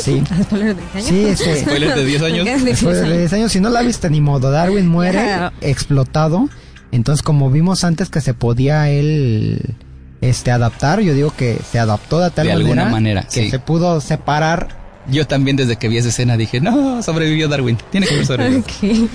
Sí. 0.03 0.23
spoiler 0.43 0.75
de 0.77 0.83
10 0.93 0.95
años. 0.95 1.07
Sí, 1.09 1.25
este 1.27 1.61
Spoiler 1.63 1.95
de 1.95 2.05
10 2.05 2.23
años. 2.23 2.45
De 2.45 2.51
10 2.53 2.65
Después 2.65 2.97
de 2.99 3.05
años. 3.05 3.19
10 3.19 3.33
años, 3.35 3.53
si 3.53 3.61
no 3.61 3.71
la 3.71 3.83
viste 3.83 4.11
ni 4.11 4.21
modo, 4.21 4.51
Darwin 4.51 4.87
muere 4.89 5.23
Claro. 5.23 5.53
explotado. 5.61 6.49
Entonces, 6.91 7.23
como 7.23 7.51
vimos 7.51 7.85
antes 7.85 8.09
que 8.11 8.21
se 8.21 8.35
podía 8.35 8.91
él 8.91 9.75
este 10.21 10.51
adaptar, 10.51 11.01
yo 11.01 11.15
digo 11.15 11.33
que 11.37 11.59
se 11.71 11.79
adaptó 11.79 12.19
de 12.21 12.31
tal 12.31 12.47
De 12.47 12.53
manera, 12.55 12.71
alguna 12.73 12.91
manera, 12.91 13.23
que 13.23 13.45
sí. 13.45 13.51
se 13.51 13.59
pudo 13.59 14.01
separar. 14.01 14.69
Yo 15.11 15.27
también 15.27 15.57
desde 15.57 15.77
que 15.77 15.89
vi 15.89 15.99
esa 15.99 16.09
escena 16.09 16.37
dije, 16.37 16.61
no, 16.61 17.03
sobrevivió 17.03 17.49
Darwin. 17.49 17.79
Tiene 17.91 18.07
que 18.07 18.15
haber 18.15 18.27
sobrevivido. 18.27 18.65
Ok. 19.09 19.11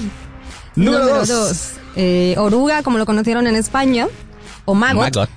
Número 0.76 1.06
dos. 1.08 1.28
dos. 1.28 1.70
Eh, 1.95 2.34
oruga, 2.38 2.82
como 2.82 2.97
lo 2.97 3.06
conocieron 3.06 3.45
en 3.45 3.56
España, 3.56 4.08
o 4.66 4.74
magot. 4.74 5.16
Maggot. 5.16 5.30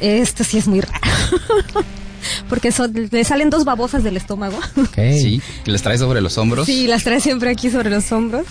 Esto 0.00 0.44
sí 0.44 0.58
es 0.58 0.66
muy 0.66 0.80
raro. 0.80 0.98
Porque 2.48 2.70
son- 2.72 3.08
le 3.10 3.24
salen 3.24 3.50
dos 3.50 3.64
babosas 3.64 4.02
del 4.04 4.16
estómago. 4.16 4.58
Sí, 4.94 5.40
que 5.64 5.70
les 5.72 5.82
trae 5.82 5.98
sobre 5.98 6.20
los 6.20 6.38
hombros. 6.38 6.66
Sí, 6.66 6.86
las 6.86 7.04
trae 7.04 7.20
siempre 7.20 7.50
aquí 7.50 7.70
sobre 7.70 7.90
los 7.90 8.10
hombros. 8.12 8.46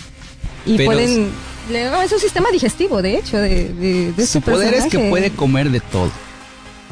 Y 0.66 0.78
Pero- 0.78 0.92
pueden... 0.92 1.30
le- 1.72 2.04
es 2.06 2.12
un 2.12 2.20
sistema 2.20 2.50
digestivo, 2.52 3.02
de 3.02 3.18
hecho, 3.18 3.38
de, 3.38 3.70
de, 3.74 4.12
de 4.14 4.28
Su 4.28 4.42
poder 4.42 4.74
es 4.74 4.86
que 4.88 5.00
puede 5.10 5.32
comer 5.32 5.70
de 5.72 5.80
todo. 5.80 6.12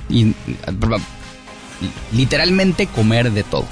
Y 0.09 0.34
literalmente 2.13 2.88
comer 2.88 3.32
de 3.32 3.43
todo. 3.43 3.65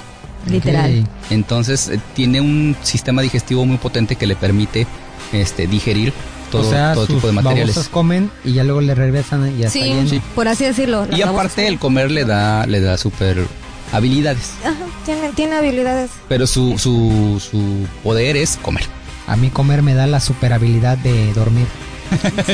Literal. 0.48 1.06
Entonces 1.30 1.88
eh, 1.88 2.00
tiene 2.14 2.40
un 2.40 2.76
sistema 2.82 3.22
digestivo 3.22 3.66
muy 3.66 3.76
potente 3.76 4.16
que 4.16 4.26
le 4.26 4.36
permite 4.36 4.86
este 5.32 5.66
digerir 5.66 6.12
todo, 6.50 6.66
o 6.66 6.70
sea, 6.70 6.94
todo 6.94 7.06
sus 7.06 7.16
tipo 7.16 7.26
de 7.28 7.32
materiales. 7.32 7.88
comen 7.88 8.30
y 8.44 8.52
ya 8.54 8.64
luego 8.64 8.80
le 8.80 8.94
regresan 8.94 9.54
y 9.56 9.60
ya 9.62 9.70
Sí, 9.70 9.80
está 9.80 9.94
lleno. 9.94 10.08
Sí. 10.08 10.22
por 10.34 10.48
así 10.48 10.64
decirlo. 10.64 11.06
Y 11.14 11.22
aparte 11.22 11.66
el 11.66 11.78
comer 11.78 12.10
le 12.10 12.24
da 12.24 12.66
le 12.66 12.80
da 12.80 12.96
super 12.98 13.46
habilidades. 13.92 14.52
Ajá, 14.64 14.74
tiene, 15.04 15.30
tiene 15.32 15.56
habilidades. 15.56 16.10
Pero 16.28 16.46
su, 16.46 16.78
su, 16.78 17.40
su 17.40 17.86
poder 18.02 18.36
es 18.36 18.58
comer. 18.62 18.84
A 19.26 19.36
mí 19.36 19.50
comer 19.50 19.82
me 19.82 19.94
da 19.94 20.06
la 20.06 20.20
super 20.20 20.52
habilidad 20.52 20.96
de 20.98 21.32
dormir. 21.34 21.66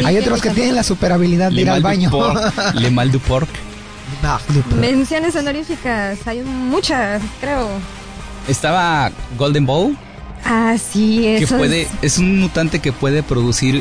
Hay 0.05 0.19
otros 0.19 0.43
que 0.43 0.51
tienen 0.51 0.75
la 0.75 0.83
super 0.83 1.13
habilidad 1.13 1.53
de 1.53 1.61
ir 1.61 1.71
al 1.71 1.83
baño. 1.83 2.11
porc, 2.11 2.53
le 2.75 2.91
mal 2.91 3.13
du 3.13 3.21
porc. 3.21 3.49
Du 4.49 4.61
porc. 4.63 4.81
Menciones 4.81 5.37
honoríficas, 5.37 6.19
hay 6.27 6.41
muchas, 6.43 7.23
creo. 7.41 7.69
Estaba 8.49 9.11
Golden 9.39 9.65
Bowl, 9.67 9.97
Ah, 10.45 10.77
sí, 10.79 11.23
que 11.23 11.45
eso 11.45 11.57
puede, 11.57 11.89
es 12.03 12.19
un 12.19 12.39
mutante 12.41 12.81
que 12.81 12.93
puede 12.93 13.23
producir 13.23 13.77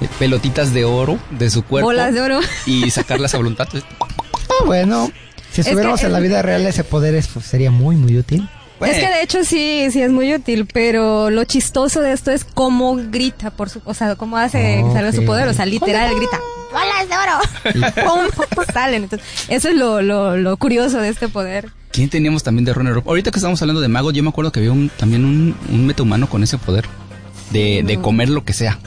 eh, 0.00 0.08
pelotitas 0.18 0.72
de 0.72 0.84
oro 0.84 1.18
de 1.30 1.50
su 1.50 1.62
cuerpo 1.64 1.86
bolas 1.88 2.14
de 2.14 2.20
oro. 2.20 2.40
y 2.66 2.90
sacarlas 2.90 3.34
a 3.34 3.38
voluntad. 3.38 3.68
Ah, 4.00 4.64
bueno, 4.64 5.10
si 5.52 5.60
Es 5.60 5.66
estuviéramos 5.66 6.00
que 6.00 6.06
en 6.06 6.12
la 6.12 6.20
vida 6.20 6.42
real 6.42 6.66
ese 6.66 6.84
poder 6.84 7.14
es- 7.14 7.28
pues, 7.28 7.44
sería 7.46 7.70
muy 7.70 7.96
muy 7.96 8.16
útil. 8.18 8.48
Es 8.80 8.98
que 8.98 9.08
de 9.08 9.22
hecho 9.22 9.42
sí, 9.42 9.86
sí 9.90 10.02
es 10.02 10.10
muy 10.10 10.34
útil, 10.34 10.66
pero 10.70 11.30
lo 11.30 11.44
chistoso 11.44 12.02
de 12.02 12.12
esto 12.12 12.30
es 12.30 12.44
cómo 12.44 12.94
grita 12.96 13.50
por 13.50 13.70
su, 13.70 13.80
o 13.86 13.94
sea, 13.94 14.16
cómo 14.16 14.36
hace 14.36 14.82
que 14.84 14.92
salga 14.92 15.12
su 15.12 15.24
poder, 15.24 15.48
o 15.48 15.54
sea, 15.54 15.64
literal 15.64 16.14
grita, 16.14 16.38
bolas 16.72 17.08
de 17.08 17.16
oro, 17.16 18.04
¡Pum! 18.06 18.44
¡Pum! 18.54 18.64
salen. 18.74 19.04
Entonces, 19.04 19.26
eso 19.48 19.70
es 19.70 19.76
lo, 19.76 20.02
lo, 20.02 20.36
lo 20.36 20.56
curioso 20.58 20.98
de 21.00 21.08
este 21.08 21.28
poder. 21.28 21.70
¿Quién 21.96 22.10
teníamos 22.10 22.42
también 22.42 22.66
de 22.66 22.74
runner 22.74 22.98
up? 22.98 23.04
Ahorita 23.06 23.30
que 23.30 23.38
estamos 23.38 23.62
hablando 23.62 23.80
de 23.80 23.88
magos, 23.88 24.12
yo 24.12 24.22
me 24.22 24.28
acuerdo 24.28 24.52
que 24.52 24.60
había 24.60 24.70
un, 24.70 24.90
también 24.90 25.24
un, 25.24 25.56
un 25.72 25.86
metahumano 25.86 26.28
con 26.28 26.42
ese 26.42 26.58
poder. 26.58 26.84
De, 27.50 27.98
comer 28.02 28.28
lo 28.28 28.44
que 28.44 28.52
sea. 28.52 28.78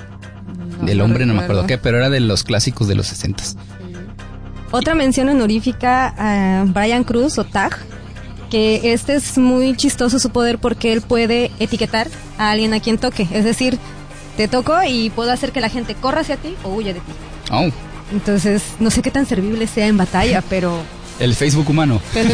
No, 0.80 0.86
Del 0.86 1.02
hombre, 1.02 1.26
no 1.26 1.34
me 1.34 1.42
acuerdo 1.42 1.66
qué, 1.66 1.80
pero 1.80 1.98
era 1.98 2.12
de 2.12 2.20
los 2.20 2.44
clásicos 2.44 2.88
de 2.88 2.94
los 2.94 3.08
60 3.08 3.44
Otra 4.70 4.94
mención 4.94 5.28
honorífica 5.28 6.14
a 6.20 6.66
Brian 6.66 7.04
Cruz 7.04 7.40
o 7.40 7.46
Tag, 7.46 7.80
que 8.52 8.94
este 8.94 9.16
es 9.16 9.40
muy 9.40 9.76
chistoso 9.76 10.20
su 10.20 10.30
poder 10.30 10.60
porque 10.60 10.94
él 10.94 11.02
puede 11.02 11.50
etiquetar 11.60 12.10
a 12.38 12.52
alguien 12.52 12.76
a 12.76 12.80
quien 12.80 13.00
toque. 13.00 13.28
Es 13.32 13.44
decir, 13.44 13.80
te 14.38 14.48
toco 14.48 14.76
y 14.88 15.10
puedo 15.10 15.32
hacer 15.32 15.52
que 15.52 15.62
la 15.62 15.70
gente 15.70 15.96
corra 15.96 16.22
hacia 16.22 16.38
ti 16.38 16.54
o 16.64 16.76
huya 16.76 16.94
de 16.94 17.00
ti. 17.00 17.12
Oh, 17.50 17.70
Entonces, 18.12 18.62
no 18.80 18.92
sé 18.92 19.02
qué 19.02 19.10
tan 19.10 19.26
servible 19.26 19.66
sea 19.66 19.88
en 19.88 19.98
batalla, 19.98 20.44
pero... 20.48 20.80
el 21.20 21.36
Facebook 21.36 21.70
humano. 21.70 22.02
el 22.16 22.30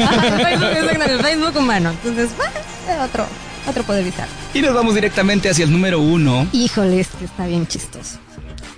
Facebook, 1.21 1.57
humano. 1.57 1.91
Entonces, 1.91 2.29
bueno, 2.37 3.03
otro, 3.03 3.25
otro 3.67 3.83
poder 3.83 4.03
bizarro. 4.03 4.29
Y 4.53 4.61
nos 4.61 4.73
vamos 4.73 4.95
directamente 4.95 5.49
hacia 5.49 5.65
el 5.65 5.71
número 5.71 5.99
uno, 5.99 6.47
Híjole, 6.51 6.99
este 6.99 7.25
está 7.25 7.47
bien 7.47 7.67
chistoso. 7.67 8.17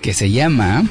que 0.00 0.14
se 0.14 0.30
llama 0.30 0.84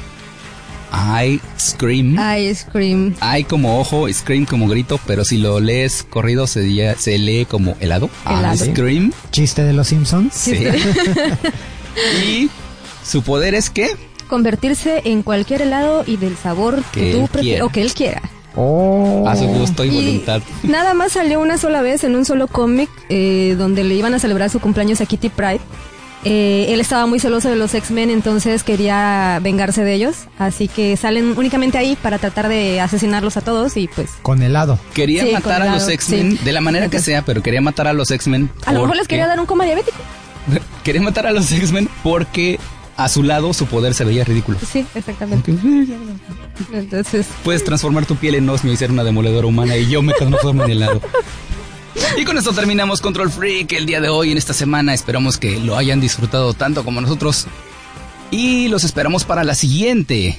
I 0.92 1.40
Scream. 1.58 2.16
Ice 2.38 2.64
cream. 2.72 3.14
I 3.20 3.44
como 3.44 3.78
ojo, 3.80 4.10
Scream 4.12 4.46
como 4.46 4.68
grito, 4.68 4.98
pero 5.06 5.24
si 5.24 5.36
lo 5.38 5.60
lees 5.60 6.02
corrido 6.02 6.46
se, 6.46 6.94
se 6.98 7.18
lee 7.18 7.44
como 7.44 7.76
helado. 7.80 8.08
Helado. 8.26 8.64
I 8.64 8.70
Scream. 8.70 9.12
Chiste 9.30 9.64
de 9.64 9.72
los 9.72 9.88
Simpsons. 9.88 10.32
Sí. 10.34 10.54
y 12.26 12.50
su 13.04 13.22
poder 13.22 13.54
es 13.54 13.70
que 13.70 13.90
Convertirse 14.28 15.00
en 15.06 15.22
cualquier 15.22 15.62
helado 15.62 16.04
y 16.06 16.18
del 16.18 16.36
sabor 16.36 16.82
Que 16.92 17.00
que, 17.00 17.12
tú 17.14 17.28
quiera. 17.40 17.64
o 17.64 17.70
que 17.70 17.80
él 17.80 17.94
quiera. 17.94 18.20
Oh. 18.60 19.24
a 19.28 19.36
su 19.36 19.46
gusto 19.46 19.84
y, 19.84 19.90
voluntad. 19.90 20.42
Nada 20.64 20.92
más 20.92 21.12
salió 21.12 21.40
una 21.40 21.58
sola 21.58 21.80
vez 21.80 22.02
en 22.02 22.16
un 22.16 22.24
solo 22.24 22.48
cómic 22.48 22.90
eh, 23.08 23.54
donde 23.56 23.84
le 23.84 23.94
iban 23.94 24.14
a 24.14 24.18
celebrar 24.18 24.50
su 24.50 24.58
cumpleaños 24.58 25.00
a 25.00 25.06
Kitty 25.06 25.28
Pride. 25.28 25.60
Eh, 26.24 26.66
él 26.70 26.80
estaba 26.80 27.06
muy 27.06 27.20
celoso 27.20 27.48
de 27.48 27.54
los 27.54 27.72
X-Men, 27.74 28.10
entonces 28.10 28.64
quería 28.64 29.38
vengarse 29.40 29.84
de 29.84 29.94
ellos. 29.94 30.16
Así 30.38 30.66
que 30.66 30.96
salen 30.96 31.34
únicamente 31.38 31.78
ahí 31.78 31.96
para 32.02 32.18
tratar 32.18 32.48
de 32.48 32.80
asesinarlos 32.80 33.36
a 33.36 33.42
todos 33.42 33.76
y 33.76 33.86
pues... 33.86 34.10
Con 34.22 34.42
helado. 34.42 34.78
Quería 34.92 35.22
Sí, 35.24 35.32
matar 35.32 35.62
a 35.62 35.72
los 35.72 35.88
X-Men 35.88 36.32
sí. 36.38 36.44
de 36.44 36.52
la 36.52 36.60
manera 36.60 36.88
que 36.88 36.98
sea, 36.98 37.22
pero 37.22 37.40
quería 37.42 37.60
matar 37.60 37.86
a 37.86 37.92
los 37.92 38.10
X-Men. 38.10 38.50
A 38.66 38.72
lo 38.72 38.80
mejor 38.80 38.96
les 38.96 39.06
quería 39.06 39.28
dar 39.28 39.38
un 39.38 39.46
coma 39.46 39.64
diabético. 39.64 39.98
Quería 40.82 41.02
matar 41.02 41.26
a 41.26 41.32
los 41.32 41.52
X-Men 41.52 41.88
porque 42.02 42.58
a 42.98 43.08
su 43.08 43.22
lado 43.22 43.54
su 43.54 43.66
poder 43.66 43.94
se 43.94 44.04
veía 44.04 44.24
ridículo. 44.24 44.58
Sí, 44.70 44.84
exactamente. 44.94 45.54
Entonces, 46.72 47.26
Puedes 47.44 47.62
transformar 47.62 48.04
tu 48.06 48.16
piel 48.16 48.34
en 48.34 48.50
osmio 48.50 48.72
y 48.72 48.76
ser 48.76 48.90
una 48.90 49.04
demoledora 49.04 49.46
humana 49.46 49.76
y 49.76 49.88
yo 49.88 50.02
me 50.02 50.12
transformo 50.14 50.64
en 50.64 50.72
helado. 50.72 51.00
Y 52.16 52.24
con 52.24 52.36
esto 52.36 52.52
terminamos 52.52 53.00
Control 53.00 53.30
Freak 53.30 53.72
el 53.72 53.86
día 53.86 54.00
de 54.00 54.08
hoy, 54.08 54.32
en 54.32 54.38
esta 54.38 54.52
semana. 54.52 54.94
Esperamos 54.94 55.38
que 55.38 55.60
lo 55.60 55.76
hayan 55.76 56.00
disfrutado 56.00 56.54
tanto 56.54 56.84
como 56.84 57.00
nosotros. 57.00 57.46
Y 58.32 58.66
los 58.66 58.82
esperamos 58.82 59.24
para 59.24 59.44
la 59.44 59.54
siguiente. 59.54 60.36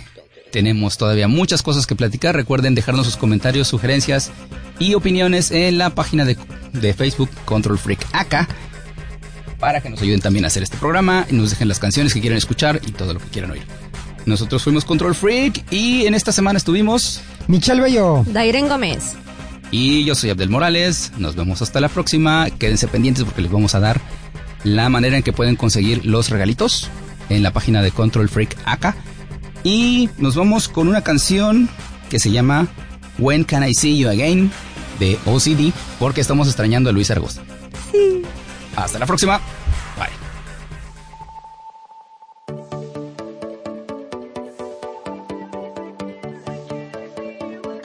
Tenemos 0.51 0.97
todavía 0.97 1.29
muchas 1.29 1.63
cosas 1.63 1.87
que 1.87 1.95
platicar. 1.95 2.35
Recuerden 2.35 2.75
dejarnos 2.75 3.05
sus 3.05 3.15
comentarios, 3.15 3.69
sugerencias 3.69 4.31
y 4.79 4.95
opiniones 4.95 5.51
en 5.51 5.77
la 5.77 5.91
página 5.91 6.25
de, 6.25 6.37
de 6.73 6.93
Facebook 6.93 7.29
Control 7.45 7.77
Freak 7.77 8.05
acá. 8.11 8.49
Para 9.59 9.81
que 9.81 9.89
nos 9.89 10.01
ayuden 10.01 10.21
también 10.21 10.45
a 10.45 10.47
hacer 10.47 10.63
este 10.63 10.77
programa 10.77 11.25
y 11.29 11.33
nos 11.35 11.49
dejen 11.49 11.67
las 11.67 11.79
canciones 11.79 12.13
que 12.13 12.21
quieran 12.21 12.37
escuchar 12.37 12.79
y 12.85 12.91
todo 12.91 13.13
lo 13.13 13.19
que 13.19 13.27
quieran 13.27 13.51
oír. 13.51 13.63
Nosotros 14.25 14.63
fuimos 14.63 14.85
Control 14.85 15.15
Freak 15.15 15.65
y 15.71 16.05
en 16.05 16.13
esta 16.13 16.31
semana 16.31 16.57
estuvimos 16.57 17.21
Michelle 17.47 17.81
Bello. 17.81 18.23
Dairen 18.27 18.67
Gómez. 18.67 19.15
y 19.71 20.03
yo 20.05 20.15
soy 20.15 20.29
Abdel 20.29 20.49
Morales. 20.49 21.11
Nos 21.17 21.35
vemos 21.35 21.61
hasta 21.61 21.79
la 21.79 21.89
próxima. 21.89 22.49
Quédense 22.51 22.87
pendientes 22.87 23.23
porque 23.23 23.41
les 23.41 23.51
vamos 23.51 23.75
a 23.75 23.79
dar 23.79 23.99
la 24.63 24.89
manera 24.89 25.17
en 25.17 25.23
que 25.23 25.33
pueden 25.33 25.55
conseguir 25.55 26.05
los 26.05 26.29
regalitos 26.29 26.89
en 27.29 27.43
la 27.43 27.51
página 27.51 27.81
de 27.81 27.91
Control 27.91 28.29
Freak 28.29 28.55
acá. 28.65 28.95
Y 29.63 30.09
nos 30.17 30.35
vamos 30.35 30.69
con 30.69 30.87
una 30.87 31.01
canción 31.01 31.69
que 32.09 32.19
se 32.19 32.31
llama 32.31 32.67
When 33.17 33.43
Can 33.43 33.67
I 33.67 33.73
See 33.73 33.97
You 33.97 34.09
Again 34.09 34.51
de 34.99 35.17
OCD 35.25 35.73
porque 35.99 36.21
estamos 36.21 36.47
extrañando 36.47 36.89
a 36.89 36.93
Luis 36.93 37.11
Argos. 37.11 37.39
Hasta 38.75 38.99
la 38.99 39.05
próxima. 39.05 39.39
Bye. 39.97 40.09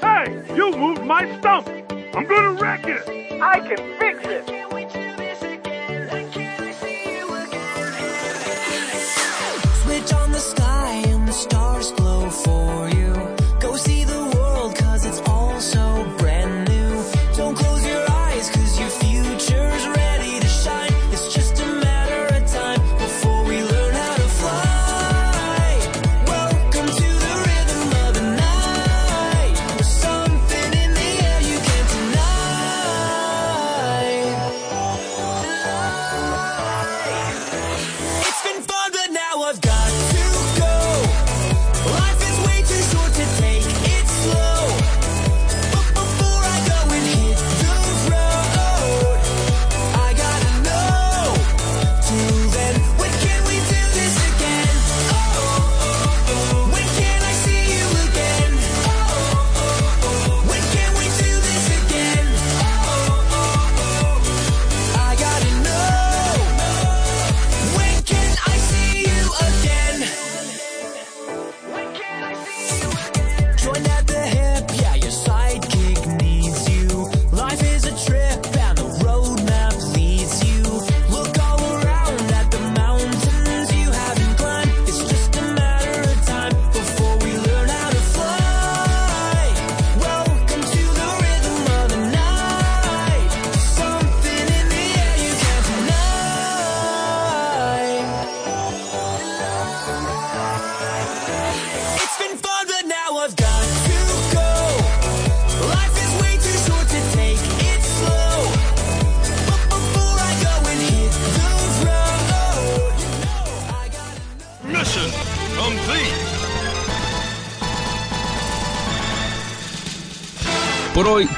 Hey, 0.00 0.54
you 0.56 0.76
moved 0.76 1.04
my 1.04 1.24
stump. 1.38 1.68
I'm 2.14 2.26
gonna 2.26 2.52
wreck 2.52 2.86
it. 2.86 3.02
I 3.42 3.60
can 3.60 3.98
fix 3.98 4.24
it. 4.24 4.73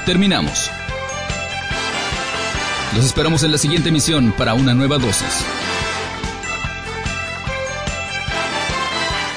Terminamos. 0.06 0.70
Los 2.94 3.04
esperamos 3.04 3.42
en 3.42 3.52
la 3.52 3.58
siguiente 3.58 3.90
emisión 3.90 4.32
para 4.32 4.54
una 4.54 4.72
nueva 4.72 4.96
dosis. 4.96 5.44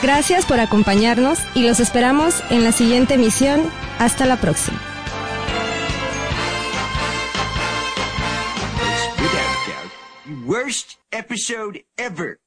Gracias 0.01 0.45
por 0.45 0.61
acompañarnos 0.61 1.39
y 1.55 1.63
los 1.63 1.81
esperamos 1.81 2.41
en 2.51 2.63
la 2.63 2.71
siguiente 2.71 3.15
emisión. 3.15 3.69
Hasta 3.97 4.25
la 4.25 4.37
próxima. 4.37 4.79
Worst 10.45 10.93
episode 11.11 11.83
ever. 11.97 12.38